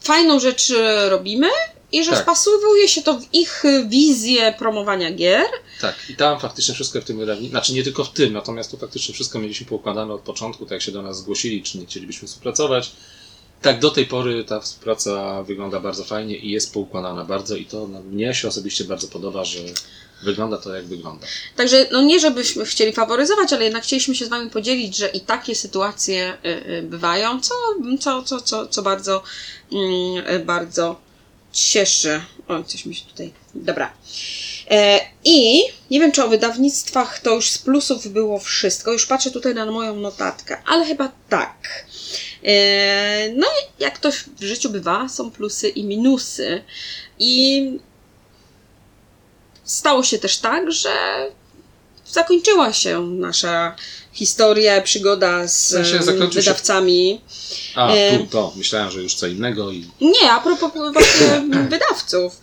fajną 0.01 0.39
rzecz 0.39 0.71
e, 0.71 1.09
robimy 1.09 1.47
i 1.91 2.03
że 2.03 2.11
Tak. 2.11 2.21
wpasowuje 2.23 2.87
się 2.87 3.01
to 3.01 3.19
w 3.19 3.33
ich 3.33 3.63
wizję 3.87 4.53
promowania 4.59 5.11
gier. 5.11 5.45
Tak, 5.81 5.95
i 6.09 6.15
tam 6.15 6.39
faktycznie 6.39 6.73
wszystko 6.73 7.01
w 7.01 7.03
tym 7.03 7.17
wydawnictwie, 7.17 7.51
znaczy 7.51 7.73
nie 7.73 7.83
tylko 7.83 8.03
w 8.03 8.11
tym, 8.11 8.33
natomiast 8.33 8.71
tu 8.71 8.77
faktycznie 8.77 9.13
wszystko 9.13 9.39
mieliśmy 9.39 9.65
poukładane 9.67 10.13
od 10.13 10.21
początku, 10.21 10.65
tak 10.65 10.71
jak 10.71 10.81
się 10.81 10.91
do 10.91 11.01
nas 11.01 11.17
zgłosili, 11.17 11.63
czy 11.63 11.77
nie 11.77 11.85
chcielibyśmy 11.85 12.27
współpracować. 12.27 12.91
Tak, 13.61 13.79
do 13.79 13.91
tej 13.91 14.05
pory 14.05 14.43
ta 14.43 14.59
współpraca 14.59 15.43
wygląda 15.43 15.79
bardzo 15.79 16.03
fajnie 16.03 16.37
i 16.37 16.51
jest 16.51 16.73
poukładana 16.73 17.25
bardzo 17.25 17.55
i 17.55 17.65
to 17.65 17.87
mnie 17.87 18.33
się 18.33 18.47
osobiście 18.47 18.83
bardzo 18.83 19.07
podoba, 19.07 19.45
że 19.45 19.59
wygląda 20.23 20.57
to 20.57 20.75
jak 20.75 20.85
wygląda. 20.85 21.27
Także 21.55 21.87
no 21.91 22.01
nie 22.01 22.19
żebyśmy 22.19 22.65
chcieli 22.65 22.93
faworyzować, 22.93 23.53
ale 23.53 23.63
jednak 23.63 23.83
chcieliśmy 23.83 24.15
się 24.15 24.25
z 24.25 24.29
Wami 24.29 24.49
podzielić, 24.49 24.97
że 24.97 25.07
i 25.07 25.21
takie 25.21 25.55
sytuacje 25.55 26.37
e, 26.45 26.65
e, 26.65 26.81
bywają, 26.81 27.41
co, 27.41 27.53
co, 27.99 28.23
co, 28.23 28.41
co, 28.41 28.67
co 28.67 28.81
bardzo, 28.81 29.23
mm, 29.71 30.45
bardzo 30.45 31.01
cieszy. 31.53 32.21
O, 32.47 32.63
coś 32.63 32.85
mi 32.85 32.95
się 32.95 33.05
tutaj... 33.05 33.33
Dobra. 33.55 33.93
E, 34.69 34.99
I 35.23 35.63
nie 35.91 35.99
wiem, 35.99 36.11
czy 36.11 36.23
o 36.23 36.27
wydawnictwach 36.27 37.19
to 37.19 37.35
już 37.35 37.49
z 37.49 37.57
plusów 37.57 38.07
było 38.07 38.39
wszystko. 38.39 38.93
Już 38.93 39.05
patrzę 39.05 39.31
tutaj 39.31 39.55
na 39.55 39.65
moją 39.65 39.95
notatkę, 39.95 40.57
ale 40.65 40.85
chyba 40.85 41.11
tak. 41.29 41.85
E, 42.43 43.29
no 43.35 43.47
jak 43.79 43.97
to 43.97 44.11
w 44.11 44.41
życiu 44.41 44.69
bywa, 44.69 45.09
są 45.09 45.31
plusy 45.31 45.69
i 45.69 45.83
minusy. 45.83 46.63
I 47.19 47.79
stało 49.63 50.03
się 50.03 50.19
też 50.19 50.37
tak, 50.37 50.71
że 50.71 50.89
zakończyła 52.11 52.73
się 52.73 53.01
nasza 53.01 53.75
historia, 54.13 54.81
przygoda 54.81 55.47
z 55.47 55.65
W 55.65 55.69
sensie 55.69 55.95
em, 55.97 56.03
zakończył 56.03 56.41
się- 56.41 56.49
wydawcami. 56.49 57.21
A, 57.75 57.93
E. 57.93 58.17
tu 58.17 58.25
to, 58.25 58.53
myślałem, 58.55 58.91
że 58.91 59.01
już 59.01 59.15
co 59.15 59.27
innego 59.27 59.71
i 59.71 59.87
Nie, 60.01 60.31
a 60.31 60.39
propos 60.39 60.71
właśnie 60.93 61.41
wydawców. 61.69 62.41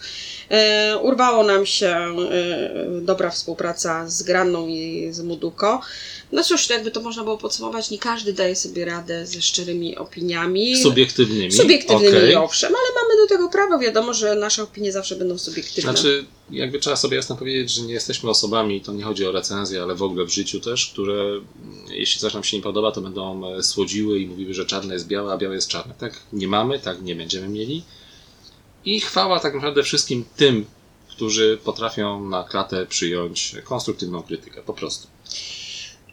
E, 0.50 0.98
urwało 0.98 1.44
nam 1.44 1.66
się 1.66 1.88
e, 1.88 3.00
dobra 3.00 3.30
współpraca 3.30 4.08
z 4.08 4.22
Granną 4.22 4.66
i 4.68 5.08
z 5.10 5.20
Muduko. 5.20 5.80
No 6.32 6.44
cóż, 6.44 6.70
jakby 6.70 6.90
to 6.90 7.00
można 7.00 7.24
było 7.24 7.38
podsumować, 7.38 7.90
nie 7.90 7.98
każdy 7.98 8.32
daje 8.32 8.56
sobie 8.56 8.84
radę 8.84 9.26
ze 9.26 9.42
szczerymi 9.42 9.96
opiniami. 9.96 10.82
subiektywnymi. 10.82 11.52
Subiektywnymi, 11.52 12.16
Okej. 12.16 12.36
owszem, 12.36 12.72
ale 12.74 13.02
mamy 13.02 13.22
do 13.22 13.28
tego 13.28 13.48
prawo. 13.48 13.78
Wiadomo, 13.78 14.14
że 14.14 14.34
nasze 14.34 14.62
opinie 14.62 14.92
zawsze 14.92 15.16
będą 15.16 15.38
subiektywne. 15.38 15.92
Znaczy, 15.92 16.24
jakby 16.50 16.78
trzeba 16.78 16.96
sobie 16.96 17.16
jasno 17.16 17.36
powiedzieć, 17.36 17.70
że 17.70 17.82
nie 17.82 17.92
jesteśmy 17.92 18.30
osobami, 18.30 18.80
to 18.80 18.92
nie 18.92 19.04
chodzi 19.04 19.26
o 19.26 19.32
recenzję, 19.32 19.82
ale 19.82 19.94
w 19.94 20.02
ogóle 20.02 20.24
w 20.24 20.30
życiu 20.30 20.60
też, 20.60 20.86
które 20.86 21.22
mm, 21.22 21.42
jeśli 21.90 22.20
coś 22.20 22.34
nam 22.34 22.44
się 22.44 22.56
nie 22.56 22.62
podoba, 22.62 22.92
to 22.92 23.00
będą 23.00 23.54
e, 23.54 23.62
słodziły 23.62 24.18
i 24.18 24.26
mówiły, 24.26 24.54
że 24.54 24.66
czarne 24.66 24.94
jest 24.94 25.06
białe, 25.06 25.32
a 25.32 25.38
białe 25.38 25.54
jest 25.54 25.68
czarne. 25.68 25.94
Tak 25.98 26.12
nie 26.32 26.48
mamy, 26.48 26.78
tak 26.78 27.02
nie 27.02 27.16
będziemy 27.16 27.48
mieli. 27.48 27.82
I 28.84 29.00
chwała 29.00 29.40
tak 29.40 29.54
naprawdę 29.54 29.82
wszystkim 29.82 30.24
tym, 30.36 30.64
którzy 31.08 31.58
potrafią 31.64 32.28
na 32.28 32.44
klatę 32.44 32.86
przyjąć 32.86 33.54
konstruktywną 33.64 34.22
krytykę, 34.22 34.62
po 34.62 34.74
prostu. 34.74 35.08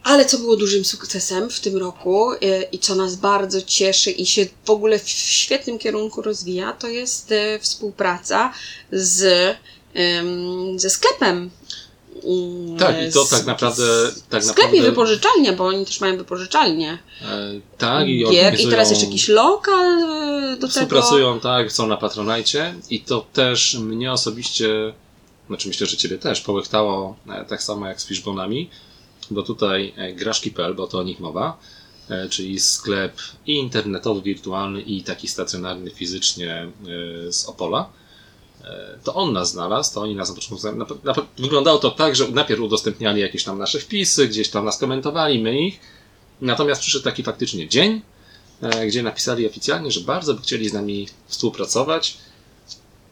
Ale 0.07 0.25
co 0.25 0.37
było 0.37 0.55
dużym 0.55 0.85
sukcesem 0.85 1.49
w 1.49 1.59
tym 1.59 1.77
roku 1.77 2.31
e, 2.31 2.37
i 2.71 2.79
co 2.79 2.95
nas 2.95 3.15
bardzo 3.15 3.61
cieszy 3.61 4.11
i 4.11 4.25
się 4.25 4.45
w 4.65 4.69
ogóle 4.69 4.99
w 4.99 5.09
świetnym 5.09 5.79
kierunku 5.79 6.21
rozwija, 6.21 6.73
to 6.73 6.87
jest 6.87 7.31
e, 7.31 7.59
współpraca 7.59 8.53
z, 8.91 9.55
ze 10.75 10.89
sklepem. 10.89 11.49
Tak, 12.79 12.95
i 13.09 13.13
to 13.13 13.25
tak 13.25 13.45
naprawdę- 13.45 14.11
tak 14.29 14.43
Sklep 14.43 14.57
naprawdę- 14.57 14.77
i 14.77 14.81
wypożyczalnia, 14.81 15.53
bo 15.53 15.65
oni 15.65 15.85
też 15.85 16.01
mają 16.01 16.17
wypożyczalnię 16.17 16.97
E, 17.21 17.59
tak, 17.77 18.07
i 18.07 18.25
gier. 18.31 18.59
I 18.59 18.67
teraz 18.67 18.89
jeszcze 18.89 19.05
jakiś 19.05 19.27
lokal 19.27 20.01
e, 20.01 20.51
do 20.51 20.55
tego. 20.55 20.67
Współpracują, 20.67 21.39
tak, 21.39 21.71
są 21.71 21.87
na 21.87 21.97
Patronajcie 21.97 22.75
i 22.89 23.01
to 23.01 23.25
też 23.33 23.75
mnie 23.75 24.11
osobiście, 24.11 24.93
znaczy 25.47 25.67
myślę, 25.67 25.87
że 25.87 25.97
Ciebie 25.97 26.17
też 26.17 26.41
połechtało 26.41 27.15
e, 27.29 27.45
tak 27.45 27.63
samo 27.63 27.87
jak 27.87 28.01
z 28.01 28.05
Fishbonami, 28.05 28.69
bo 29.31 29.43
tutaj 29.43 29.93
e, 29.97 30.13
Graszki.pl, 30.13 30.73
bo 30.73 30.87
to 30.87 30.99
o 30.99 31.03
nich 31.03 31.19
mowa, 31.19 31.57
e, 32.09 32.29
czyli 32.29 32.59
sklep 32.59 33.17
i 33.45 33.53
internetowy, 33.53 34.21
wirtualny 34.21 34.81
i 34.81 35.03
taki 35.03 35.27
stacjonarny 35.27 35.91
fizycznie 35.91 36.53
e, 37.27 37.31
z 37.31 37.45
Opola. 37.45 37.89
To 39.03 39.13
on 39.13 39.33
nas 39.33 39.51
znalazł, 39.51 39.93
to 39.93 40.01
oni 40.01 40.15
nas 40.15 40.29
na 40.29 40.35
początku. 40.35 40.71
Na, 40.71 40.85
na, 41.03 41.13
wyglądało 41.37 41.77
to 41.79 41.91
tak, 41.91 42.15
że 42.15 42.27
najpierw 42.27 42.61
udostępniali 42.61 43.21
jakieś 43.21 43.43
tam 43.43 43.59
nasze 43.59 43.79
wpisy, 43.79 44.27
gdzieś 44.27 44.49
tam 44.49 44.65
nas 44.65 44.77
komentowali, 44.77 45.39
my 45.39 45.61
ich. 45.61 45.79
Natomiast 46.41 46.81
przyszedł 46.81 47.03
taki 47.03 47.23
faktycznie 47.23 47.67
dzień, 47.67 48.01
gdzie 48.87 49.03
napisali 49.03 49.47
oficjalnie, 49.47 49.91
że 49.91 50.01
bardzo 50.01 50.33
by 50.33 50.41
chcieli 50.41 50.69
z 50.69 50.73
nami 50.73 51.07
współpracować, 51.27 52.17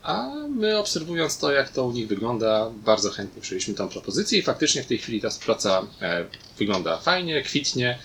a 0.06 0.30
my 0.50 0.78
obserwując 0.78 1.38
to, 1.38 1.52
jak 1.52 1.70
to 1.70 1.86
u 1.86 1.92
nich 1.92 2.08
wygląda, 2.08 2.70
bardzo 2.86 3.10
chętnie 3.10 3.42
przyjęliśmy 3.42 3.74
tą 3.74 3.90
propozycję 3.90 4.40
i 4.40 4.42
faktycznie 4.42 4.84
w 4.84 4.88
tej 4.88 4.98
chwili 4.98 5.22
ta 5.22 5.30
współpraca 5.30 5.82
e, 6.02 6.26
wygląda 6.58 6.98
fajnie, 6.98 7.44
kwitnie 7.44 8.00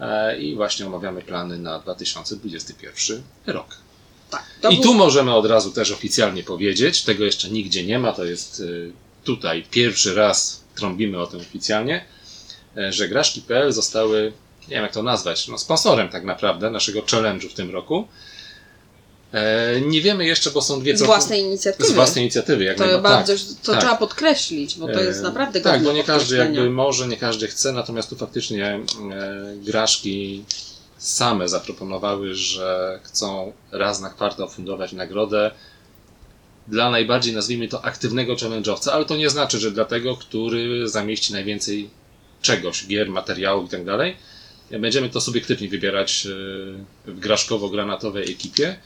e, 0.00 0.38
i 0.38 0.54
właśnie 0.54 0.86
omawiamy 0.86 1.22
plany 1.22 1.58
na 1.58 1.78
2021 1.78 3.22
rok. 3.46 3.76
Tak, 4.30 4.72
I 4.72 4.80
tu 4.80 4.94
możemy 4.94 5.34
od 5.34 5.46
razu 5.46 5.70
też 5.70 5.90
oficjalnie 5.90 6.42
powiedzieć, 6.42 7.02
tego 7.02 7.24
jeszcze 7.24 7.50
nigdzie 7.50 7.86
nie 7.86 7.98
ma, 7.98 8.12
to 8.12 8.24
jest 8.24 8.60
y, 8.60 8.92
tutaj 9.24 9.64
pierwszy 9.70 10.14
raz 10.14 10.64
trąbimy 10.74 11.20
o 11.20 11.26
tym 11.26 11.40
oficjalnie, 11.40 12.04
e, 12.76 12.92
że 12.92 13.08
Graszki.pl 13.08 13.72
zostały, 13.72 14.32
nie 14.68 14.74
wiem 14.74 14.82
jak 14.82 14.92
to 14.92 15.02
nazwać, 15.02 15.48
no 15.48 15.58
sponsorem 15.58 16.08
tak 16.08 16.24
naprawdę 16.24 16.70
naszego 16.70 17.00
challenge'u 17.00 17.48
w 17.48 17.54
tym 17.54 17.70
roku. 17.70 18.08
E, 19.34 19.80
Nie 19.80 20.00
wiemy 20.00 20.26
jeszcze, 20.26 20.50
bo 20.50 20.62
są 20.62 20.80
dwie 20.80 20.96
z 20.96 21.02
własnej 21.02 21.40
inicjatywy. 21.40 21.88
z 21.88 21.92
własnej 21.92 22.24
inicjatywy. 22.24 22.64
Jak 22.64 22.78
To 22.78 22.98
bardzo, 22.98 23.32
to 23.62 23.72
tak. 23.72 23.80
trzeba 23.80 23.96
podkreślić, 23.96 24.78
bo 24.78 24.86
to 24.88 25.00
jest 25.00 25.20
E, 25.20 25.22
naprawdę 25.22 25.60
Tak, 25.60 25.82
bo 25.82 25.92
nie 25.92 26.04
każdy 26.04 26.36
jakby 26.36 26.70
może, 26.70 27.08
nie 27.08 27.16
każdy 27.16 27.46
chce, 27.48 27.72
natomiast 27.72 28.10
tu 28.10 28.16
faktycznie 28.16 28.66
e, 28.66 28.80
graszki 29.56 30.44
same 30.98 31.48
zaproponowały, 31.48 32.34
że 32.34 33.00
chcą 33.02 33.52
raz 33.72 34.00
na 34.00 34.10
kwartał 34.10 34.48
fundować 34.48 34.92
nagrodę 34.92 35.50
dla 36.68 36.90
najbardziej, 36.90 37.34
nazwijmy 37.34 37.68
to, 37.68 37.84
aktywnego 37.84 38.34
challenge'owca, 38.34 38.90
ale 38.90 39.04
to 39.04 39.16
nie 39.16 39.30
znaczy, 39.30 39.58
że 39.58 39.70
dla 39.70 39.84
tego, 39.84 40.16
który 40.16 40.88
zamieści 40.88 41.32
najwięcej 41.32 41.90
czegoś, 42.42 42.86
gier, 42.86 43.08
materiałów 43.08 43.66
i 43.66 43.70
tak 43.70 43.84
dalej. 43.84 44.16
Będziemy 44.80 45.08
to 45.10 45.20
subiektywnie 45.20 45.68
wybierać 45.68 46.26
w 47.06 47.20
graszkowo-granatowej 47.20 48.30
ekipie 48.30 48.76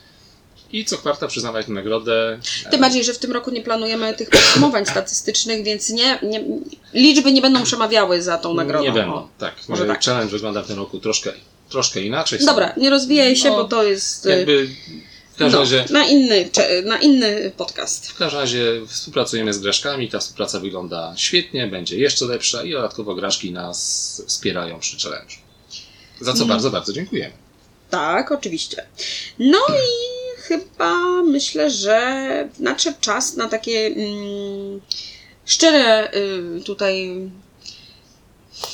i 0.72 0.84
co 0.84 0.98
kwarta 0.98 1.26
przyznawać 1.26 1.68
nagrodę. 1.68 2.38
Tym 2.70 2.80
bardziej, 2.80 3.04
że 3.04 3.14
w 3.14 3.18
tym 3.18 3.32
roku 3.32 3.50
nie 3.50 3.62
planujemy 3.62 4.14
tych 4.14 4.30
podsumowań 4.30 4.86
statystycznych, 4.86 5.64
więc 5.64 5.90
nie, 5.90 6.18
nie, 6.22 6.44
liczby 6.94 7.32
nie 7.32 7.42
będą 7.42 7.62
przemawiały 7.62 8.22
za 8.22 8.38
tą 8.38 8.54
nagrodą. 8.54 8.84
Nie 8.84 8.92
będą, 8.92 9.14
O. 9.14 9.28
tak. 9.38 9.54
Może 9.68 9.86
tak. 9.86 10.04
Challenge 10.04 10.32
wygląda 10.32 10.62
w 10.62 10.66
tym 10.66 10.76
roku 10.76 11.00
troszkę, 11.00 11.32
troszkę 11.68 12.00
inaczej. 12.00 12.38
Dobra, 12.46 12.72
nie 12.76 12.90
rozwijaj 12.90 13.36
się, 13.36 13.48
No, 13.50 13.56
bo 13.56 13.64
to 13.64 13.84
jest 13.84 14.26
y, 14.26 14.30
Jakby 14.30 14.68
w 15.34 15.38
każdym 15.38 15.52
no, 15.52 15.58
razie 15.58 15.84
na, 15.90 16.04
inny, 16.04 16.48
na 16.84 16.98
inny 16.98 17.52
podcast. 17.56 18.08
W 18.08 18.14
każdym 18.16 18.40
razie 18.40 18.64
współpracujemy 18.88 19.52
z 19.54 19.58
Graszkami, 19.58 20.08
ta 20.08 20.18
współpraca 20.18 20.60
wygląda 20.60 21.14
świetnie, 21.16 21.66
będzie 21.66 21.98
jeszcze 21.98 22.24
lepsza 22.24 22.62
i 22.62 22.72
dodatkowo 22.72 23.14
Graszki 23.14 23.52
nas 23.52 24.22
wspierają 24.26 24.80
przy 24.80 24.96
challenge. 24.98 25.34
Za 26.20 26.32
co 26.32 26.38
Mm. 26.38 26.48
bardzo, 26.48 26.70
bardzo 26.70 26.92
dziękujemy. 26.92 27.32
Tak, 27.90 28.32
oczywiście. 28.32 28.86
No 29.38 29.58
i 29.58 30.17
chyba 30.48 31.22
myślę, 31.22 31.70
że 31.70 32.48
nadszedł 32.58 32.96
czas 33.00 33.36
na 33.36 33.48
takie 33.48 33.86
mm, 33.86 34.80
szczere 35.44 36.14
y, 36.14 36.60
tutaj. 36.64 37.30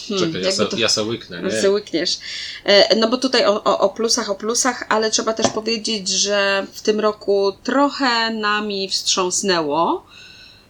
Hmm, 0.09 0.27
Czekaj, 0.27 0.43
ja, 0.43 0.53
se, 0.53 0.67
to- 0.67 0.77
ja 0.77 0.89
se 0.89 1.03
łyknę, 1.03 1.43
nie? 1.43 1.51
se 1.51 1.71
łykniesz. 1.71 2.19
E, 2.65 2.97
No 2.97 3.09
bo 3.09 3.17
tutaj 3.17 3.47
o, 3.47 3.65
o, 3.65 3.79
o 3.79 3.89
plusach, 3.89 4.31
o 4.31 4.35
plusach, 4.35 4.87
ale 4.89 5.11
trzeba 5.11 5.33
też 5.33 5.49
powiedzieć, 5.49 6.09
że 6.09 6.67
w 6.73 6.81
tym 6.83 7.01
roku 7.01 7.53
trochę 7.63 8.31
nami 8.31 8.89
wstrząsnęło. 8.89 10.07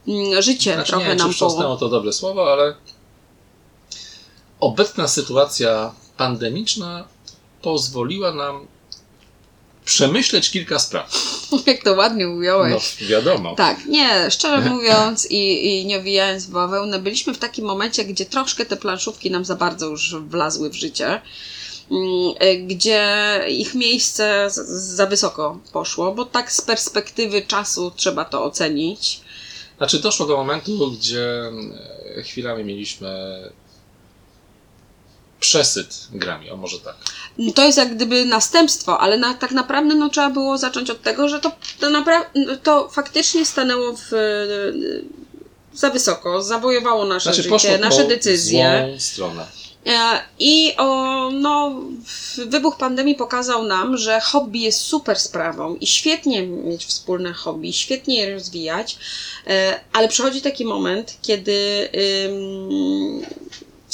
Mm, 0.08 0.42
Życie 0.42 0.74
Znaczy, 0.74 0.90
trochę 0.90 1.08
nie 1.08 1.14
nam 1.14 1.30
wstrząsnęło 1.30 1.76
to 1.76 1.88
dobre 1.88 2.12
słowo, 2.12 2.52
ale 2.52 2.74
obecna 4.60 5.08
sytuacja 5.08 5.94
pandemiczna 6.16 7.04
pozwoliła 7.62 8.32
nam 8.34 8.66
przemyśleć 9.84 10.50
kilka 10.50 10.78
spraw. 10.78 11.12
Jak 11.66 11.82
to 11.82 11.92
ładnie 11.92 12.28
ująłeś. 12.28 12.96
No, 13.00 13.06
wiadomo. 13.06 13.54
Tak, 13.54 13.86
nie, 13.86 14.30
szczerze 14.30 14.70
mówiąc 14.70 15.30
i, 15.30 15.66
i 15.66 15.86
nie 15.86 15.98
owijając 15.98 16.46
w 16.46 16.50
bawełnę, 16.50 16.98
byliśmy 16.98 17.34
w 17.34 17.38
takim 17.38 17.64
momencie, 17.64 18.04
gdzie 18.04 18.26
troszkę 18.26 18.66
te 18.66 18.76
planszówki 18.76 19.30
nam 19.30 19.44
za 19.44 19.56
bardzo 19.56 19.86
już 19.86 20.14
wlazły 20.14 20.70
w 20.70 20.74
życie, 20.74 21.20
mm, 21.90 22.34
gdzie 22.66 23.40
ich 23.48 23.74
miejsce 23.74 24.46
za 24.66 25.06
wysoko 25.06 25.58
poszło, 25.72 26.14
bo 26.14 26.24
tak 26.24 26.52
z 26.52 26.60
perspektywy 26.60 27.42
czasu 27.42 27.92
trzeba 27.96 28.24
to 28.24 28.44
ocenić. 28.44 29.20
Znaczy 29.76 29.98
doszło 29.98 30.26
do 30.26 30.36
momentu, 30.36 30.90
gdzie 30.90 31.50
e, 32.16 32.22
chwilami 32.22 32.64
mieliśmy 32.64 33.08
przesyt 35.44 36.08
grami, 36.12 36.50
o 36.50 36.56
może 36.56 36.78
tak. 36.80 36.96
To 37.54 37.64
jest 37.64 37.78
jak 37.78 37.94
gdyby 37.94 38.24
następstwo, 38.24 39.00
ale 39.00 39.18
na, 39.18 39.34
tak 39.34 39.50
naprawdę 39.50 39.94
no, 39.94 40.08
trzeba 40.10 40.30
było 40.30 40.58
zacząć 40.58 40.90
od 40.90 41.02
tego, 41.02 41.28
że 41.28 41.40
to, 41.40 41.52
to, 41.80 41.90
napra- 41.90 42.56
to 42.62 42.88
faktycznie 42.88 43.46
stanęło 43.46 43.96
w, 43.96 44.10
za 45.74 45.90
wysoko, 45.90 46.42
zawojowało 46.42 47.04
nasze 47.04 47.34
Znaczy 47.34 47.48
życie, 47.48 47.78
nasze 47.78 48.04
decyzje. 48.04 48.86
złą 48.88 49.00
stronę. 49.00 49.46
E, 49.86 50.20
I 50.38 50.74
o, 50.76 51.30
no, 51.30 51.80
wybuch 52.46 52.76
pandemii 52.76 53.14
pokazał 53.14 53.62
nam, 53.62 53.96
że 53.96 54.20
hobby 54.20 54.58
jest 54.58 54.80
super 54.80 55.18
sprawą 55.20 55.74
i 55.74 55.86
świetnie 55.86 56.46
mieć 56.46 56.86
wspólne 56.86 57.32
hobby, 57.32 57.72
świetnie 57.72 58.16
je 58.16 58.34
rozwijać, 58.34 58.96
e, 59.46 59.80
ale 59.92 60.08
przychodzi 60.08 60.42
taki 60.42 60.64
moment, 60.64 61.16
kiedy 61.22 61.88
ym, 62.26 63.22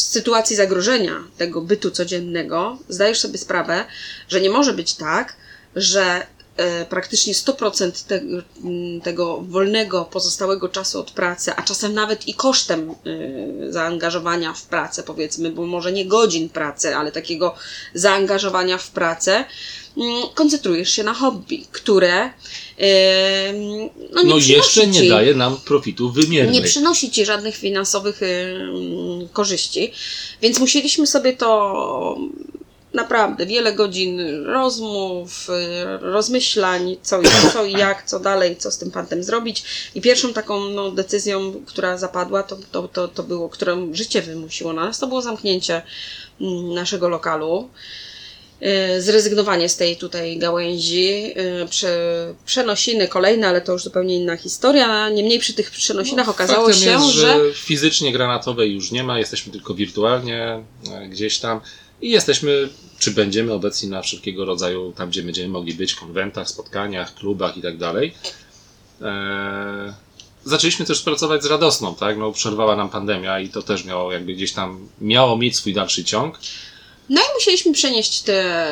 w 0.01 0.13
sytuacji 0.13 0.57
zagrożenia 0.57 1.25
tego 1.39 1.61
bytu 1.61 1.91
codziennego 1.91 2.79
zdajesz 2.89 3.21
sobie 3.21 3.39
sprawę, 3.39 3.85
że 4.29 4.41
nie 4.41 4.51
może 4.51 4.73
być 4.73 4.95
tak, 4.95 5.37
że 5.77 6.27
e, 6.57 6.85
praktycznie 6.85 7.35
100% 7.35 8.07
te, 8.07 8.15
m, 8.15 9.01
tego 9.01 9.41
wolnego, 9.41 10.05
pozostałego 10.05 10.69
czasu 10.69 11.01
od 11.01 11.11
pracy, 11.11 11.53
a 11.57 11.63
czasem 11.63 11.95
nawet 11.95 12.29
i 12.29 12.35
kosztem 12.35 12.91
y, 12.91 13.73
zaangażowania 13.73 14.53
w 14.53 14.63
pracę, 14.63 15.03
powiedzmy, 15.03 15.51
bo 15.51 15.67
może 15.67 15.93
nie 15.93 16.07
godzin 16.07 16.49
pracy, 16.49 16.97
ale 16.97 17.13
takiego 17.13 17.55
zaangażowania 17.95 18.79
w 18.79 18.91
pracę, 18.91 19.33
mm, 19.33 19.47
koncentrujesz 20.35 20.91
się 20.91 21.05
na 21.05 21.15
hobby, 21.15 21.65
które 21.73 22.31
no, 24.13 24.23
nie 24.23 24.29
No 24.31 24.39
jeszcze 24.39 24.87
nie 24.87 25.01
ci, 25.01 25.09
daje 25.09 25.35
nam 25.35 25.57
profitu 25.57 26.11
wymiernych. 26.11 26.55
nie 26.55 26.63
przynosi 26.63 27.11
ci 27.11 27.25
żadnych 27.25 27.57
finansowych 27.57 28.21
mm, 28.23 29.29
korzyści, 29.33 29.93
więc 30.43 30.59
musieliśmy 30.59 31.07
sobie 31.07 31.33
to 31.33 32.19
naprawdę 32.95 33.47
wiele 33.47 33.73
godzin 33.73 34.45
rozmów, 34.45 35.49
y, 35.51 35.99
rozmyślań, 35.99 36.97
co 37.03 37.23
i, 37.23 37.25
co 37.53 37.65
i 37.65 37.73
jak, 37.73 38.07
co 38.07 38.21
dalej, 38.21 38.57
co 38.57 38.71
z 38.71 38.79
tym 38.79 38.91
fantem 38.91 39.23
zrobić. 39.23 39.65
I 39.95 40.01
pierwszą 40.01 40.33
taką 40.33 40.65
no, 40.69 40.91
decyzją, 40.91 41.63
która 41.67 41.99
zapadła, 41.99 42.43
to, 42.43 42.57
to, 42.73 42.89
to, 42.89 43.09
to 43.09 43.23
było, 43.23 43.49
którą 43.49 43.95
życie 43.95 44.23
wymusiło 44.23 44.73
na 44.73 44.85
nas, 44.85 44.99
to 44.99 45.07
było 45.07 45.23
zamknięcie 45.23 45.83
mm, 46.41 46.75
naszego 46.75 47.09
lokalu. 47.09 47.69
Y, 48.63 49.03
Zrezygnowanie 49.03 49.69
z 49.69 49.77
tej 49.77 49.97
tutaj 49.97 50.39
gałęzi, 50.39 51.35
y, 51.63 51.69
prze, 51.69 52.35
przenosiny 52.45 53.09
kolejne, 53.09 53.49
ale 53.49 53.61
to 53.61 53.73
już 53.73 53.83
zupełnie 53.83 54.17
inna 54.17 54.37
historia. 54.37 55.09
Niemniej 55.09 55.39
przy 55.39 55.55
tych 55.55 55.71
przenosinach 55.71 56.29
okazało 56.29 56.69
No, 56.69 56.75
Faktem 56.75 56.85
się, 56.85 56.91
jest, 56.91 57.07
że 57.07 57.41
fizycznie 57.55 58.13
granatowej 58.13 58.75
już 58.75 58.91
nie 58.91 59.05
ma, 59.05 59.19
jesteśmy 59.19 59.53
tylko 59.53 59.75
wirtualnie 59.75 60.63
e, 60.93 61.09
gdzieś 61.09 61.39
tam 61.39 61.61
i 62.03 62.11
jesteśmy, 62.11 62.69
czy 62.99 63.11
będziemy 63.11 63.53
obecni 63.53 63.89
na 63.89 64.03
wszelkiego 64.03 64.45
rodzaju, 64.45 64.93
tam 64.93 65.11
gdzie 65.11 65.23
będziemy 65.23 65.49
mogli 65.49 65.75
być, 65.75 65.95
konwentach, 65.95 66.49
spotkaniach, 66.49 67.15
klubach 67.15 67.57
i 67.57 67.63
tak 67.63 67.79
dalej. 67.79 68.15
Eee, 69.03 69.93
zaczęliśmy 70.45 70.87
też 70.87 71.03
pracować 71.03 71.43
z 71.43 71.47
Radosną, 71.47 71.95
tak? 71.95 72.19
No, 72.19 72.33
przerwała 72.33 72.77
nam 72.77 72.91
pandemia 72.91 73.41
i 73.41 73.49
to 73.49 73.63
też 73.63 73.85
miało 73.85 74.13
jakby 74.13 74.35
gdzieś 74.35 74.53
tam, 74.53 74.89
miało 75.01 75.37
mieć 75.37 75.57
swój 75.57 75.75
dalszy 75.75 76.05
ciąg. 76.05 76.39
No 77.11 77.21
i 77.21 77.35
musieliśmy 77.35 77.73
przenieść 77.73 78.21
te 78.21 78.67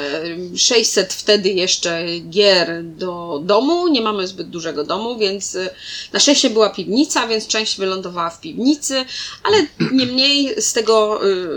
600 0.56 1.14
wtedy 1.14 1.48
jeszcze 1.48 2.06
gier 2.20 2.84
do 2.84 3.40
domu. 3.44 3.88
Nie 3.88 4.00
mamy 4.00 4.26
zbyt 4.26 4.50
dużego 4.50 4.84
domu, 4.84 5.18
więc 5.18 5.54
y, 5.54 5.70
na 6.12 6.20
szczęście 6.20 6.50
była 6.50 6.70
piwnica, 6.70 7.26
więc 7.26 7.46
część 7.46 7.78
wylądowała 7.78 8.30
w 8.30 8.40
piwnicy, 8.40 9.04
ale 9.42 9.66
niemniej 9.92 10.62
z 10.62 10.72
tego 10.72 11.26
y, 11.26 11.48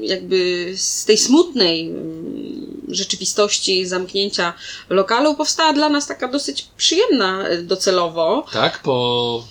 jakby 0.00 0.72
z 0.76 1.04
tej 1.04 1.18
smutnej 1.18 1.90
y, 1.90 2.94
rzeczywistości 2.94 3.86
zamknięcia 3.86 4.52
lokalu 4.88 5.34
powstała 5.34 5.72
dla 5.72 5.88
nas 5.88 6.06
taka 6.06 6.28
dosyć 6.28 6.68
przyjemna 6.76 7.44
docelowo. 7.62 8.46
Tak, 8.52 8.82
po 8.82 9.44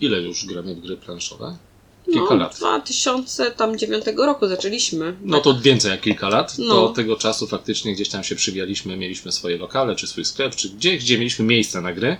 ile 0.00 0.20
już 0.20 0.46
gramy 0.46 0.74
w 0.74 0.80
gry 0.80 0.96
planszowe? 0.96 1.56
Kilka 2.04 2.34
no, 2.34 2.40
lat. 2.40 2.56
2009 2.56 4.04
roku 4.16 4.48
zaczęliśmy. 4.48 5.16
No 5.22 5.40
to 5.40 5.60
więcej 5.60 5.90
jak 5.90 6.00
kilka 6.00 6.28
lat. 6.28 6.58
No. 6.58 6.74
Do 6.74 6.88
tego 6.88 7.16
czasu 7.16 7.46
faktycznie 7.46 7.94
gdzieś 7.94 8.08
tam 8.08 8.24
się 8.24 8.36
przywijaliśmy, 8.36 8.96
mieliśmy 8.96 9.32
swoje 9.32 9.56
lokale, 9.58 9.96
czy 9.96 10.06
swój 10.06 10.24
sklep, 10.24 10.56
czy 10.56 10.68
gdzieś, 10.68 11.04
gdzie 11.04 11.18
mieliśmy 11.18 11.44
miejsce 11.44 11.80
na 11.80 11.92
gry. 11.92 12.16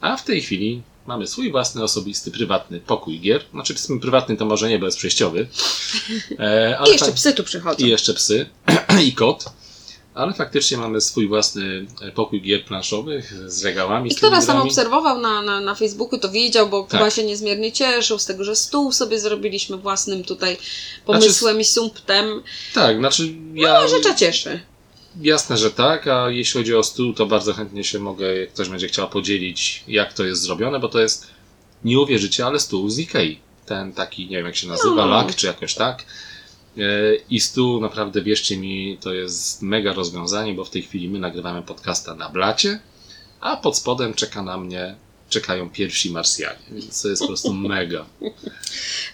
A 0.00 0.16
w 0.16 0.24
tej 0.24 0.40
chwili 0.40 0.82
mamy 1.06 1.26
swój 1.26 1.50
własny, 1.50 1.82
osobisty, 1.82 2.30
prywatny 2.30 2.80
pokój 2.80 3.20
gier. 3.20 3.44
Znaczy, 3.52 3.74
prywatny 4.00 4.36
to 4.36 4.44
może 4.44 4.68
nie, 4.68 4.78
bo 4.78 4.86
jest 4.86 4.98
przejściowy. 4.98 5.48
E, 6.38 6.78
I 6.86 6.90
jeszcze 6.90 7.06
fak- 7.06 7.14
psy 7.14 7.32
tu 7.32 7.44
przychodzą. 7.44 7.86
I 7.86 7.88
jeszcze 7.88 8.14
psy. 8.14 8.46
I 9.06 9.12
kot. 9.12 9.44
Ale 10.16 10.32
faktycznie 10.32 10.76
mamy 10.76 11.00
swój 11.00 11.28
własny 11.28 11.86
e, 12.02 12.12
pokój 12.12 12.42
gier 12.42 12.64
planszowych 12.64 13.32
z 13.50 13.64
regałami. 13.64 14.12
I 14.12 14.14
kto 14.14 14.30
nas 14.30 14.46
tam 14.46 14.60
obserwował 14.60 15.20
na, 15.20 15.42
na, 15.42 15.60
na 15.60 15.74
Facebooku, 15.74 16.18
to 16.18 16.30
wiedział, 16.30 16.68
bo 16.68 16.82
Tak. 16.82 16.90
chyba 16.90 17.10
się 17.10 17.24
niezmiernie 17.24 17.72
cieszył 17.72 18.18
z 18.18 18.26
tego, 18.26 18.44
że 18.44 18.56
stół 18.56 18.92
sobie 18.92 19.20
zrobiliśmy 19.20 19.76
własnym 19.76 20.24
tutaj 20.24 20.56
pomysłem 21.06 21.60
i 21.60 21.64
sumptem. 21.64 22.42
Tak, 22.74 22.98
znaczy 22.98 23.34
ja... 23.54 23.80
No, 23.80 23.88
rzecza 23.88 24.14
cieszy. 24.14 24.60
Jasne, 25.20 25.56
że 25.56 25.70
tak, 25.70 26.08
a 26.08 26.30
jeśli 26.30 26.60
chodzi 26.60 26.74
o 26.74 26.82
stół, 26.82 27.12
to 27.12 27.26
bardzo 27.26 27.52
chętnie 27.54 27.84
się 27.84 27.98
mogę, 27.98 28.36
jak 28.36 28.52
ktoś 28.52 28.68
będzie 28.68 28.88
chciał 28.88 29.08
podzielić, 29.08 29.84
jak 29.88 30.12
to 30.12 30.24
jest 30.24 30.42
zrobione, 30.42 30.80
bo 30.80 30.88
to 30.88 31.00
jest, 31.00 31.26
nie 31.84 32.00
uwierzycie, 32.00 32.46
ale 32.46 32.60
stół 32.60 32.90
z 32.90 32.98
Ikei. 32.98 33.38
Ten 33.66 33.92
taki, 33.92 34.26
nie 34.26 34.36
wiem 34.36 34.46
jak 34.46 34.56
się 34.56 34.68
nazywa, 34.68 34.94
No. 34.94 35.06
lak 35.06 35.34
czy 35.34 35.46
jakoś 35.46 35.74
tak. 35.74 36.04
E, 36.78 36.80
I 37.30 37.40
stół, 37.40 37.80
naprawdę 37.80 38.22
wierzcie 38.22 38.56
mi, 38.56 38.98
to 39.00 39.12
jest 39.12 39.62
mega 39.62 39.92
rozwiązanie, 39.92 40.54
bo 40.54 40.64
w 40.64 40.70
tej 40.70 40.82
chwili 40.82 41.08
my 41.08 41.18
nagrywamy 41.18 41.62
podcasta 41.62 42.14
na 42.14 42.28
blacie, 42.28 42.80
a 43.40 43.56
pod 43.56 43.76
spodem 43.76 44.14
czeka 44.14 44.42
na 44.42 44.58
mnie 44.58 44.96
czekają 45.30 45.70
pierwsi 45.70 46.10
Marsjanie, 46.10 46.58
więc 46.72 47.02
to 47.02 47.08
jest 47.08 47.22
po 47.22 47.28
prostu 47.28 47.52
mega. 47.68 48.06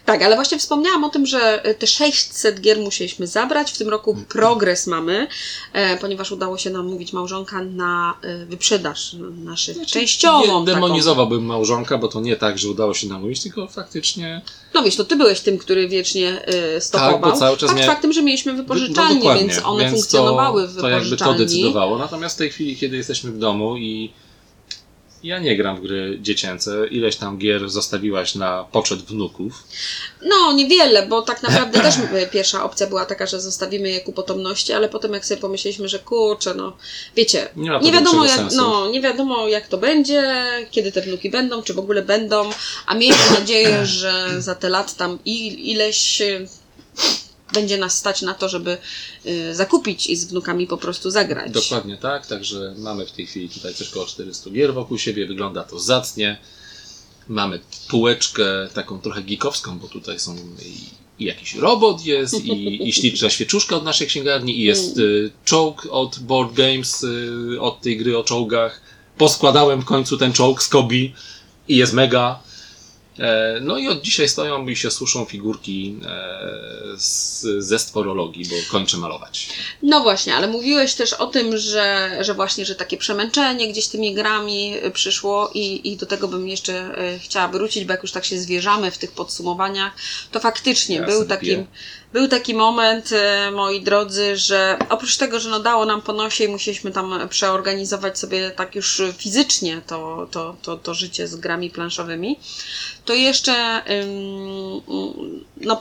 Tak, 0.05 0.23
ale 0.23 0.35
właśnie 0.35 0.59
wspomniałam 0.59 1.05
o 1.05 1.09
tym, 1.09 1.27
że 1.27 1.63
te 1.79 1.87
600 1.87 2.61
gier 2.61 2.79
musieliśmy 2.79 3.27
zabrać. 3.27 3.73
W 3.73 3.79
tym 3.79 3.89
roku 3.89 4.17
progres 4.29 4.87
mamy, 4.87 5.27
e, 5.73 5.97
ponieważ 5.97 6.33
udało 6.33 6.59
się 6.59 6.71
nam 6.71 6.87
mówić 6.87 7.13
małżonka 7.13 7.63
na 7.63 8.15
e, 8.23 8.47
wyprzedaż 8.47 9.17
naszych 9.45 9.87
częściową. 9.87 10.41
Nie 10.41 10.47
taką. 10.47 10.65
demonizowałbym 10.65 11.45
małżonka, 11.45 11.99
bo 11.99 12.09
to 12.09 12.21
nie 12.21 12.37
tak, 12.37 12.59
że 12.59 12.69
udało 12.69 12.95
się 12.95 13.07
namówić, 13.07 13.43
tylko 13.43 13.67
faktycznie 13.69 14.43
No 14.75 14.83
wiesz, 14.83 14.97
to 14.97 15.05
ty 15.05 15.17
byłeś 15.17 15.41
tym, 15.41 15.59
który 15.59 15.89
wiecznie 15.89 16.43
stopował. 16.81 17.13
Tak, 17.13 17.21
bo 17.21 17.33
cały 17.37 17.57
czas 17.57 17.71
Fakt 17.71 17.83
mia- 17.83 17.87
faktem, 17.87 18.13
że 18.13 18.23
mieliśmy 18.23 18.53
wypożyczalnie, 18.53 19.25
No, 19.29 19.35
więc 19.35 19.61
one 19.65 19.85
Więc 19.85 19.95
funkcjonowały 19.95 20.69
w 20.69 20.75
to, 20.75 20.81
to 20.81 20.89
jakby 20.89 21.05
to 21.05 21.11
wypożyczalni. 21.11 21.39
decydowało. 21.47 21.99
Natomiast 21.99 22.35
w 22.35 22.39
tej 22.39 22.51
chwili, 22.51 22.77
kiedy 22.77 22.97
jesteśmy 22.97 23.31
w 23.33 23.39
domu 23.39 23.77
i 23.77 24.13
ja 25.23 25.39
nie 25.39 25.57
gram 25.57 25.77
w 25.77 25.81
gry 25.81 26.19
dziecięce, 26.21 26.87
ileś 26.91 27.17
tam 27.17 27.39
gier 27.39 27.71
zostawiłaś 27.71 28.35
na 28.35 28.65
poczet 28.73 29.03
wnuków. 29.03 29.65
No, 30.23 30.53
niewiele, 30.53 31.07
bo 31.07 31.23
tak 31.23 31.43
naprawdę 31.43 31.81
też 31.81 31.95
pierwsza 32.33 32.65
opcja 32.65 32.87
była 32.87 33.07
taka, 33.07 33.27
że 33.27 33.41
zostawimy 33.41 33.91
je 33.91 34.01
ku 34.01 34.13
potomności, 34.13 34.73
ale 34.73 34.89
potem 34.89 35.13
jak 35.13 35.27
sobie 35.27 35.41
pomyśleliśmy, 35.41 35.89
że 35.89 35.99
kurczę, 35.99 36.55
no 36.55 36.77
wiecie, 37.17 37.49
Nie 37.57 37.79
nie 37.83 37.93
wiadomo, 37.93 38.25
jak, 38.25 38.37
sensu. 38.37 38.57
no, 38.57 38.91
nie 38.91 39.01
wiadomo 39.01 39.49
jak 39.49 39.69
to 39.69 39.79
będzie, 39.79 40.45
kiedy 40.71 40.93
te 40.93 41.01
wnuki 41.01 41.31
będą, 41.31 41.63
czy 41.63 41.75
w 41.75 41.79
ogóle 41.79 42.03
będą, 42.03 42.51
a 42.87 42.95
miejmy 42.95 43.31
nadzieję, 43.41 43.87
że 44.01 44.43
za 44.43 44.55
te 44.55 44.69
lat 44.69 44.97
tam 44.97 45.19
ileś 45.25 46.23
będzie 47.53 47.79
nas 47.79 47.99
stać 47.99 48.23
na 48.23 48.35
to, 48.35 48.49
żeby 48.49 48.79
y, 49.27 49.55
zakupić 49.55 50.07
i 50.07 50.17
z 50.17 50.25
wnukami 50.25 50.67
po 50.67 50.77
prostu 50.77 51.11
zagrać. 51.11 51.53
Dokładnie 51.53 51.97
tak, 51.97 52.27
także 52.27 52.75
mamy 52.79 53.07
w 53.07 53.13
tej 53.13 53.27
chwili 53.27 53.49
tutaj 53.49 53.75
coś 53.75 53.89
koło 53.89 54.07
400 54.07 54.51
gier 54.51 54.75
wokół 54.75 54.99
siebie, 54.99 55.27
wygląda 55.27 55.63
to 55.63 55.81
zacnie. 55.81 56.39
Mamy 57.29 57.61
półeczkę 57.89 58.45
taką 58.75 59.01
trochę 59.01 59.23
geekowską, 59.23 59.79
bo 59.79 59.89
tutaj 59.89 60.21
są 60.21 60.37
i, 60.37 61.23
i 61.23 61.25
jakiś 61.25 61.55
robot 61.55 62.05
jest, 62.05 62.45
i, 62.45 62.89
i 62.89 62.93
śliczna 62.99 63.31
świeczuszka 63.31 63.77
od 63.77 63.85
naszej 63.85 64.07
księgarni, 64.07 64.61
i 64.61 64.63
jest 64.63 64.99
y, 64.99 65.31
czołg 65.45 65.89
od 65.91 66.19
Board 66.19 66.53
Games, 66.53 67.05
y, 67.05 67.61
od 67.61 67.81
tej 67.81 67.97
gry 67.97 68.19
o 68.19 68.25
czołgach. 68.25 68.81
Poskładałem 69.19 69.81
w 69.81 69.85
końcu 69.85 70.19
ten 70.19 70.33
czołg 70.33 70.63
z 70.63 70.69
Kobi 70.69 71.15
i 71.69 71.77
jest 71.77 71.93
mega. 71.93 72.43
E, 73.23 73.61
No 73.61 73.79
i 73.79 73.89
od 73.89 74.03
dzisiaj 74.03 74.29
stoją 74.29 74.69
i 74.69 74.77
się 74.77 74.91
suszą 74.91 75.25
figurki 75.25 75.97
e, 76.07 76.09
z, 76.97 77.41
ze 77.59 77.79
stworologii, 77.79 78.45
bo 78.45 78.57
kończę 78.71 78.97
malować. 78.97 79.49
No 79.83 80.01
właśnie, 80.01 80.35
ale 80.35 80.49
mówiłeś 80.49 80.95
też 80.95 81.13
o 81.13 81.27
tym, 81.27 81.59
że, 81.59 82.17
że 82.21 82.35
właśnie, 82.35 82.65
że 82.65 82.75
takie 82.75 82.97
przemęczenie 82.97 83.69
gdzieś 83.73 83.87
tymi 83.87 84.15
grami 84.15 84.75
przyszło 84.93 85.51
i, 85.55 85.93
i 85.93 85.97
do 85.97 86.07
tego 86.07 86.29
bym 86.29 86.49
jeszcze 86.49 86.99
y, 87.15 87.19
chciała 87.19 87.49
wrócić, 87.49 87.85
bo 87.85 87.93
jak 87.93 88.03
już 88.03 88.13
tak 88.13 88.25
się 88.25 88.39
zwierzamy 88.39 88.91
w 88.91 88.99
tych 88.99 89.13
podsumowaniach, 89.13 89.93
to 90.31 90.41
faktycznie 90.41 90.97
Ja 90.97 91.07
był 91.07 91.17
sobie 91.17 91.29
taki, 91.29 91.47
piję. 91.47 91.67
Był 92.13 92.29
taki 92.29 92.55
moment, 92.55 93.13
y, 93.13 93.51
moi 93.51 93.81
drodzy, 93.81 94.37
że 94.37 94.79
oprócz 94.89 95.17
tego, 95.17 95.41
że 95.41 95.51
no 95.51 95.61
dało 95.61 95.87
nam 95.87 96.03
po 96.03 96.13
nosie 96.13 96.45
i 96.45 96.49
musieliśmy 96.49 96.91
tam 96.91 97.29
przeorganizować 97.29 98.19
sobie 98.19 98.51
tak 98.51 98.75
już 98.75 99.03
fizycznie 99.17 99.81
to, 99.87 100.29
to, 100.31 100.57
to, 100.63 100.77
to 100.77 100.95
życie 100.95 101.29
z 101.29 101.37
grami 101.37 101.71
planszowymi, 101.71 102.39
to 103.05 103.15
jeszcze 103.15 103.83
no, 105.57 105.81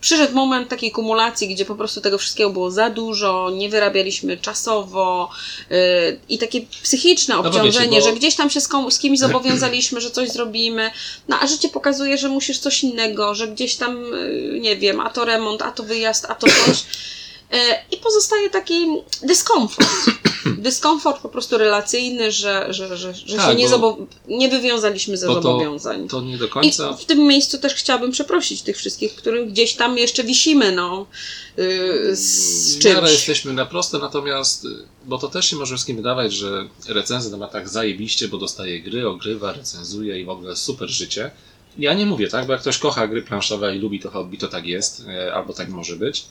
przyszedł 0.00 0.34
moment 0.34 0.68
takiej 0.68 0.90
kumulacji, 0.92 1.48
gdzie 1.54 1.64
po 1.64 1.74
prostu 1.74 2.00
tego 2.00 2.18
wszystkiego 2.18 2.50
było 2.50 2.70
za 2.70 2.90
dużo, 2.90 3.50
nie 3.50 3.68
wyrabialiśmy 3.68 4.36
czasowo 4.36 5.30
yy, 5.70 5.76
i 6.28 6.38
takie 6.38 6.60
psychiczne 6.82 7.34
bo 7.34 7.40
obciążenie, 7.40 7.88
wiecie, 7.88 8.00
bo- 8.00 8.06
że 8.06 8.12
gdzieś 8.12 8.34
tam 8.34 8.50
się 8.50 8.60
z, 8.60 8.68
z 8.90 8.98
kimś 8.98 9.18
zobowiązaliśmy, 9.28 10.00
że 10.00 10.10
coś 10.10 10.28
zrobimy, 10.28 10.90
no 11.28 11.40
a 11.40 11.46
życie 11.46 11.68
pokazuje, 11.68 12.18
że 12.18 12.28
musisz 12.28 12.58
coś 12.58 12.82
innego, 12.84 13.34
że 13.34 13.48
gdzieś 13.48 13.76
tam, 13.76 14.04
yy, 14.12 14.60
nie 14.60 14.76
wiem, 14.76 15.00
a 15.00 15.10
to 15.10 15.24
remont, 15.24 15.62
a 15.62 15.70
to 15.72 15.82
wyjazd, 15.82 16.26
a 16.28 16.34
to 16.34 16.46
coś. 16.46 16.84
Yy, 17.52 17.58
I 17.90 17.96
pozostaje 17.96 18.50
taki 18.50 18.86
dyskomfort. 19.22 19.88
Dyskomfort 20.58 21.22
po 21.22 21.28
prostu 21.28 21.58
relacyjny, 21.58 22.32
że, 22.32 22.66
że, 22.70 22.96
że, 22.96 23.14
że 23.14 23.36
Tak, 23.36 23.50
się 23.50 23.54
nie, 23.56 23.68
nie 24.28 24.48
wywiązaliśmy 24.48 25.16
ze 25.16 25.26
Bo 25.26 25.34
to- 25.34 25.42
zobowiązań. 25.42 26.08
To 26.08 26.20
nie 26.20 26.38
do 26.38 26.46
I 26.46 26.48
końca. 26.48 26.92
w 26.92 27.04
tym 27.04 27.18
miejscu 27.26 27.58
też 27.58 27.74
chciałabym 27.74 28.10
przeprosić 28.12 28.62
tych 28.62 28.76
wszystkich, 28.76 29.14
których 29.14 29.48
gdzieś 29.50 29.74
tam 29.74 29.98
jeszcze 29.98 30.24
wisimy, 30.24 30.72
no, 30.72 31.06
yy, 31.56 32.16
z 32.16 32.76
W 32.76 32.78
czymś. 32.82 33.10
jesteśmy 33.10 33.52
na 33.52 33.66
proste, 33.66 33.98
natomiast, 33.98 34.64
y, 34.64 34.68
bo 35.04 35.18
to 35.18 35.28
też 35.28 35.50
się 35.50 35.56
może 35.56 35.74
wszystkim 35.74 35.96
wydawać, 35.96 36.32
że 36.32 36.68
recenzent 36.88 37.38
ma 37.38 37.48
tak 37.48 37.68
zajebiście, 37.68 38.28
bo 38.28 38.38
dostaje 38.38 38.80
gry, 38.82 39.08
ogrywa, 39.08 39.52
recenzuje 39.52 40.20
i 40.20 40.24
w 40.24 40.28
ogóle 40.30 40.56
super 40.56 40.88
życie. 40.88 41.30
Ja 41.78 41.94
nie 41.94 42.06
mówię 42.06 42.28
tak, 42.28 42.46
bo 42.46 42.52
jak 42.52 42.60
ktoś 42.62 42.78
kocha 42.78 43.06
gry 43.08 43.22
planszowe 43.22 43.76
i 43.76 43.78
lubi 43.78 44.00
to 44.00 44.10
hobby, 44.10 44.38
to 44.38 44.48
tak 44.48 44.66
jest, 44.66 45.02
e, 45.08 45.34
albo 45.34 45.52
tak 45.52 45.68
może 45.68 45.96
być. 45.96 46.24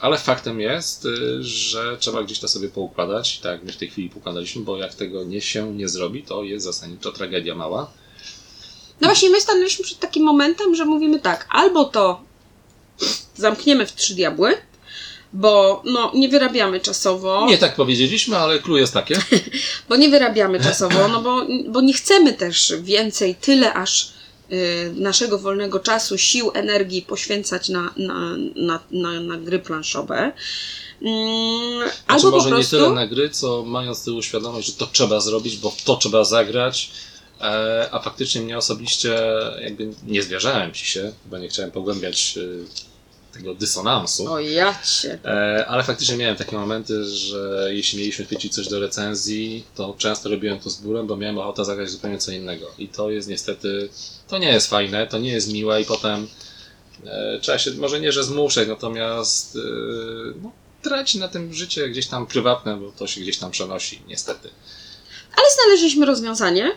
Ale 0.00 0.18
faktem 0.18 0.60
jest, 0.60 1.04
y, 1.04 1.42
że 1.42 1.96
trzeba 1.98 2.22
gdzieś 2.22 2.38
to 2.38 2.48
sobie 2.48 2.68
poukładać, 2.68 3.38
tak 3.38 3.52
jak 3.52 3.62
my 3.62 3.72
w 3.72 3.76
tej 3.76 3.88
chwili 3.88 4.10
poukładaliśmy, 4.10 4.62
bo 4.62 4.76
jak 4.76 4.94
tego 4.94 5.24
nie 5.24 5.40
się 5.40 5.74
nie 5.74 5.88
zrobi, 5.88 6.22
to 6.22 6.42
jest 6.42 6.64
zasadniczo 6.64 7.12
tragedia 7.12 7.54
mała. 7.54 7.90
No 9.00 9.08
właśnie, 9.08 9.30
my 9.30 9.40
stanęliśmy 9.40 9.84
przed 9.84 9.98
takim 9.98 10.24
momentem, 10.24 10.74
że 10.74 10.84
mówimy 10.84 11.20
tak, 11.20 11.46
albo 11.50 11.84
to 11.84 12.20
zamkniemy 13.36 13.86
w 13.86 13.94
trzy 13.94 14.14
diabły, 14.14 14.56
bo 15.32 15.82
no, 15.84 16.12
nie 16.14 16.28
wyrabiamy 16.28 16.80
czasowo, 16.80 17.46
Nie 17.46 17.58
tak 17.58 17.76
powiedzieliśmy, 17.76 18.36
ale 18.36 18.58
clue 18.58 18.76
jest 18.76 18.94
takie. 18.94 19.18
bo 19.88 19.96
nie 19.96 20.08
wyrabiamy 20.08 20.60
czasowo, 20.60 21.08
no 21.08 21.22
bo, 21.22 21.46
bo 21.68 21.80
nie 21.80 21.92
chcemy 21.92 22.32
też 22.32 22.72
więcej, 22.80 23.34
tyle 23.34 23.74
aż 23.74 24.12
naszego 24.94 25.38
wolnego 25.38 25.80
czasu, 25.80 26.18
sił, 26.18 26.50
energii 26.54 27.02
poświęcać 27.02 27.68
na, 27.68 27.94
na, 27.96 28.36
na, 28.56 28.80
na, 28.90 29.20
na 29.20 29.36
gry 29.36 29.58
planszowe. 29.58 30.32
Mm, 31.02 31.88
Znaczy 31.88 31.92
albo 32.06 32.30
może 32.30 32.48
po 32.48 32.54
prostu... 32.54 32.76
nie 32.76 32.82
tyle 32.82 32.94
na 32.94 33.06
gry, 33.06 33.30
co 33.30 33.62
mając 33.62 34.04
tyłu 34.04 34.22
świadomość, 34.22 34.66
że 34.66 34.72
to 34.72 34.86
trzeba 34.86 35.20
zrobić, 35.20 35.56
bo 35.56 35.74
to 35.84 35.96
trzeba 35.96 36.24
zagrać, 36.24 36.90
e, 37.40 37.88
a 37.92 37.98
faktycznie 37.98 38.40
mnie 38.40 38.58
osobiście 38.58 39.18
jakby 39.60 39.88
nie 40.06 40.22
zwierzałem 40.22 40.72
ci 40.72 40.86
się, 40.86 41.12
bo 41.26 41.38
nie 41.38 41.48
chciałem 41.48 41.70
pogłębiać 41.70 42.38
e, 42.38 43.34
tego 43.34 43.54
dysonansu, 43.54 44.32
O 44.32 44.40
ja 44.40 44.78
cię. 45.02 45.18
e, 45.24 45.66
ale 45.68 45.82
faktycznie 45.82 46.16
miałem 46.16 46.36
takie 46.36 46.56
momenty, 46.56 47.04
że 47.04 47.68
jeśli 47.74 47.98
mieliśmy 47.98 48.24
chwycić 48.24 48.54
coś 48.54 48.68
do 48.68 48.80
recenzji, 48.80 49.64
to 49.74 49.94
często 49.98 50.28
robiłem 50.28 50.60
to 50.60 50.70
z 50.70 50.76
bólem, 50.80 51.06
bo 51.06 51.16
miałem 51.16 51.38
ochotę 51.38 51.64
zagrać 51.64 51.90
zupełnie 51.90 52.18
co 52.18 52.32
innego. 52.32 52.66
I 52.78 52.88
to 52.88 53.10
jest 53.10 53.28
niestety, 53.28 53.88
to 54.34 54.38
nie 54.38 54.52
jest 54.52 54.66
fajne, 54.66 55.06
to 55.06 55.18
nie 55.18 55.32
jest 55.32 55.52
miłe 55.52 55.82
i 55.82 55.84
potem 55.84 56.28
e, 57.06 57.38
trzeba 57.42 57.58
się, 57.58 57.70
może 57.72 58.00
nie, 58.00 58.12
że 58.12 58.24
zmuszać, 58.24 58.68
natomiast 58.68 59.56
e, 59.56 59.60
no, 60.42 60.52
traci 60.82 61.18
na 61.18 61.28
tym 61.28 61.54
życie 61.54 61.88
gdzieś 61.88 62.06
tam 62.06 62.26
prywatne, 62.26 62.76
bo 62.76 62.92
to 62.92 63.06
się 63.06 63.20
gdzieś 63.20 63.38
tam 63.38 63.50
przenosi, 63.50 64.02
niestety. 64.08 64.50
Ale 65.36 65.46
znaleźliśmy 65.54 66.06
rozwiązanie. 66.06 66.76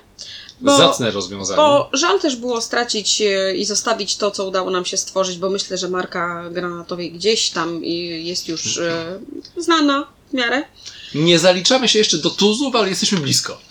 Bo, 0.62 0.78
Zacne 0.78 1.12
rozwiązanie. 1.12 1.58
bo 1.58 1.90
żal 1.94 2.20
też 2.20 2.36
było 2.36 2.62
stracić 2.62 3.22
e, 3.22 3.56
i 3.56 3.66
zostawić 3.66 4.18
to, 4.18 4.32
co 4.32 4.46
udało 4.46 4.72
nam 4.72 4.86
się 4.86 4.98
stworzyć, 4.98 5.38
bo 5.38 5.50
myślę, 5.50 5.78
że 5.78 5.90
marka 5.90 6.50
granatowej 6.50 7.12
gdzieś 7.12 7.50
tam 7.50 7.84
jest 7.84 8.48
już 8.48 8.78
e, 8.78 9.20
znana 9.58 10.08
w 10.30 10.34
miarę. 10.34 10.64
Nie 11.16 11.40
zaliczamy 11.40 11.88
się 11.88 12.00
jeszcze 12.00 12.18
do 12.18 12.30
tuzów, 12.30 12.76
ale 12.76 12.90
jesteśmy 12.90 13.18
blisko. 13.18 13.62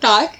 Tak. 0.00 0.32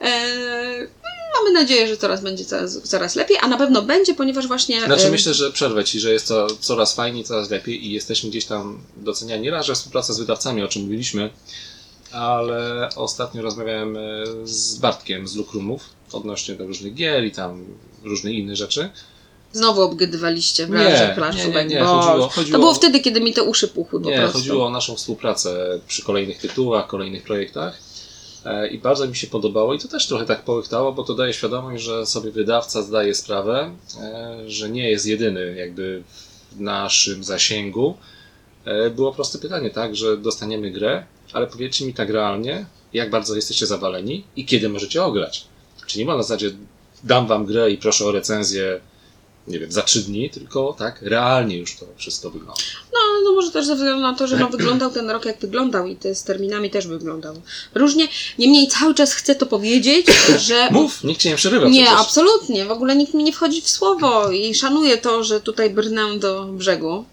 E, 0.00 0.97
mamy 1.38 1.52
nadzieję, 1.52 1.88
że 1.88 1.96
coraz 1.96 2.20
będzie 2.20 2.44
coraz, 2.44 2.82
coraz 2.82 3.16
lepiej, 3.16 3.36
a 3.40 3.48
na 3.48 3.56
pewno 3.56 3.82
będzie, 3.82 4.14
ponieważ 4.14 4.46
właśnie. 4.46 4.84
Znaczy 4.84 5.10
myślę, 5.10 5.34
że 5.34 5.52
przerwę 5.52 5.84
Ci, 5.84 6.00
że 6.00 6.12
jest 6.12 6.28
to 6.28 6.46
coraz 6.60 6.94
fajniej, 6.94 7.24
coraz 7.24 7.50
lepiej 7.50 7.86
i 7.86 7.92
jesteśmy 7.92 8.30
gdzieś 8.30 8.44
tam 8.44 8.80
doceniani. 8.96 9.42
Nie 9.42 9.50
raz, 9.50 9.66
że 9.66 9.74
współpraca 9.74 10.12
z 10.12 10.18
wydawcami, 10.18 10.62
o 10.62 10.68
czym 10.68 10.82
mówiliśmy, 10.82 11.30
ale 12.12 12.88
ostatnio 12.96 13.42
rozmawiałem 13.42 13.96
e, 13.96 14.00
z 14.44 14.74
Bartkiem 14.74 15.28
z 15.28 15.36
Lukrumów 15.36 15.84
odnośnie 16.12 16.54
do 16.54 16.66
różnych 16.66 16.94
gier 16.94 17.24
i 17.24 17.32
tam 17.32 17.64
różnych 18.04 18.34
innych 18.34 18.56
rzeczy. 18.56 18.90
Znowu 19.52 19.82
obgadywaliście 19.82 20.66
w 20.66 20.70
Nie, 20.70 21.12
branży 21.16 21.48
nie, 21.48 21.54
nie, 21.54 21.64
nie, 21.64 21.80
chodziło- 21.80 22.28
chodziło- 22.28 22.52
To 22.52 22.58
było 22.58 22.74
wtedy, 22.74 23.00
kiedy 23.00 23.20
mi 23.20 23.32
te 23.32 23.42
uszy 23.42 23.68
puchły 23.68 24.00
po 24.00 24.10
Nie, 24.10 24.16
prostu. 24.18 24.38
chodziło 24.38 24.66
o 24.66 24.70
naszą 24.70 24.96
współpracę 24.96 25.80
przy 25.88 26.02
kolejnych 26.02 26.38
tytułach, 26.38 26.86
kolejnych 26.86 27.22
projektach. 27.22 27.78
E, 28.48 28.68
I 28.68 28.78
bardzo 28.78 29.08
mi 29.08 29.16
się 29.16 29.26
podobało 29.26 29.74
i 29.74 29.78
to 29.78 29.88
też 29.88 30.06
trochę 30.06 30.24
tak 30.24 30.42
połychtało, 30.42 30.92
bo 30.92 31.04
to 31.04 31.14
daje 31.14 31.32
świadomość, 31.32 31.84
że 31.84 32.06
sobie 32.06 32.30
wydawca 32.30 32.82
zdaje 32.82 33.14
sprawę, 33.14 33.70
e, 34.00 34.36
że 34.46 34.70
nie 34.70 34.90
jest 34.90 35.06
jedyny 35.06 35.54
jakby 35.54 36.02
w 36.52 36.60
naszym 36.60 37.24
zasięgu. 37.24 37.96
E, 38.64 38.90
Było 38.90 39.12
proste 39.12 39.38
pytanie, 39.38 39.70
tak, 39.70 39.96
że 39.96 40.16
dostaniemy 40.16 40.70
grę, 40.70 41.04
ale 41.32 41.46
powiedzcie 41.46 41.86
mi 41.86 41.94
tak 41.94 42.10
realnie, 42.10 42.66
jak 42.92 43.10
bardzo 43.10 43.36
jesteście 43.36 43.66
zawaleni 43.66 44.24
i 44.36 44.44
kiedy 44.44 44.68
możecie 44.68 45.04
ograć. 45.04 45.46
Czy 45.86 45.98
nie 45.98 46.04
ma 46.04 46.16
na 46.16 46.22
zasadzie 46.22 46.50
dam 47.04 47.26
wam 47.26 47.46
grę 47.46 47.70
i 47.70 47.78
proszę 47.78 48.04
o 48.04 48.12
recenzję 48.12 48.80
nie 49.48 49.58
wiem, 49.58 49.72
za 49.72 49.82
trzy 49.82 50.00
dni, 50.02 50.30
tylko 50.30 50.76
tak 50.78 51.02
realnie 51.02 51.58
już 51.58 51.76
to 51.76 51.86
wszystko 51.96 52.30
wygląda. 52.30 52.62
No, 52.92 52.98
no 53.24 53.32
może 53.32 53.50
też 53.50 53.66
ze 53.66 53.74
względu 53.74 54.02
na 54.02 54.14
to, 54.14 54.26
że 54.26 54.36
no, 54.36 54.48
wyglądał 54.48 54.90
ten 54.90 55.10
rok 55.10 55.24
jak 55.24 55.38
wyglądał 55.40 55.86
i 55.86 55.96
te 55.96 56.14
z 56.14 56.22
terminami 56.22 56.70
też 56.70 56.86
wyglądał 56.86 57.34
różnie. 57.74 58.08
Niemniej 58.38 58.68
cały 58.68 58.94
czas 58.94 59.12
chcę 59.12 59.34
to 59.34 59.46
powiedzieć, 59.46 60.06
że... 60.48 60.68
Mów, 60.70 61.04
nikt 61.04 61.20
cię 61.20 61.30
nie 61.30 61.36
przerywa 61.36 61.68
Nie, 61.68 61.82
przecież. 61.84 62.00
absolutnie. 62.00 62.64
W 62.64 62.70
ogóle 62.70 62.96
nikt 62.96 63.14
mi 63.14 63.24
nie 63.24 63.32
wchodzi 63.32 63.60
w 63.60 63.68
słowo 63.68 64.30
i 64.30 64.54
szanuję 64.54 64.98
to, 64.98 65.24
że 65.24 65.40
tutaj 65.40 65.70
brnę 65.70 66.18
do 66.18 66.44
brzegu, 66.44 67.04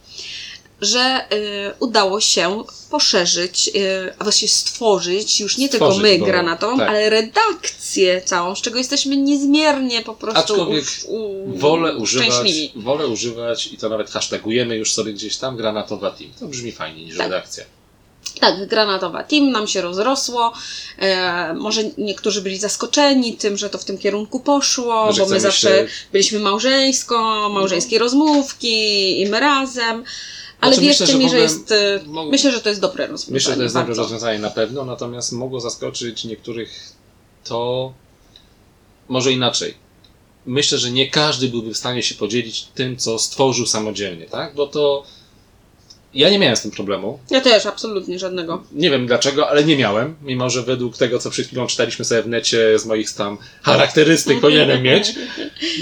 że 0.82 1.26
y, 1.34 1.74
udało 1.80 2.22
się 2.22 2.64
poszerzyć, 2.90 3.68
y, 3.76 4.14
a 4.20 4.24
właściwie 4.24 4.50
stworzyć 4.52 5.40
już 5.40 5.58
nie 5.58 5.70
tylko 5.70 5.86
Stworzyć, 5.92 6.12
my 6.12 6.20
bo- 6.20 6.26
granatową, 6.26 6.78
tak. 6.78 6.90
ale 6.90 7.10
redakcję 7.10 8.22
całą, 8.22 8.56
z 8.56 8.62
czego 8.62 8.78
jesteśmy 8.78 9.18
niezmiernie 9.18 10.02
po 10.02 10.14
prostu 10.14 10.40
Aczkolwiek 10.54 10.84
usz- 10.84 11.06
u- 11.08 11.58
Wolę 11.58 11.96
używać, 11.96 12.52
wolę 12.76 13.08
używać 13.08 13.68
i 13.68 13.78
to 13.78 13.90
nawet 13.90 14.10
hashtagujemy 14.10 14.76
już 14.76 14.94
sobie 14.94 15.14
gdzieś 15.14 15.38
tam 15.38 15.58
granatowa 15.58 16.12
team. 16.12 16.32
To 16.40 16.48
brzmi 16.48 16.72
fajniej 16.72 17.06
niż 17.06 17.18
Tak. 17.18 17.28
redakcja. 17.28 17.64
Tak, 18.40 18.68
granatowa 18.68 19.24
team 19.24 19.52
nam 19.52 19.68
się 19.68 19.82
rozrosło. 19.82 20.54
E, 21.00 21.54
może 21.54 21.82
niektórzy 21.98 22.42
byli 22.42 22.58
zaskoczeni 22.58 23.34
tym, 23.38 23.58
że 23.58 23.70
to 23.70 23.78
w 23.78 23.86
tym 23.86 23.98
kierunku 23.98 24.40
poszło, 24.40 25.14
Że 25.14 25.22
bo 25.24 25.30
my 25.30 25.40
zawsze 25.40 25.68
się- 25.70 25.88
byliśmy 26.12 26.40
małżeńsko, 26.40 27.50
małżeńskie 27.50 28.00
rozmówki 28.00 29.22
i 29.22 29.26
my 29.26 29.40
razem. 29.40 30.04
Ale 30.66 30.76
Znaczy, 30.76 30.88
wierzcie 30.88 31.04
myślę, 31.04 31.18
że 31.18 31.24
mi, 31.24 31.30
że 31.30 31.40
jest. 31.40 31.72
e, 31.72 32.00
mogą- 32.06 32.32
Myślę, 32.32 32.52
że 32.52 32.62
to 32.62 32.70
jest 32.70 32.82
dobre 32.82 33.08
rozwiązanie. 33.08 33.34
Myślę, 33.34 33.52
że 33.52 33.58
to 33.58 33.64
jest 33.64 33.76
dobre 33.76 33.88
bardzo. 33.88 34.02
rozwiązanie 34.02 34.40
na 34.40 34.50
pewno, 34.50 34.86
natomiast 34.86 35.32
mogło 35.32 35.60
zaskoczyć 35.60 36.24
niektórych 36.26 36.94
to 37.44 37.94
może 39.08 39.32
inaczej. 39.32 39.74
Myślę, 40.46 40.78
że 40.78 40.92
nie 40.92 41.10
każdy 41.10 41.48
byłby 41.48 41.74
w 41.74 41.78
stanie 41.78 42.04
się 42.04 42.16
podzielić 42.16 42.64
tym, 42.76 42.98
co 42.98 43.20
stworzył 43.20 43.66
samodzielnie, 43.66 44.26
tak? 44.26 44.56
Bo 44.56 44.68
to 44.68 45.04
ja 46.16 46.30
nie 46.30 46.40
miałem 46.40 46.56
z 46.56 46.62
tym 46.62 46.72
problemu. 46.72 47.20
Ja 47.30 47.42
też, 47.42 47.66
absolutnie 47.66 48.20
żadnego. 48.20 48.64
Nie 48.72 48.90
wiem 48.90 49.08
dlaczego, 49.08 49.50
ale 49.50 49.64
nie 49.64 49.78
miałem, 49.78 50.16
mimo 50.22 50.50
że 50.50 50.62
według 50.64 50.98
tego, 50.98 51.20
co 51.20 51.30
przed 51.30 51.48
chwilą 51.48 51.68
czytaliśmy 51.68 52.06
sobie 52.06 52.22
w 52.22 52.28
necie 52.28 52.80
z 52.80 52.86
moich 52.86 53.14
tam 53.14 53.38
charakterystyk 53.64 54.42
powinienem 54.42 54.84
mieć, 54.90 55.16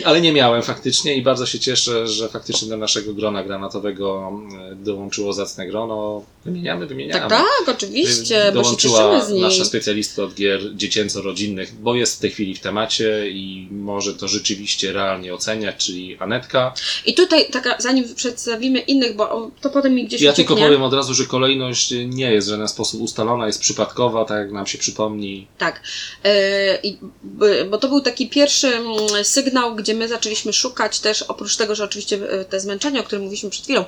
ale 0.05 0.21
nie 0.21 0.33
miałem 0.33 0.61
faktycznie 0.61 1.15
i 1.15 1.21
bardzo 1.21 1.45
się 1.45 1.59
cieszę, 1.59 2.07
że 2.07 2.29
faktycznie 2.29 2.69
do 2.69 2.77
naszego 2.77 3.13
grona 3.13 3.43
granatowego 3.43 4.31
e, 4.71 4.75
dołączyło 4.75 5.33
zacne 5.33 5.67
grono. 5.67 6.23
Wymieniamy, 6.45 6.85
wymieniamy. 6.85 7.19
Tak, 7.19 7.29
tak, 7.29 7.75
oczywiście, 7.75 8.39
bo 8.39 8.45
się 8.45 8.63
Dołączyła 8.63 9.21
niej. 9.29 9.41
nasza 9.41 9.65
specjalistka 9.65 10.23
od 10.23 10.33
gier 10.33 10.75
dziecięco-rodzinnych, 10.75 11.75
bo 11.75 11.95
jest 11.95 12.17
w 12.17 12.19
tej 12.19 12.31
chwili 12.31 12.55
w 12.55 12.59
temacie 12.59 13.29
i 13.29 13.67
może 13.71 14.13
to 14.13 14.27
rzeczywiście 14.27 14.93
realnie 14.93 15.33
oceniać, 15.33 15.85
czyli 15.85 16.17
Anetka. 16.19 16.73
I 17.05 17.13
tutaj, 17.13 17.49
taka, 17.51 17.75
zanim 17.79 18.15
przedstawimy 18.15 18.79
innych, 18.79 19.15
bo 19.15 19.51
to 19.61 19.69
potem 19.69 19.93
mi 19.93 20.05
gdzieś 20.05 20.22
Ja 20.25 20.33
tylko 20.33 20.53
ucieknie. 20.53 20.67
powiem 20.67 20.83
od 20.83 20.93
razu, 20.93 21.13
że 21.13 21.25
kolejność 21.25 21.93
nie 22.05 22.31
jest 22.31 22.47
w 22.47 22.49
żaden 22.49 22.67
sposób 22.67 23.01
ustalona, 23.01 23.47
jest 23.47 23.59
przypadkowa, 23.59 24.25
tak 24.25 24.37
jak 24.37 24.51
nam 24.51 24.67
się 24.67 24.77
przypomni. 24.77 25.47
Tak. 25.57 25.81
E, 26.23 27.65
bo 27.69 27.77
to 27.77 27.87
był 27.87 28.01
taki 28.01 28.29
pierwszy 28.29 28.67
mm, 28.67 29.23
sygnał, 29.23 29.75
gdzie 29.75 29.93
my 29.93 30.07
zaczęliśmy 30.07 30.53
szukać 30.53 30.99
też, 30.99 31.21
oprócz 31.21 31.57
tego, 31.57 31.75
że 31.75 31.83
oczywiście 31.83 32.19
e, 32.29 32.45
te 32.45 32.59
zmęczenia, 32.59 32.99
o 32.99 33.03
którym 33.03 33.23
mówiliśmy 33.23 33.49
przed 33.49 33.63
chwilą, 33.63 33.85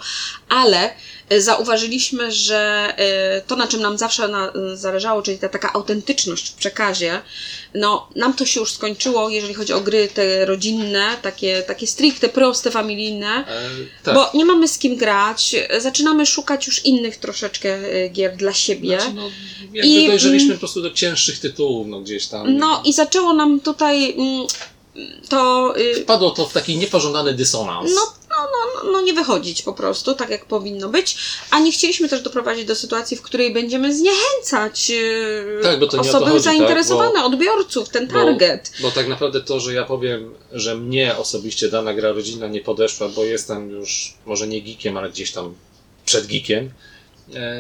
ale 0.50 0.90
zauważyliśmy, 1.38 2.32
że 2.32 2.94
e, 2.98 3.42
to, 3.42 3.56
na 3.56 3.68
czym 3.68 3.82
nam 3.82 3.98
zawsze 3.98 4.28
na, 4.28 4.54
zależało, 4.74 5.22
czyli 5.22 5.38
ta 5.38 5.50
taka 5.50 5.74
autentyczność 5.74 6.50
w 6.50 6.54
przekazie, 6.54 7.22
no 7.76 8.08
nam 8.16 8.34
to 8.34 8.46
się 8.46 8.60
już 8.60 8.72
skończyło, 8.72 9.30
jeżeli 9.30 9.54
chodzi 9.54 9.74
o 9.74 9.82
gry 9.82 10.08
te 10.08 10.46
rodzinne, 10.46 11.18
takie, 11.22 11.62
takie 11.62 11.88
stricte, 11.88 12.30
proste, 12.30 12.72
familijne. 12.72 13.28
E, 13.28 13.70
tak. 14.04 14.16
Bo 14.16 14.30
nie 14.34 14.46
mamy 14.46 14.68
z 14.68 14.78
kim 14.78 14.96
grać, 14.96 15.56
zaczynamy 15.80 16.26
szukać 16.26 16.68
już 16.68 16.86
innych 16.86 17.18
troszeczkę 17.18 17.70
e, 17.70 18.10
gier 18.10 18.36
dla 18.36 18.54
siebie. 18.54 19.00
Znaczy, 19.00 19.14
no, 19.16 19.30
jakby 19.74 19.88
I- 19.88 20.08
dojrzeliśmy 20.08 20.54
po 20.54 20.60
prostu 20.60 20.82
do 20.82 20.92
cięższych 20.92 21.40
tytułów, 21.40 21.88
no 21.88 22.02
gdzieś 22.02 22.28
tam. 22.28 22.58
No 22.58 22.82
i 22.86 22.94
zaczęło 22.94 23.34
nam 23.34 23.60
tutaj 23.60 24.14
mm, 24.14 24.48
to. 25.30 25.74
y, 25.78 25.96
Wpadło 26.04 26.32
to 26.32 26.46
w 26.48 26.54
taki 26.54 26.78
niepożądany 26.78 27.34
dysonans. 27.34 27.92
No, 27.96 28.14
no, 28.42 28.84
no, 28.84 28.92
no, 28.92 29.02
nie 29.02 29.14
wychodzić 29.14 29.62
po 29.62 29.74
prostu, 29.74 30.14
tak 30.14 30.30
jak 30.30 30.46
powinno 30.46 30.90
być. 30.90 31.18
A 31.52 31.60
nie 31.60 31.72
chcieliśmy 31.72 32.10
też 32.10 32.22
doprowadzić 32.22 32.66
do 32.66 32.76
sytuacji, 32.76 33.18
w 33.18 33.22
której 33.22 33.54
będziemy 33.54 33.96
zniechęcać 33.96 34.92
y, 34.92 35.60
Tak, 35.64 35.80
bo 35.80 35.86
osoby 35.86 36.26
chodzi, 36.26 36.44
zainteresowane, 36.44 37.14
tak, 37.14 37.26
odbiorców, 37.26 37.90
ten 37.90 38.08
Bo- 38.08 38.14
target. 38.14 38.72
Bo 38.82 38.92
tak 38.92 39.08
naprawdę 39.08 39.42
to, 39.42 39.60
że 39.60 39.74
ja 39.74 39.84
powiem, 39.84 40.34
że 40.52 40.76
mnie 40.76 41.18
osobiście 41.18 41.70
dana 41.70 41.94
gra 41.94 42.12
rodzinna 42.12 42.48
nie 42.48 42.62
podeszła, 42.62 43.10
bo 43.10 43.24
jestem 43.24 43.70
już 43.70 44.14
może 44.26 44.48
nie 44.48 44.62
geekiem, 44.62 44.98
ale 44.98 45.10
gdzieś 45.10 45.32
tam 45.32 45.56
przed 46.06 46.28
geekiem, 46.28 46.72
e, 47.36 47.56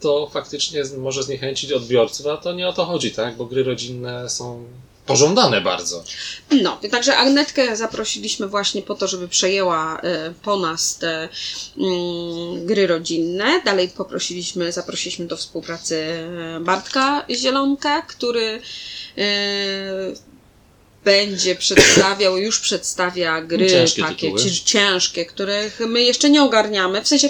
to 0.00 0.30
faktycznie 0.32 0.82
może 0.98 1.22
zniechęcić 1.22 1.72
odbiorców, 1.72 2.26
a 2.26 2.36
to 2.36 2.52
nie 2.52 2.68
o 2.68 2.72
to 2.72 2.84
chodzi, 2.84 3.10
tak? 3.10 3.36
Bo 3.36 3.44
gry 3.44 3.62
rodzinne 3.62 4.30
są 4.30 4.64
pożądane 5.06 5.60
bardzo. 5.60 6.04
No, 6.62 6.80
także 6.90 7.16
Agnetkę 7.16 7.76
zaprosiliśmy 7.76 8.46
właśnie 8.48 8.82
po 8.82 8.94
to, 8.94 9.08
żeby 9.08 9.28
przejęła 9.28 10.00
e, 10.00 10.34
po 10.42 10.56
nas 10.58 10.96
te 10.98 11.28
mm, 11.78 12.66
gry 12.66 12.86
rodzinne. 12.86 13.60
Dalej 13.64 13.88
poprosiliśmy, 13.88 14.72
zaprosiliśmy 14.72 15.26
do 15.26 15.36
współpracy 15.36 15.96
e, 16.56 16.60
Bartka 16.60 17.24
Zielonka, 17.30 18.02
który 18.02 18.60
e, 19.18 19.22
będzie 21.04 21.54
przedstawiał, 21.54 22.36
już 22.38 22.60
przedstawia 22.60 23.40
gry 23.42 23.70
Ciężkie 23.70 24.02
takie 24.02 24.14
tytuły. 24.32 24.40
ci- 24.50 24.64
ciężkie, 24.64 25.26
których 25.26 25.80
my 25.80 26.02
jeszcze 26.02 26.30
nie 26.30 26.42
ogarniamy. 26.42 27.02
W 27.02 27.08
sensie 27.08 27.28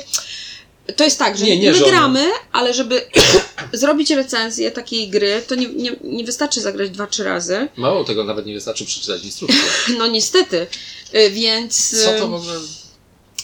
to 0.97 1.05
jest 1.05 1.19
tak, 1.19 1.39
że 1.39 1.45
Nie, 1.45 1.59
nie, 1.59 1.71
my 1.71 1.77
że 1.77 1.85
one- 1.85 1.93
gramy, 1.93 2.25
ale 2.53 2.75
żeby 2.75 3.03
zrobić 3.73 4.11
recenzję 4.11 4.71
takiej 4.71 5.09
gry, 5.09 5.43
to 5.49 5.55
nie, 5.55 5.67
nie, 5.69 5.97
nie 6.05 6.25
wystarczy 6.25 6.61
zagrać 6.61 6.91
dwa, 6.91 7.07
trzy 7.07 7.25
razy. 7.25 7.69
Mało 7.77 8.05
tego, 8.05 8.25
nawet 8.25 8.47
nie 8.47 8.55
wystarczy 8.55 8.85
przeczytać 8.85 9.25
instrukcję. 9.25 9.61
No 9.99 10.07
niestety. 10.07 10.67
Y, 11.15 11.31
Więc, 11.31 12.03
Co 12.05 12.17
y, 12.17 12.19
to 12.19 12.29
w 12.29 12.35
ogóle... 12.35 12.55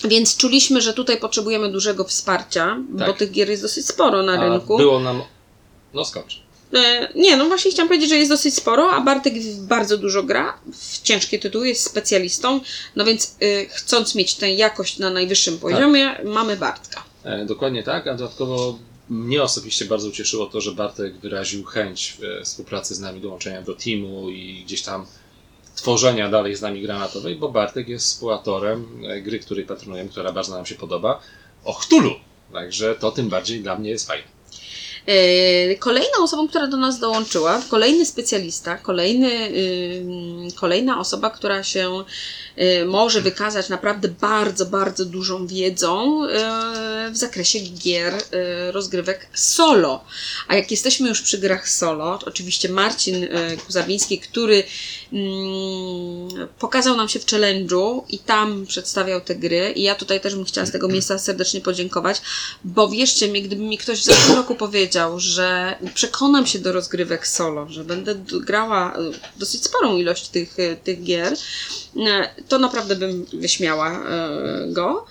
więc 0.04 0.36
czuliśmy, 0.36 0.80
że 0.80 0.94
tutaj 0.94 1.16
potrzebujemy 1.20 1.72
dużego 1.72 2.04
wsparcia, 2.04 2.76
bo 2.88 3.04
Tak. 3.06 3.18
tych 3.18 3.30
gier 3.30 3.50
jest 3.50 3.62
dosyć 3.62 3.86
sporo 3.86 4.22
na 4.22 4.32
A 4.32 4.48
rynku. 4.48 4.76
było 4.78 5.00
nam... 5.00 5.22
No 5.94 6.04
skocz. 6.04 6.42
E, 6.74 7.08
Nie, 7.14 7.36
no 7.36 7.46
właśnie 7.46 7.70
chciałam 7.70 7.88
powiedzieć, 7.88 8.08
że 8.10 8.16
jest 8.16 8.30
dosyć 8.30 8.54
sporo, 8.54 8.90
a 8.90 9.00
Bartek 9.00 9.34
bardzo 9.60 9.98
dużo 9.98 10.22
gra 10.22 10.58
w 10.78 11.02
ciężkie 11.02 11.38
tytuły, 11.38 11.68
jest 11.68 11.84
specjalistą, 11.84 12.60
no 12.96 13.04
więc 13.04 13.34
y, 13.42 13.68
chcąc 13.70 14.14
mieć 14.14 14.34
tę 14.34 14.50
jakość 14.52 14.98
na 14.98 15.10
najwyższym 15.10 15.58
poziomie, 15.58 16.20
mamy 16.24 16.56
Bartka. 16.56 17.02
E, 17.24 17.44
dokładnie 17.44 17.82
tak, 17.82 18.06
a 18.06 18.14
dodatkowo 18.14 18.78
mnie 19.08 19.42
osobiście 19.42 19.84
bardzo 19.84 20.08
ucieszyło 20.08 20.46
to, 20.46 20.60
że 20.60 20.72
Bartek 20.72 21.16
wyraził 21.16 21.64
chęć 21.64 22.18
e, 22.40 22.44
współpracy 22.44 22.94
z 22.94 23.00
nami, 23.00 23.20
dołączenia 23.20 23.62
do 23.62 23.74
teamu 23.74 24.30
i 24.30 24.62
gdzieś 24.64 24.82
tam 24.82 25.06
tworzenia 25.74 26.30
dalej 26.30 26.56
z 26.56 26.62
nami 26.62 26.82
granatowej, 26.82 27.36
bo 27.36 27.48
Bartek 27.48 27.88
jest 27.88 28.06
współautorem 28.06 28.86
e, 29.08 29.20
gry, 29.20 29.38
której 29.38 29.64
patronujemy, 29.64 30.10
która 30.10 30.32
bardzo 30.32 30.54
nam 30.54 30.66
się 30.66 30.74
podoba, 30.74 31.20
o 31.64 31.74
Cthulhu. 31.74 32.14
Także 32.52 32.94
to 32.94 33.10
tym 33.10 33.28
bardziej 33.28 33.62
dla 33.62 33.78
mnie 33.78 33.90
jest 33.90 34.06
fajne. 34.06 34.37
E, 35.08 35.74
Kolejną 35.76 36.22
osobą, 36.22 36.48
która 36.48 36.66
do 36.66 36.76
nas 36.76 36.98
dołączyła, 36.98 37.62
kolejny 37.68 38.06
specjalista, 38.06 38.76
kolejny, 38.78 39.30
ym, 40.00 40.48
kolejna 40.54 41.00
osoba, 41.00 41.30
która 41.30 41.62
się 41.62 42.04
y, 42.58 42.84
może 42.84 43.20
wykazać 43.20 43.68
naprawdę 43.68 44.08
bardzo, 44.08 44.66
bardzo 44.66 45.04
dużą 45.04 45.46
wiedzą 45.46 46.22
w 47.10 47.16
zakresie 47.16 47.58
gier, 47.58 48.14
rozgrywek 48.70 49.28
solo. 49.34 50.04
A 50.48 50.56
jak 50.56 50.70
jesteśmy 50.70 51.08
już 51.08 51.22
przy 51.22 51.38
grach 51.38 51.68
solo, 51.68 52.18
to 52.18 52.26
oczywiście 52.26 52.68
Marcin 52.68 53.28
Kuzawiński, 53.66 54.18
który 54.18 54.64
mm, 55.12 56.48
pokazał 56.58 56.96
nam 56.96 57.08
się 57.08 57.18
w 57.18 57.26
challenge'u 57.26 58.02
i 58.08 58.18
tam 58.18 58.66
przedstawiał 58.66 59.20
te 59.20 59.34
gry 59.34 59.72
i 59.76 59.82
ja 59.82 59.94
tutaj 59.94 60.20
też 60.20 60.34
bym 60.34 60.44
chciała 60.44 60.66
z 60.66 60.72
tego 60.72 60.88
miejsca 60.88 61.18
serdecznie 61.18 61.60
podziękować, 61.60 62.22
bo 62.64 62.88
wierzcie 62.88 63.28
mi, 63.28 63.42
gdyby 63.42 63.62
mi 63.62 63.78
ktoś 63.78 64.00
w 64.00 64.04
zeszłym 64.04 64.36
roku 64.36 64.54
powiedział, 64.54 64.97
że 65.16 65.78
przekonam 65.94 66.46
się 66.46 66.58
do 66.58 66.72
rozgrywek 66.72 67.26
solo, 67.26 67.66
że 67.68 67.84
będę 67.84 68.14
grała 68.40 68.98
y, 68.98 69.38
dosyć 69.38 69.64
sporą 69.64 69.96
ilość 69.96 70.28
tych, 70.28 70.58
y, 70.58 70.76
tych 70.84 71.02
gier, 71.02 71.32
y, 71.32 71.98
to 72.48 72.58
naprawdę 72.58 72.96
bym 72.96 73.26
wyśmiała 73.32 74.02
go. 74.66 75.06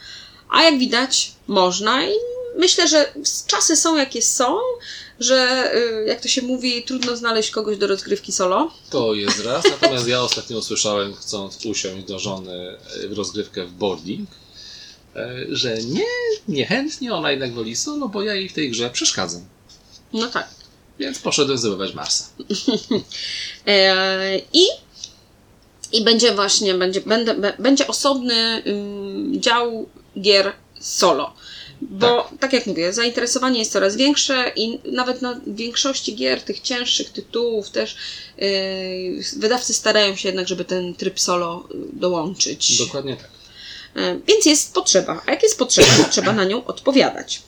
A 0.50 0.64
jak 0.64 0.80
widać, 0.80 1.32
można 1.48 2.06
i 2.06 2.14
myślę, 2.58 2.88
że 2.88 3.14
czasy 3.48 3.76
są 3.76 3.96
jakie 3.96 4.22
są, 4.22 4.58
że 5.20 5.72
jak 6.08 6.22
to 6.22 6.28
się 6.28 6.42
mówi, 6.42 6.84
trudno 6.84 7.18
znaleźć 7.18 7.52
kogoś 7.52 7.78
do 7.78 7.88
rozgrywki 7.88 8.32
solo. 8.32 8.72
To 8.90 9.14
jest 9.14 9.46
raz, 9.46 9.66
natomiast 9.66 10.08
ja 10.08 10.22
ostatnio 10.22 10.58
usłyszałem, 10.58 11.14
chcąc 11.16 11.66
usiąść 11.66 12.08
do 12.08 12.20
żony 12.20 12.78
e, 13.04 13.08
w 13.08 13.14
rozgrywkę 13.14 13.66
w 13.66 13.72
boarding, 13.72 14.30
e, 15.16 15.36
że 15.50 15.78
nie, 15.78 16.06
niechętnie 16.48 17.14
ona 17.14 17.32
jednak 17.32 17.54
woli 17.54 17.76
solo, 17.76 18.10
bo 18.10 18.22
ja 18.22 18.36
jej 18.36 18.50
w 18.50 18.54
tej 18.54 18.72
grze 18.72 18.90
przeszkadzam. 18.90 19.46
No 20.14 20.28
tak. 20.28 20.48
Więc 21.00 21.20
poszedłem 21.20 21.58
zdobywać 21.58 21.94
Marsa. 21.94 22.26
E, 23.68 24.38
I, 24.54 24.66
I 25.92 26.04
będzie 26.04 26.36
właśnie, 26.36 26.74
będzie, 26.74 27.02
będę, 27.02 27.54
będzie 27.60 27.88
osobny 27.88 28.64
ym, 28.68 29.42
dział 29.42 29.90
gier 30.22 30.54
solo. 30.80 31.34
Bo 31.82 32.30
tak. 32.40 32.54
jak 32.54 32.68
mówię, 32.68 32.94
zainteresowanie 32.94 33.60
jest 33.60 33.72
coraz 33.72 33.96
większe 33.96 34.52
i 34.56 34.80
nawet 34.92 35.22
na 35.22 35.40
większości 35.48 36.16
gier, 36.16 36.42
tych 36.42 36.60
cięższych 36.60 37.10
tytułów 37.10 37.70
też 37.70 37.96
yy, 38.38 39.24
wydawcy 39.38 39.74
starają 39.74 40.16
się 40.16 40.30
jednak, 40.30 40.48
żeby 40.48 40.66
ten 40.66 40.94
tryb 40.94 41.20
solo 41.20 41.68
y, 41.72 41.76
dołączyć. 41.94 42.78
Dokładnie 42.78 43.16
tak. 43.16 43.30
Yy, 43.96 44.22
więc 44.28 44.46
jest 44.46 44.74
potrzeba. 44.74 45.22
A 45.26 45.32
jak 45.32 45.44
jest 45.44 45.60
potrzeba, 45.60 45.88
to 45.88 46.10
trzeba 46.12 46.34
na 46.34 46.44
nią 46.44 46.66
odpowiadać. 46.66 47.42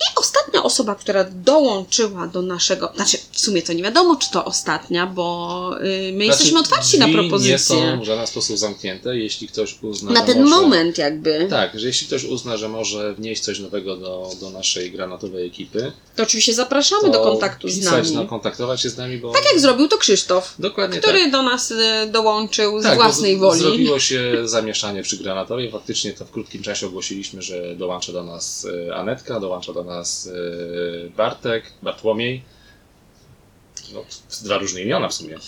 I 0.00 0.04
ostatnia 0.20 0.62
osoba, 0.62 0.94
która 0.94 1.24
dołączyła 1.24 2.26
do 2.26 2.42
naszego, 2.42 2.92
znaczy 2.96 3.18
w 3.32 3.40
sumie 3.40 3.62
to 3.62 3.72
nie 3.72 3.82
wiadomo, 3.82 4.16
czy 4.16 4.30
to 4.30 4.44
ostatnia, 4.44 5.06
bo 5.06 5.70
yy, 5.82 6.12
my 6.12 6.24
Znaczy, 6.24 6.24
jesteśmy 6.24 6.58
otwarci 6.60 6.98
na 6.98 7.08
propozycje. 7.08 7.52
nie 7.52 7.58
są 7.58 8.00
w 8.00 8.04
żaden 8.04 8.26
sposób 8.26 8.58
zamknięte, 8.58 9.16
jeśli 9.16 9.48
ktoś 9.48 9.76
uzna, 9.82 10.10
Na 10.12 10.22
ten 10.22 10.42
może... 10.42 10.54
moment 10.54 10.98
jakby. 10.98 11.46
Tak, 11.50 11.80
że 11.80 11.86
jeśli 11.86 12.06
ktoś 12.06 12.24
uzna, 12.24 12.56
że 12.56 12.68
może 12.68 13.14
wnieść 13.14 13.42
coś 13.42 13.58
nowego 13.58 13.96
do, 13.96 14.30
do 14.40 14.50
naszej 14.50 14.90
granatowej 14.90 15.46
ekipy, 15.46 15.92
To 16.16 16.22
oczywiście 16.22 16.54
zapraszamy 16.54 17.10
do 17.10 17.20
kontaktu 17.20 17.68
z 17.68 17.84
nami. 17.84 18.10
No, 18.14 18.26
kontaktować 18.26 18.80
się 18.80 18.90
z 18.90 18.96
nami, 18.96 19.18
bo... 19.18 19.32
Tak 19.32 19.44
jak 19.44 19.60
zrobił 19.60 19.88
to 19.88 19.98
Krzysztof, 19.98 20.54
Dokładnie 20.58 20.98
który 21.00 21.18
tak. 21.18 21.30
do 21.32 21.42
nas 21.42 21.70
y, 21.70 21.76
dołączył 22.12 22.80
z 22.80 22.82
Tak, 22.82 22.96
bo 22.98 23.02
własnej 23.04 23.36
z- 23.36 23.40
woli. 23.40 23.60
Zrobiło 23.60 23.98
się 23.98 24.32
zamieszanie 24.44 25.02
przy 25.02 25.16
Granatowie. 25.16 25.70
Faktycznie 25.70 26.12
to 26.12 26.24
w 26.24 26.30
krótkim 26.30 26.62
czasie 26.62 26.86
ogłosiliśmy, 26.86 27.42
że 27.42 27.76
dołącza 27.76 28.12
do 28.12 28.22
nas 28.24 28.66
e, 28.88 28.94
Anetka, 28.94 29.40
dołącza 29.40 29.72
do 29.72 29.83
nas 29.84 30.26
e, 30.26 31.10
Bartek, 31.10 31.64
Bartłomiej. 31.82 32.42
No, 33.92 34.04
dwa 34.42 34.58
różne 34.58 34.82
imiona 34.82 35.08
w 35.08 35.14
sumie. 35.14 35.38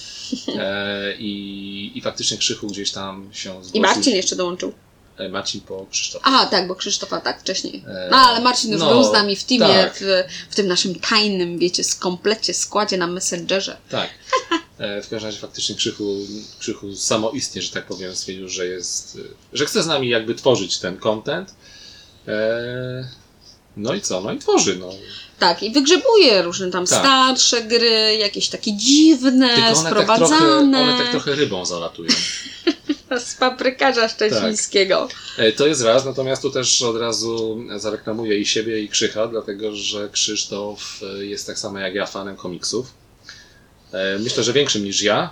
E, 0.58 1.16
i, 1.18 1.92
I 1.94 2.00
faktycznie 2.00 2.38
Krzychu 2.38 2.66
gdzieś 2.66 2.92
tam 2.92 3.30
się 3.32 3.50
zgłosił. 3.50 3.74
I 3.74 3.80
Marcin 3.80 4.16
jeszcze 4.16 4.36
dołączył. 4.36 4.72
E, 5.18 5.28
Marcin 5.28 5.60
po 5.60 5.86
Krzysztof. 5.90 6.22
Aha, 6.24 6.46
tak, 6.46 6.68
bo 6.68 6.74
Krzysztofa 6.74 7.20
tak 7.20 7.40
wcześniej. 7.40 7.84
E, 7.88 8.08
No, 8.10 8.16
ale 8.16 8.40
Marcin 8.40 8.72
już 8.72 8.80
no, 8.80 8.90
był 8.90 9.04
z 9.04 9.12
nami 9.12 9.36
w 9.36 9.44
teamie, 9.44 9.74
tak. 9.74 9.98
w, 10.00 10.24
w 10.50 10.54
tym 10.54 10.66
naszym 10.66 10.94
tajnym, 10.94 11.58
wiecie, 11.58 11.84
skomplecie, 11.84 12.54
składzie 12.54 12.98
na 12.98 13.06
Messengerze. 13.06 13.76
Tak. 13.90 14.10
W 14.78 15.08
każdym 15.10 15.28
razie 15.28 15.38
faktycznie 15.38 15.74
Krzychu, 15.74 16.16
Krzychu 16.58 16.96
samoistnie, 16.96 17.62
że 17.62 17.70
tak 17.70 17.86
powiem, 17.86 18.16
stwierdził, 18.16 18.48
że 18.48 18.66
jest, 18.66 19.18
że 19.52 19.66
chce 19.66 19.82
z 19.82 19.86
nami 19.86 20.08
jakby 20.08 20.34
tworzyć 20.34 20.78
ten 20.78 20.96
content. 20.96 21.54
No 23.76 23.94
i 23.94 24.00
co? 24.00 24.20
No 24.20 24.32
i 24.32 24.38
tworzy. 24.38 24.76
No. 24.76 24.90
Tak, 25.38 25.62
i 25.62 25.70
wygrzebuje 25.72 26.42
różne 26.42 26.70
tam 26.70 26.86
Tak. 26.86 26.98
starsze 26.98 27.62
gry, 27.62 28.16
jakieś 28.16 28.48
takie 28.48 28.76
dziwne, 28.76 29.48
Tylko 29.56 29.78
one 29.80 29.90
tak, 29.90 29.92
trochę, 29.92 30.16
sprowadzane. 30.26 30.80
one 30.80 30.98
tak 31.02 31.10
trochę 31.10 31.34
rybą 31.34 31.66
zalatują. 31.66 32.10
Z 33.18 33.34
paprykarza 33.34 34.08
szczecińskiego. 34.08 35.08
E, 35.38 35.52
To 35.52 35.66
jest 35.66 35.82
raz, 35.82 36.04
natomiast 36.04 36.42
tu 36.42 36.50
też 36.50 36.82
od 36.82 36.96
razu 36.96 37.60
zareklamuję 37.76 38.38
i 38.38 38.46
siebie, 38.46 38.80
i 38.80 38.88
Krzycha, 38.88 39.26
dlatego 39.26 39.76
że 39.76 40.08
Krzysztof 40.12 41.00
e, 41.20 41.24
jest 41.24 41.46
tak 41.46 41.58
samo 41.58 41.78
jak 41.78 41.94
ja 41.94 42.06
fanem 42.06 42.36
komiksów. 42.36 42.86
E, 43.92 44.18
Myślę, 44.18 44.42
że 44.42 44.52
większym 44.52 44.84
niż 44.84 45.02
ja 45.02 45.30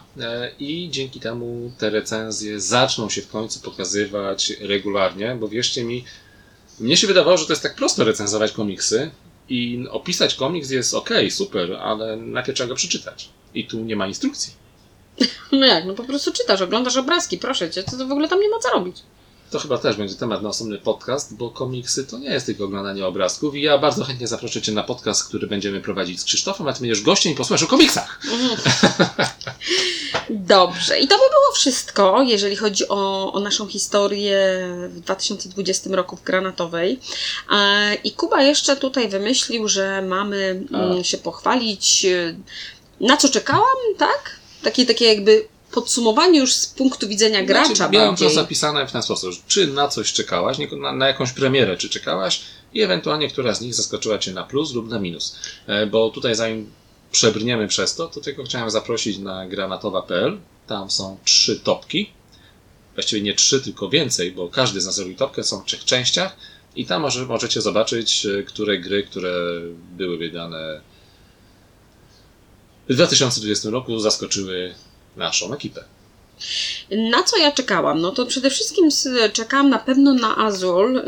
i 0.59 0.89
dzięki 0.93 1.21
temu 1.21 1.73
te 1.79 1.91
recenzje 1.91 2.61
zaczną 2.61 3.11
się 3.11 3.23
w 3.23 3.29
końcu 3.29 3.61
pokazywać 3.61 4.53
regularnie, 4.61 5.37
bo 5.41 5.49
wierzcie 5.49 5.85
mi, 5.85 6.05
mnie 6.81 6.97
się 6.97 7.07
wydawało, 7.07 7.37
że 7.37 7.47
to 7.47 7.53
jest 7.53 7.63
tak 7.63 7.75
prosto 7.75 8.05
recenzować 8.05 8.53
komiksy 8.53 9.11
i 9.49 9.87
opisać 9.91 10.35
komiks 10.35 10.71
jest 10.71 10.95
ok, 10.95 11.11
super, 11.31 11.73
ale 11.73 12.17
najpierw 12.17 12.57
trzeba 12.57 12.69
go 12.69 12.75
przeczytać. 12.75 13.29
I 13.55 13.67
tu 13.67 13.81
nie 13.81 13.97
ma 13.97 14.07
instrukcji. 14.07 14.53
No 15.53 15.67
jak, 15.67 15.85
no 15.85 15.95
po 15.95 16.05
prostu 16.05 16.33
czytasz, 16.33 16.61
oglądasz 16.61 16.97
obrazki, 16.97 17.39
proszę 17.39 17.71
cię, 17.71 17.83
to, 17.83 17.91
to 17.97 18.07
w 18.07 18.13
ogóle 18.13 18.29
tam 18.29 18.41
nie 18.41 18.49
ma 18.49 18.59
co 18.59 18.71
robić. 18.71 18.97
To 19.51 19.59
chyba 19.59 19.79
też 19.79 19.97
będzie 19.97 20.15
temat 20.15 20.43
na 20.43 20.49
osobny 20.49 20.79
podcast, 20.79 21.37
bo 21.37 21.51
komiksy 21.51 22.05
to 22.05 22.19
nie 22.19 22.31
jest 22.31 22.47
tylko 22.47 22.65
oglądanie 22.65 23.07
obrazków 23.07 23.55
i 23.55 23.63
ja 23.63 23.79
bardzo 23.79 24.05
chętnie 24.05 24.27
zaproszę 24.27 24.63
Cię 24.63 24.73
na 24.73 24.83
podcast, 24.83 25.29
który 25.29 25.47
będziemy 25.47 25.81
prowadzić 25.81 26.21
z 26.21 26.25
Krzysztofem, 26.25 26.69
a 26.69 26.73
Ty 26.73 26.81
będziesz 26.81 27.03
gościem 27.03 27.33
i 27.33 27.37
posłuchasz 27.37 27.63
o 27.63 27.67
komiksach. 27.67 28.21
Dobrze, 30.31 30.99
i 30.99 31.09
to 31.09 31.15
by 31.15 31.23
było 31.31 31.55
wszystko, 31.55 32.23
jeżeli 32.23 32.57
chodzi 32.57 32.89
o, 32.89 33.33
o 33.33 33.41
naszą 33.41 33.67
historię 33.67 34.39
w 34.89 35.01
2020 35.01 35.91
roku 35.93 36.17
w 36.17 36.23
Granatowej. 36.23 37.01
E, 37.53 37.95
I 37.95 38.13
Kuba 38.13 38.43
jeszcze 38.43 38.77
tutaj 38.77 39.09
wymyślił, 39.09 39.69
że 39.69 40.03
mamy 40.03 40.65
mm, 40.73 41.01
A. 41.01 41.05
się 41.05 41.19
pochwalić, 41.19 42.05
e, 42.05 42.35
na 43.01 43.17
co 43.17 43.29
czekałam, 43.29 43.77
tak? 43.99 44.41
Takie, 44.63 44.87
takie 44.87 45.05
jakby 45.05 45.54
podsumowanie 45.75 46.41
już 46.41 46.53
z 46.53 46.67
punktu 46.67 47.09
widzenia 47.09 47.43
gracza 47.43 47.75
Znaczy, 47.75 47.93
miałem 47.93 48.17
to 48.17 48.31
zapisane 48.31 48.87
w 48.87 48.93
ten 48.93 49.03
sposób, 49.03 49.35
czy 49.47 49.67
na 49.67 49.89
coś 49.89 50.13
czekałaś, 50.13 50.59
na, 50.81 50.93
na 50.93 51.07
jakąś 51.07 51.33
premierę 51.33 51.77
czy 51.77 51.89
czekałaś 51.89 52.41
i 52.75 52.83
ewentualnie 52.83 53.29
która 53.29 53.55
z 53.55 53.61
nich 53.61 53.75
zaskoczyła 53.75 54.19
Cię 54.19 54.33
na 54.33 54.45
plus 54.45 54.73
lub 54.73 54.89
na 54.89 54.99
minus. 54.99 55.37
E, 55.67 55.87
Bo 55.87 56.11
tutaj 56.11 56.35
zanim 56.35 56.71
przebrniemy 57.13 57.69
przez 57.69 57.95
to, 57.95 58.07
to 58.07 58.21
tylko 58.21 58.45
chciałem 58.45 58.71
zaprosić 58.71 59.19
na 59.19 59.47
granatowa.pl. 59.47 60.39
Tam 60.67 60.91
są 60.91 61.19
trzy 61.25 61.61
topki. 61.61 62.11
Właściwie 62.95 63.23
nie 63.23 63.35
trzy, 63.35 63.61
tylko 63.61 63.89
więcej, 63.89 64.33
bo 64.33 64.49
każdy 64.49 64.81
z 64.81 64.87
nas 64.87 64.99
robi 64.99 65.17
topkę, 65.17 65.45
są 65.45 65.61
w 65.61 65.65
trzech 65.65 65.85
częściach 65.85 66.37
i 66.77 66.87
tam 66.87 67.03
może, 67.03 67.27
możecie 67.27 67.61
zobaczyć, 67.61 68.27
e, 68.27 68.43
które 68.43 68.79
gry, 68.79 69.03
które 69.03 69.35
były 69.97 70.19
wydane 70.19 70.81
w 72.89 72.95
2020 72.95 73.71
roku 73.71 73.99
zaskoczyły 73.99 74.75
naszą 75.17 75.55
ekipę. 75.55 75.85
Na 76.91 77.23
co 77.23 77.37
ja 77.37 77.53
czekałam? 77.53 78.01
No 78.01 78.11
to 78.11 78.27
przede 78.27 78.51
wszystkim 78.51 78.89
czekałam 79.33 79.71
na 79.71 79.79
pewno 79.79 80.15
na 80.15 80.37
Azul, 80.37 81.03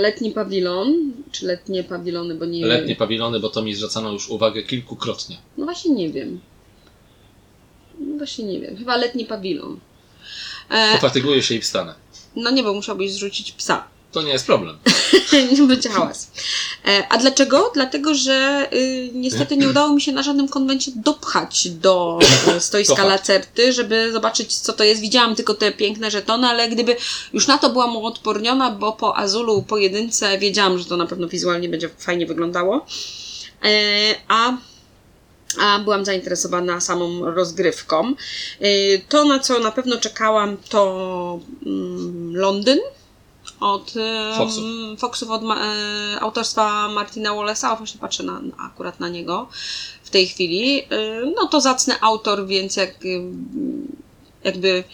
letni 0.00 0.30
pawilon, 0.30 1.12
czy 1.32 1.46
letnie 1.46 1.84
pawilony, 1.84 2.34
bo 2.34 2.44
nie 2.44 2.66
Letnie 2.66 2.96
pawilony, 2.96 3.40
bo 3.40 3.48
to 3.48 3.62
mi 3.62 3.74
zwracano 3.74 4.12
już 4.12 4.28
uwagę 4.28 4.62
kilkukrotnie. 4.62 5.36
No 5.58 5.64
właśnie 5.64 5.94
nie 5.94 6.10
wiem. 6.10 6.40
No 8.00 8.18
właśnie 8.18 8.44
nie 8.44 8.60
wiem. 8.60 8.76
Chyba 8.76 8.96
letni 8.96 9.24
pawilon. 9.24 9.80
E, 10.70 10.94
Pofatyguję 10.94 11.42
się 11.42 11.54
i 11.54 11.60
wstanę. 11.60 11.94
no 12.36 12.50
nie, 12.50 12.62
bo 12.62 12.74
musiałbyś 12.74 13.12
zrzucić 13.12 13.52
psa. 13.52 13.84
To 14.12 14.22
nie 14.22 14.32
jest 14.32 14.46
problem. 14.46 14.78
nie 15.58 15.62
będzie 15.62 15.88
hałas. 15.88 16.30
E, 16.86 17.06
a 17.08 17.18
dlaczego? 17.18 17.70
Dlatego, 17.74 18.14
że 18.14 18.68
y, 18.72 19.10
niestety 19.14 19.56
nie 19.56 19.68
udało 19.68 19.94
mi 19.94 20.00
się 20.00 20.12
na 20.12 20.22
żadnym 20.22 20.48
konwencie 20.48 20.92
dopchać 20.94 21.68
do 21.68 22.18
e, 22.48 22.60
stoiska 22.60 23.04
lacerty, 23.04 23.72
żeby 23.72 24.12
zobaczyć, 24.12 24.54
co 24.54 24.72
to 24.72 24.84
jest. 24.84 25.00
Widziałam 25.00 25.34
tylko 25.34 25.54
te 25.54 25.72
piękne 25.72 26.10
żetony, 26.10 26.46
ale 26.46 26.68
gdyby 26.68 26.96
już 27.32 27.46
na 27.46 27.58
to 27.58 27.70
byłam 27.70 27.96
uodporniona, 27.96 28.70
bo 28.70 28.92
po 28.92 29.16
Azulu 29.16 29.62
pojedynce 29.62 30.38
wiedziałam, 30.38 30.78
że 30.78 30.84
to 30.84 30.96
na 30.96 31.06
pewno 31.06 31.28
wizualnie 31.28 31.68
będzie 31.68 31.88
fajnie 31.98 32.26
wyglądało. 32.26 32.86
E, 33.64 33.68
a 34.28 34.52
a 35.60 35.78
byłam 35.78 36.04
zainteresowana 36.04 36.80
samą 36.80 37.30
rozgrywką. 37.30 38.14
To, 39.08 39.24
na 39.24 39.38
co 39.38 39.58
na 39.58 39.72
pewno 39.72 39.96
czekałam, 39.96 40.56
to 40.68 41.40
mm, 41.66 42.36
Londyn 42.36 42.78
od 43.60 43.92
Foxów. 44.38 44.64
Foxów 44.98 45.30
od 45.30 45.42
ma- 45.42 45.64
e, 46.16 46.20
autorstwa 46.20 46.88
Martina 46.88 47.30
Wallace'a. 47.30 47.78
Właśnie 47.78 48.00
patrzę 48.00 48.22
na, 48.22 48.40
akurat 48.58 49.00
na 49.00 49.08
niego 49.08 49.48
w 50.04 50.10
tej 50.10 50.26
chwili. 50.26 50.78
Y, 50.82 50.86
No 51.36 51.46
to 51.46 51.60
zacny 51.60 51.94
autor, 52.00 52.46
więc 52.46 52.76
jak, 52.76 53.04
y, 53.04 53.22
jakby 54.44 54.84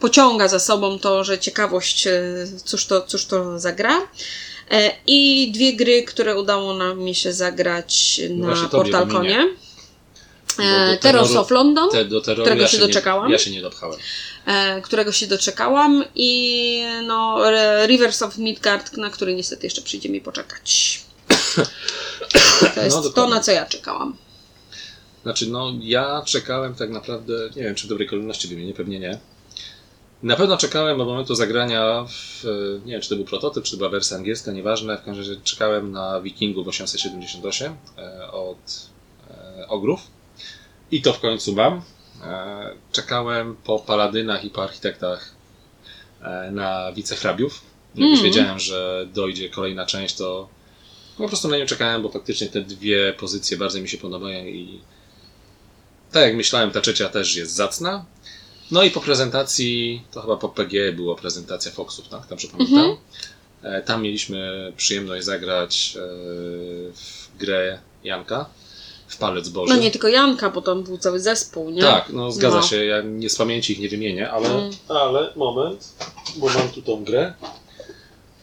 pociąga 0.00 0.48
za 0.48 0.58
sobą 0.58 0.98
to, 0.98 1.24
że 1.24 1.38
ciekawość, 1.38 2.06
e, 2.06 2.12
cóż 2.64 2.86
to, 2.86 3.00
cóż 3.02 3.24
to 3.26 3.58
zagra. 3.58 4.00
E, 4.70 4.90
I 5.06 5.50
dwie 5.54 5.72
gry, 5.72 6.02
które 6.02 6.38
udało 6.40 6.74
nam 6.74 6.98
mi 6.98 7.14
się 7.14 7.32
zagrać 7.32 8.20
No 8.30 8.46
na 8.46 8.54
E, 10.58 10.96
do 10.96 11.02
Terrors 11.02 11.30
terroru- 11.30 11.38
of 11.38 11.50
London, 11.50 11.90
Te, 11.90 12.04
do 12.04 12.20
Którego 12.20 12.66
się 12.66 12.78
nie- 12.78 12.86
doczekałam? 12.86 13.30
Ja 13.30 13.38
się 13.38 13.50
nie 13.50 13.62
dopchałem. 13.62 13.98
E, 14.46 14.80
którego 14.80 15.12
się 15.12 15.26
doczekałam 15.26 16.04
i 16.14 16.82
no, 17.06 17.42
Rivers 17.86 18.22
of 18.22 18.38
Midgard, 18.38 18.96
na 18.96 19.10
który 19.10 19.34
niestety 19.34 19.66
jeszcze 19.66 19.82
przyjdzie 19.82 20.08
mi 20.08 20.20
poczekać. 20.20 21.00
To 22.74 22.82
jest 22.82 22.96
to, 22.96 23.02
dokładnie. 23.02 23.34
na 23.34 23.40
co 23.40 23.52
ja 23.52 23.66
czekałam. 23.66 24.16
Znaczy, 25.22 25.46
no, 25.46 25.72
ja 25.80 26.22
czekałem 26.26 26.74
tak 26.74 26.90
naprawdę, 26.90 27.50
nie 27.56 27.62
wiem, 27.62 27.74
czy 27.74 27.86
w 27.86 27.88
dobrej 27.88 28.08
kolejności 28.08 28.48
wymienię, 28.48 28.74
pewnie 28.74 29.00
nie. 29.00 29.18
Na 30.22 30.36
pewno 30.36 30.56
czekałem 30.56 31.00
od 31.00 31.06
momentu 31.06 31.34
zagrania 31.34 32.04
w, 32.08 32.44
e, 32.44 32.86
nie 32.86 32.92
wiem, 32.92 33.00
czy 33.00 33.08
to 33.08 33.16
był 33.16 33.24
prototyp, 33.24 33.64
czy 33.64 33.70
to 33.70 33.76
była 33.76 33.90
wersja 33.90 34.16
angielska, 34.16 34.52
nieważne, 34.52 34.98
w 34.98 35.04
każdym 35.04 35.16
razie 35.16 35.40
czekałem 35.44 35.92
na 35.92 36.20
Wikingów 36.20 36.68
878 36.68 37.76
e, 37.98 38.32
od 38.32 38.90
Ogrów 39.68 40.00
i 40.90 41.02
to 41.02 41.12
w 41.12 41.20
końcu 41.20 41.54
mam. 41.54 41.82
E, 42.24 42.70
czekałem 42.92 43.56
po 43.64 43.78
paladynach 43.78 44.44
i 44.44 44.50
po 44.50 44.62
architektach 44.62 45.34
e, 46.22 46.50
na 46.50 46.92
wicehrabiów. 46.92 47.60
Jak 47.94 48.08
już 48.08 48.18
Mhm. 48.18 48.24
wiedziałem, 48.24 48.58
że 48.58 49.06
dojdzie 49.14 49.48
kolejna 49.50 49.86
część, 49.86 50.14
to 50.16 50.48
po 51.18 51.28
prostu 51.28 51.48
na 51.48 51.56
nią 51.58 51.66
czekałem, 51.66 52.02
bo 52.02 52.08
faktycznie 52.08 52.46
te 52.48 52.60
dwie 52.60 53.12
pozycje 53.12 53.56
bardzo 53.56 53.80
mi 53.80 53.88
się 53.88 53.98
podobają 53.98 54.46
i 54.46 54.80
tak 56.12 56.22
jak 56.22 56.36
myślałem, 56.36 56.70
ta 56.70 56.80
trzecia 56.80 57.08
też 57.08 57.36
jest 57.36 57.54
zacna. 57.54 58.04
No 58.70 58.82
i 58.82 58.90
po 58.90 59.00
prezentacji, 59.00 60.02
to 60.10 60.20
chyba 60.20 60.36
po 60.36 60.48
PG 60.48 60.92
było 60.92 61.16
prezentacja 61.16 61.72
Foxów, 61.72 62.08
tak? 62.08 62.26
Dobrze 62.30 62.48
pamiętam. 62.48 62.78
Mhm. 62.78 62.96
E, 63.62 63.82
Tam 63.82 64.02
mieliśmy 64.02 64.72
przyjemność 64.76 65.24
zagrać 65.24 65.94
w 66.94 67.28
grę 67.38 67.78
Janka 68.04 68.46
Palec 69.20 69.48
Boży. 69.48 69.74
No 69.74 69.80
nie 69.80 69.90
tylko 69.90 70.08
Janka, 70.08 70.50
bo 70.50 70.62
tam 70.62 70.82
był 70.82 70.98
cały 70.98 71.20
zespół, 71.20 71.70
nie? 71.70 71.82
Tak, 71.82 72.08
no 72.12 72.32
zgadza 72.32 72.56
No. 72.56 72.62
się. 72.62 72.84
Ja 72.84 73.02
nie 73.02 73.30
z 73.30 73.36
pamięci 73.36 73.72
ich 73.72 73.78
nie 73.78 73.88
wymienię, 73.88 74.30
ale. 74.30 74.48
Mm. 74.48 74.70
Ale 74.88 75.32
moment, 75.36 75.88
bo 76.36 76.46
mam 76.46 76.68
tu 76.68 76.82
tą 76.82 77.04
grę. 77.04 77.34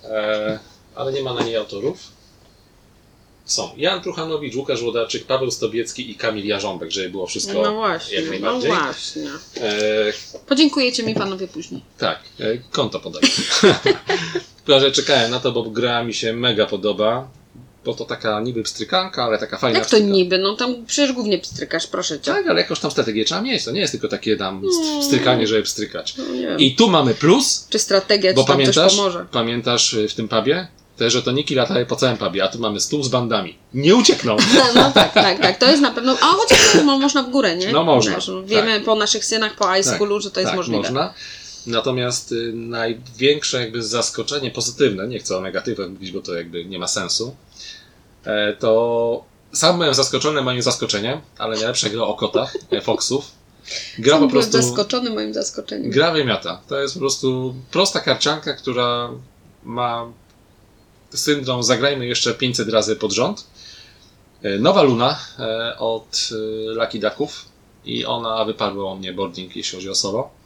E, 0.04 0.60
ale 0.96 1.14
nie 1.14 1.24
ma 1.24 1.34
na 1.34 1.44
niej 1.44 1.56
autorów. 1.56 1.98
Są 3.46 3.70
Jan 3.78 4.02
Truchanowicz, 4.02 4.56
Łukasz 4.56 4.82
Łodarczyk, 4.82 5.26
Paweł 5.26 5.52
Stobiecki 5.52 6.12
i 6.12 6.16
Kamil 6.16 6.46
Jarząbek, 6.48 6.92
żeby 6.92 7.10
było 7.10 7.28
wszystko 7.28 7.62
No 7.62 7.74
właśnie, 7.74 8.16
jak 8.18 8.26
no 8.26 8.32
najbardziej. 8.32 8.72
właśnie. 8.72 9.30
E, 9.62 10.14
Podziękujecie 10.48 11.04
mi 11.04 11.16
panowie 11.16 11.48
później. 11.48 11.82
tak, 11.98 12.20
e, 12.40 12.58
konto 12.58 13.00
podaj. 13.00 13.22
Tylko, 14.66 14.80
że 14.82 14.92
czekałem 14.92 15.32
na 15.32 15.40
to, 15.40 15.52
bo 15.52 15.64
gra 15.64 16.04
mi 16.04 16.14
się 16.14 16.34
mega 16.34 16.66
podoba. 16.66 17.28
Bo 17.88 17.94
to 17.94 18.06
taka 18.06 18.40
niby 18.40 18.64
pstrykanka, 18.64 19.24
ale 19.24 19.38
taka 19.38 19.58
fajna 19.58 19.80
Jak 19.80 19.88
to 19.88 19.92
pstryka. 19.98 20.14
niby? 20.14 20.38
No 20.38 20.56
tam 20.56 20.76
przecież 20.86 21.14
głównie 21.14 21.38
pstrykasz, 21.40 21.88
proszę 21.88 22.20
cię. 22.20 22.32
Tak, 22.32 22.48
ale 22.48 22.62
jakąś 22.62 22.80
tam 22.80 22.92
strategię 22.92 23.26
trzeba 23.26 23.42
mieć. 23.42 23.66
To 23.66 23.72
nie 23.72 23.80
jest 23.82 23.92
tylko 23.92 24.08
takie 24.08 24.38
tam 24.38 24.62
Mm. 24.88 25.04
strykanie, 25.04 25.48
żeby 25.48 25.64
pstrykać. 25.64 26.16
No. 26.18 26.24
I 26.58 26.76
tu 26.76 26.90
mamy 26.90 27.14
plus, 27.14 27.68
Czy 27.70 27.80
strategia 27.80 28.34
Bo 28.34 28.42
ci 28.42 28.48
tam 28.48 28.58
coś 28.58 28.76
pamiętasz, 28.76 28.96
pomoże? 28.98 29.26
pamiętasz 29.32 29.94
y, 29.94 30.08
w 30.08 30.14
tym 30.14 30.28
pubie? 30.28 30.68
Te 30.98 31.10
żetoniki 31.10 31.56
latały 31.56 31.86
po 31.86 31.96
całym 31.96 32.18
pubie, 32.18 32.44
a 32.44 32.48
tu 32.48 32.60
mamy 32.60 32.80
stół 32.80 33.04
z 33.04 33.08
bandami. 33.08 33.58
Nie 33.74 33.96
uciekną! 33.96 34.38
No 34.76 34.92
tak, 34.92 35.14
tak, 35.14 35.40
tak. 35.42 35.58
To 35.58 35.66
jest 35.66 35.82
na 35.82 35.92
pewno. 35.92 36.18
A 36.22 36.26
chociaż 36.26 36.60
no, 36.86 37.00
można 37.00 37.24
w 37.24 37.30
górę, 37.30 37.56
nie? 37.58 37.72
No 37.72 37.84
można, 37.84 38.16
Wiesz, 38.16 38.28
no, 38.28 38.44
wiemy 38.44 38.80
po 38.80 38.96
naszych 38.96 39.26
synach, 39.26 39.56
po 39.56 39.74
high 39.74 39.86
Tak, 39.86 40.00
że 40.22 40.32
to 40.32 40.40
jest 40.40 40.50
tak, 40.50 40.56
możliwe. 40.56 40.82
można. 40.82 41.14
Natomiast 41.68 42.32
y, 42.32 42.54
największe 42.54 43.62
jakby 43.62 43.84
zaskoczenie 43.84 44.52
pozytywne, 44.52 45.08
nie 45.08 45.20
chcę 45.20 45.38
o 45.38 45.42
negatywach 45.42 45.90
mówić, 45.90 46.12
bo 46.12 46.22
to 46.22 46.34
jakby 46.34 46.66
nie 46.66 46.80
ma 46.80 46.88
sensu, 46.88 47.36
e, 48.26 48.54
to 48.54 49.24
sam 49.54 49.78
byłem 49.78 49.94
zaskoczony 49.94 50.42
moim 50.42 50.62
zaskoczeniem, 50.62 51.22
ale 51.38 51.56
najlepsza 51.56 51.90
gra 51.90 52.02
o 52.02 52.14
kotach, 52.14 52.58
e, 52.72 52.82
Foxów. 52.82 53.32
Gra 54.00 54.12
Sam 54.14 54.22
po 54.22 54.28
byłem 54.28 54.50
prostu... 54.50 54.68
zaskoczony 54.68 55.10
moim 55.10 55.34
zaskoczeniem. 55.34 55.92
Gra 55.92 56.12
wymiata. 56.12 56.62
To 56.68 56.80
jest 56.82 56.94
po 56.94 57.00
prostu 57.00 57.56
prosta 57.72 58.00
karcianka, 58.00 58.54
która 58.54 59.10
ma 59.64 60.12
syndrom 61.10 61.64
zagrajmy 61.64 62.06
jeszcze 62.08 62.34
500 62.34 62.70
razy 62.70 62.96
pod 62.96 63.12
rząd. 63.12 63.48
E, 64.44 64.60
Nowa 64.60 64.82
Luna 64.82 65.20
od 65.78 66.30
Lucky 66.76 67.00
Ducków 67.00 67.46
i 67.86 68.06
ona 68.06 68.46
wypadła 68.46 68.92
o 68.92 68.96
mnie 68.96 69.14
boarding, 69.14 69.56
jeśli 69.56 69.76
chodzi 69.76 69.90
o 69.90 69.96
solo. 69.96 70.37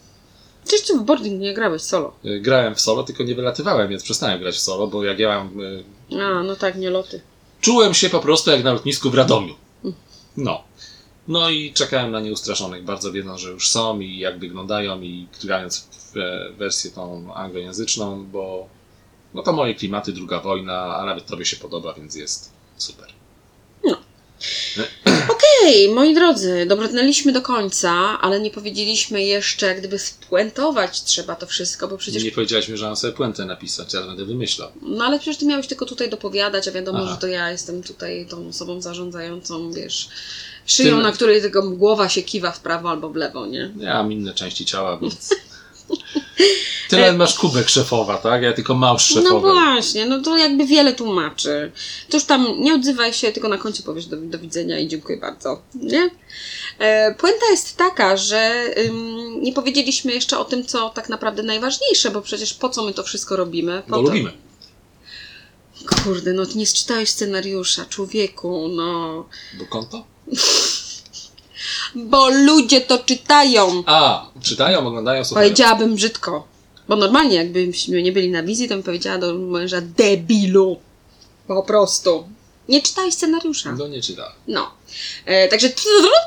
Przecież 0.68 0.88
ty 0.88 0.97
w 0.97 1.03
boarding 1.03 1.41
nie 1.41 1.53
grałeś 1.53 1.82
solo. 1.82 2.14
E, 2.26 2.39
Grałem 2.39 2.76
w 2.76 2.82
solo, 2.82 3.03
tylko 3.03 3.24
nie 3.24 3.36
wylatywałem, 3.36 3.89
więc 3.89 4.03
przestałem 4.03 4.39
grać 4.39 4.55
w 4.55 4.59
solo, 4.59 4.88
bo 4.88 5.03
jak 5.03 5.20
ja 5.20 5.28
mam... 5.28 5.57
e, 6.12 6.24
A, 6.26 6.43
no 6.43 6.55
tak, 6.55 6.76
nie 6.76 6.89
loty. 6.89 7.22
Czułem 7.62 7.93
się 7.93 8.09
po 8.09 8.20
prostu 8.20 8.51
jak 8.51 8.64
na 8.64 8.74
lotnisku 8.74 9.09
w 9.09 9.16
Radomiu. 9.16 9.55
No. 10.38 10.64
No 11.28 11.49
i 11.49 11.74
czekałem 11.74 12.12
na 12.12 12.20
nieustraszonych, 12.20 12.84
bardzo 12.84 13.12
wiedząc, 13.12 13.39
że 13.41 13.51
już 13.51 13.70
są 13.70 13.99
i 13.99 14.18
jak 14.18 14.39
wyglądają 14.39 15.01
i 15.01 15.28
grając 15.43 15.80
w 15.80 16.18
e, 16.18 16.49
wersję 16.57 16.91
tą 16.91 17.34
anglojęzyczną, 17.34 18.26
bo 18.26 18.68
no 19.34 19.41
to 19.43 19.53
moje 19.53 19.76
klimaty, 19.76 20.12
druga 20.14 20.39
wojna, 20.39 20.95
a 20.95 21.05
nawet 21.05 21.26
tobie 21.26 21.45
się 21.45 21.57
podoba, 21.57 21.93
więc 21.93 22.16
jest 22.16 22.51
super. 22.78 23.07
Okej, 25.29 25.89
moi 25.89 26.15
drodzy, 26.15 26.65
dobrnęliśmy 26.69 27.31
do 27.31 27.41
końca, 27.41 27.91
ale 28.21 28.39
nie 28.39 28.51
powiedzieliśmy 28.51 29.23
jeszcze, 29.23 29.65
jak 29.67 29.79
gdyby 29.79 29.99
spuentować 29.99 31.03
trzeba 31.03 31.35
to 31.35 31.47
wszystko, 31.47 31.87
bo 31.87 31.97
przecież. 31.97 32.23
Nie 32.23 32.31
powiedziałeś 32.31 32.67
mi, 32.67 32.77
że 32.77 32.85
mam 32.85 32.95
sobie 32.95 33.13
puentę 33.13 33.45
napisać, 33.45 33.93
ja 33.93 34.01
będę 34.01 34.25
wymyślał. 34.25 34.69
No 34.81 35.05
ale 35.05 35.19
przecież 35.19 35.37
ty 35.37 35.45
miałeś 35.45 35.67
tylko 35.67 35.85
tutaj 35.85 36.09
dopowiadać, 36.09 36.67
a 36.67 36.71
wiadomo, 36.71 36.99
Aha. 37.01 37.11
że 37.11 37.17
to 37.17 37.27
ja 37.27 37.51
jestem 37.51 37.83
tutaj 37.83 38.27
tą 38.29 38.47
osobą 38.47 38.81
zarządzającą, 38.81 39.71
wiesz, 39.71 40.09
szyją, 40.65 40.97
Ty- 40.97 41.03
na 41.03 41.11
której 41.11 41.41
tylko 41.41 41.61
głowa 41.69 42.09
się 42.09 42.21
kiwa 42.21 42.51
w 42.51 42.59
prawo 42.59 42.89
albo 42.89 43.09
w 43.09 43.15
lewo, 43.15 43.45
nie? 43.45 43.71
Ja 43.79 43.93
mam 43.93 44.11
inne 44.11 44.33
części 44.33 44.65
ciała, 44.65 44.97
więc... 44.97 45.29
Ty 46.89 46.97
nawet 46.97 47.17
masz 47.17 47.33
kubek 47.33 47.69
szefowa, 47.69 48.17
tak? 48.17 48.41
Ja 48.43 48.53
tylko 48.53 48.73
małż 48.75 49.15
No 49.15 49.21
szefowej. 49.21 49.53
właśnie, 49.53 50.05
no 50.05 50.21
to 50.21 50.37
jakby 50.37 50.65
wiele 50.65 50.93
tłumaczy. 50.93 51.71
To 52.09 52.17
już 52.17 52.23
tam 52.25 52.61
nie 52.61 52.73
odzywaj 52.75 53.13
się, 53.13 53.31
tylko 53.31 53.49
na 53.49 53.57
końcu 53.57 53.83
powiesz 53.83 54.05
do, 54.05 54.17
do 54.17 54.39
widzenia 54.39 54.79
i 54.79 54.87
dziękuję 54.87 55.17
bardzo. 55.17 55.61
Nie? 55.75 56.09
E, 56.79 57.15
puenta 57.15 57.45
jest 57.51 57.77
taka, 57.77 58.17
że 58.17 58.65
ym, 58.77 59.41
nie 59.41 59.53
powiedzieliśmy 59.53 60.13
jeszcze 60.13 60.39
o 60.39 60.45
tym, 60.45 60.65
co 60.65 60.89
tak 60.89 61.09
naprawdę 61.09 61.43
najważniejsze, 61.43 62.11
bo 62.11 62.21
przecież 62.21 62.53
po 62.53 62.69
co 62.69 62.83
my 62.85 62.93
to 62.93 63.03
wszystko 63.03 63.35
robimy? 63.35 63.81
Po 63.87 63.89
Bo 63.89 63.95
to, 63.95 64.01
lubimy. 64.01 64.33
Kurde, 66.03 66.33
no 66.33 66.43
nie 66.55 66.67
czytałeś 66.67 67.09
scenariusza, 67.09 67.85
człowieku, 67.85 68.67
no. 68.67 69.25
Bo 69.59 69.65
konto? 69.65 70.03
Bo 71.95 72.29
ludzie 72.29 72.81
to 72.81 72.97
czytają. 72.97 73.83
A, 73.85 74.25
czytają, 74.41 74.87
oglądają, 74.87 75.25
słuchają. 75.25 75.49
Powiedziałabym 75.49 75.95
brzydko. 75.95 76.47
Bo 76.87 76.95
normalnie, 76.95 77.35
jakbyśmy 77.35 78.03
nie 78.03 78.11
byli 78.11 78.29
na 78.29 78.43
wizji, 78.43 78.67
to 78.67 78.73
bym 78.75 78.83
powiedziała 78.83 79.17
do 79.17 79.33
męża 79.33 79.81
debilu. 79.81 80.77
Po 81.47 81.63
prostu. 81.63 82.23
Nie 82.70 82.82
czytałeś 82.82 83.14
scenariusza. 83.14 83.72
No 83.72 83.88
nie 83.88 84.01
czytałem. 84.01 84.34
No. 84.47 84.72
E, 85.26 85.47
także 85.47 85.70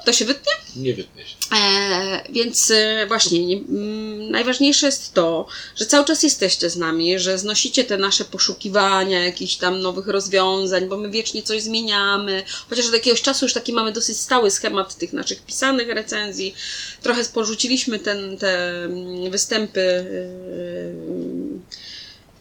to 0.05 0.13
się 0.13 0.25
wytnie. 0.25 0.53
Nie 0.77 0.95
wytnie 0.95 1.27
się. 1.27 1.35
E, 1.57 2.23
więc 2.31 2.71
e, 2.71 3.07
właśnie 3.09 3.47
nie, 3.47 3.57
mm, 3.57 4.31
najważniejsze 4.31 4.87
jest 4.87 5.15
to, 5.15 5.47
że 5.77 5.87
cały 5.87 6.05
czas 6.05 6.23
jesteście 6.23 6.71
z 6.71 6.77
nami, 6.77 7.19
że 7.19 7.39
znosicie 7.39 7.85
te 7.85 7.97
nasze 7.97 8.25
poszukiwania 8.25 9.25
jakichś 9.25 9.57
tam 9.57 9.81
nowych 9.81 10.07
rozwiązań, 10.09 10.89
bo 10.89 10.97
my 10.97 11.11
wiecznie 11.11 11.43
coś 11.43 11.63
zmieniamy. 11.63 12.43
Chociaż 12.71 12.87
od 12.87 12.93
jakiegoś 12.93 13.23
czasu 13.23 13.45
już 13.45 13.53
taki 13.53 13.73
mamy 13.73 13.93
dosyć 13.93 14.21
stały 14.21 14.51
schemat 14.51 14.95
tych 14.95 15.13
naszych 15.13 15.43
pisanych 15.43 15.89
recenzji. 15.89 16.55
Trochę 17.03 17.25
porzuciliśmy 17.25 17.99
ten, 17.99 18.39
te 18.39 18.85
mm, 18.85 19.31
występy 19.31 19.81
yy, 19.81 21.61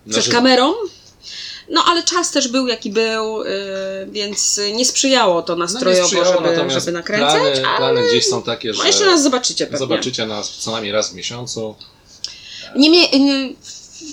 przed 0.10 0.24
Znaczy- 0.24 0.32
kamerą. 0.32 0.74
No 1.74 1.84
ale 1.88 2.04
czas 2.04 2.32
też 2.32 2.48
był 2.48 2.68
jaki 2.68 2.90
był, 2.90 3.44
yy, 3.44 3.52
więc 4.12 4.60
nie 4.74 4.86
sprzyjało 4.86 5.42
to 5.42 5.56
nastrojowo, 5.56 6.02
No 6.02 6.08
sprzyjało, 6.08 6.46
żeby, 6.56 6.72
żeby 6.72 6.92
nakręcać. 6.92 7.34
Plany, 7.42 7.68
ale... 7.68 7.78
plany 7.78 8.08
gdzieś 8.08 8.28
są 8.28 8.44
takie, 8.44 8.74
że 8.74 8.80
No 8.80 8.88
jeszcze 8.88 9.06
nas 9.06 9.24
zobaczycie 9.24 9.66
pewnie. 9.66 9.78
zobaczycie 9.80 10.26
nas 10.26 10.50
co 10.50 10.72
najmniej 10.72 10.94
raz 10.94 11.10
w 11.12 11.16
miesiącu. 11.16 11.76
Nie, 12.76 12.90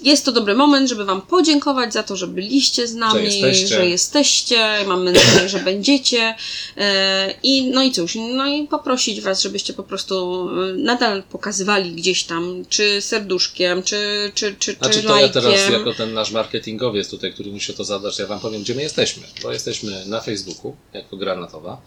jest 0.03 0.24
to 0.24 0.32
dobry 0.32 0.55
moment, 0.55 0.88
żeby 0.88 1.05
Wam 1.05 1.22
podziękować 1.22 1.92
za 1.92 2.03
to, 2.03 2.16
że 2.16 2.26
byliście 2.26 2.86
z 2.86 2.94
nami, 2.94 3.20
Że 3.20 3.24
jesteście. 3.24 3.66
że 3.66 3.86
jesteście. 3.86 4.84
Mamy 4.86 5.12
nadzieję, 5.12 5.48
że 5.48 5.59
będziecie. 5.59 6.34
E, 6.76 7.34
I 7.42 7.70
no 7.70 7.82
i 7.82 7.92
cóż, 7.92 8.14
no 8.34 8.46
i 8.46 8.66
poprosić 8.66 9.20
Was, 9.20 9.42
żebyście 9.42 9.72
po 9.72 9.82
prostu 9.82 10.48
e, 10.48 10.72
nadal 10.72 11.22
pokazywali 11.22 11.92
gdzieś 11.92 12.24
tam, 12.24 12.64
czy 12.68 13.01
serduszkiem, 13.01 13.82
czy, 13.82 14.32
czy, 14.34 14.55
czy, 14.59 14.72
Znaczy 14.72 14.94
czy 14.94 15.03
to 15.03 15.09
ja 15.09 15.20
lajkiem. 15.20 15.42
teraz 15.42 15.70
jako 15.70 15.94
ten 15.94 16.12
nasz 16.12 16.30
marketingowiec 16.30 17.09
tutaj, 17.11 17.32
który 17.32 17.51
musi 17.53 17.74
to 17.74 17.84
zadać, 17.84 18.18
ja 18.18 18.26
wam 18.26 18.40
powiem, 18.40 18.62
gdzie 18.62 18.74
my 18.74 18.82
jesteśmy. 18.82 19.22
Bo 19.42 19.53
jesteśmy 19.53 20.07
na 20.07 20.20
Facebooku 20.20 20.76
jako 20.92 21.16
Granatowa. 21.16 21.80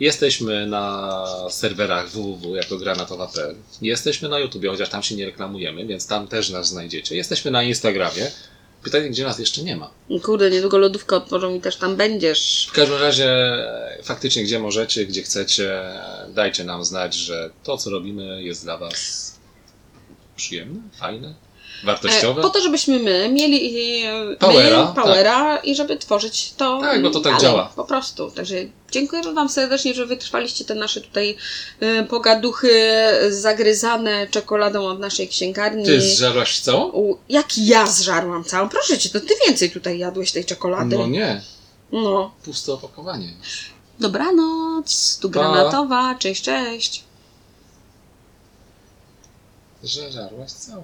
Jesteśmy 0.00 0.66
na 0.66 1.26
serwerach 1.50 2.08
www 2.08 2.56
jako 2.56 2.76
granatowa.pl. 2.76 3.54
Jesteśmy 3.82 4.28
na 4.28 4.38
YouTube, 4.38 4.66
chociaż 4.66 4.88
tam 4.88 5.02
się 5.02 5.14
nie 5.14 5.26
reklamujemy, 5.26 5.86
więc 5.86 6.06
tam 6.06 6.28
też 6.28 6.50
nas 6.50 6.68
znajdziecie. 6.68 7.16
Jesteśmy 7.16 7.50
na 7.50 7.62
Instagramie. 7.62 8.30
Pytanie, 8.82 9.10
gdzie 9.10 9.24
nas 9.24 9.38
jeszcze 9.38 9.62
nie 9.62 9.76
ma. 9.76 9.90
Kurde, 10.22 10.50
niedługo 10.50 10.78
lodówkę 10.78 11.16
otworzą 11.16 11.54
i 11.54 11.60
też 11.60 11.76
tam 11.76 11.96
będziesz. 11.96 12.68
W 12.70 12.72
każdym 12.72 12.98
razie, 12.98 13.28
faktycznie, 14.02 14.44
gdzie 14.44 14.58
możecie, 14.58 15.06
gdzie 15.06 15.22
chcecie, 15.22 15.82
dajcie 16.28 16.64
nam 16.64 16.84
znać, 16.84 17.14
że 17.14 17.50
to, 17.62 17.76
co 17.76 17.90
robimy, 17.90 18.42
jest 18.42 18.64
dla 18.64 18.78
Was 18.78 19.34
przyjemne, 20.36 20.80
fajne, 20.98 21.34
wartościowe. 21.84 22.40
E, 22.40 22.42
po 22.42 22.50
to, 22.50 22.60
żebyśmy 22.60 22.98
my 22.98 23.28
mieli 23.32 23.76
e, 24.06 24.36
Powera, 24.36 24.86
my, 24.96 25.02
powera 25.02 25.56
i 25.56 25.74
żeby 25.74 25.96
tworzyć 25.96 26.52
to. 26.56 26.80
Tak, 26.80 27.02
bo 27.02 27.10
to 27.10 27.20
tak 27.20 27.32
dalej, 27.32 27.40
działa. 27.40 27.72
Po 27.76 27.84
prostu. 27.84 28.30
Także 28.30 28.54
dziękujemy 28.90 29.32
Wam 29.34 29.48
serdecznie, 29.48 29.94
że 29.94 30.06
wytrwaliście 30.06 30.64
te 30.64 30.74
nasze 30.74 31.00
tutaj 31.00 31.36
e, 31.80 32.04
pogaduchy 32.04 32.70
zagryzane 33.30 34.26
czekoladą 34.26 34.86
od 34.86 35.00
naszej 35.00 35.28
księgarni. 35.28 35.84
Ty 35.84 36.00
zżarłaś 36.00 36.60
całą? 36.60 37.16
Jak 37.28 37.58
ja 37.58 37.86
zżarłam 37.86 38.44
całą? 38.44 38.68
Proszę 38.68 38.98
cię, 38.98 39.08
to 39.10 39.20
ty 39.20 39.34
więcej 39.46 39.70
tutaj 39.70 39.98
jadłeś 39.98 40.32
tej 40.32 40.44
czekolady. 40.44 40.98
No 40.98 41.06
nie, 41.06 41.42
No. 41.92 42.34
puste 42.44 42.72
opakowanie. 42.72 43.28
Dobranoc, 44.00 45.18
tu 45.22 45.30
Pa. 45.30 45.32
granatowa, 45.32 46.14
cześć, 46.18 46.42
cześć. 46.42 47.04
Żarłaś 49.84 50.52
całą. 50.52 50.82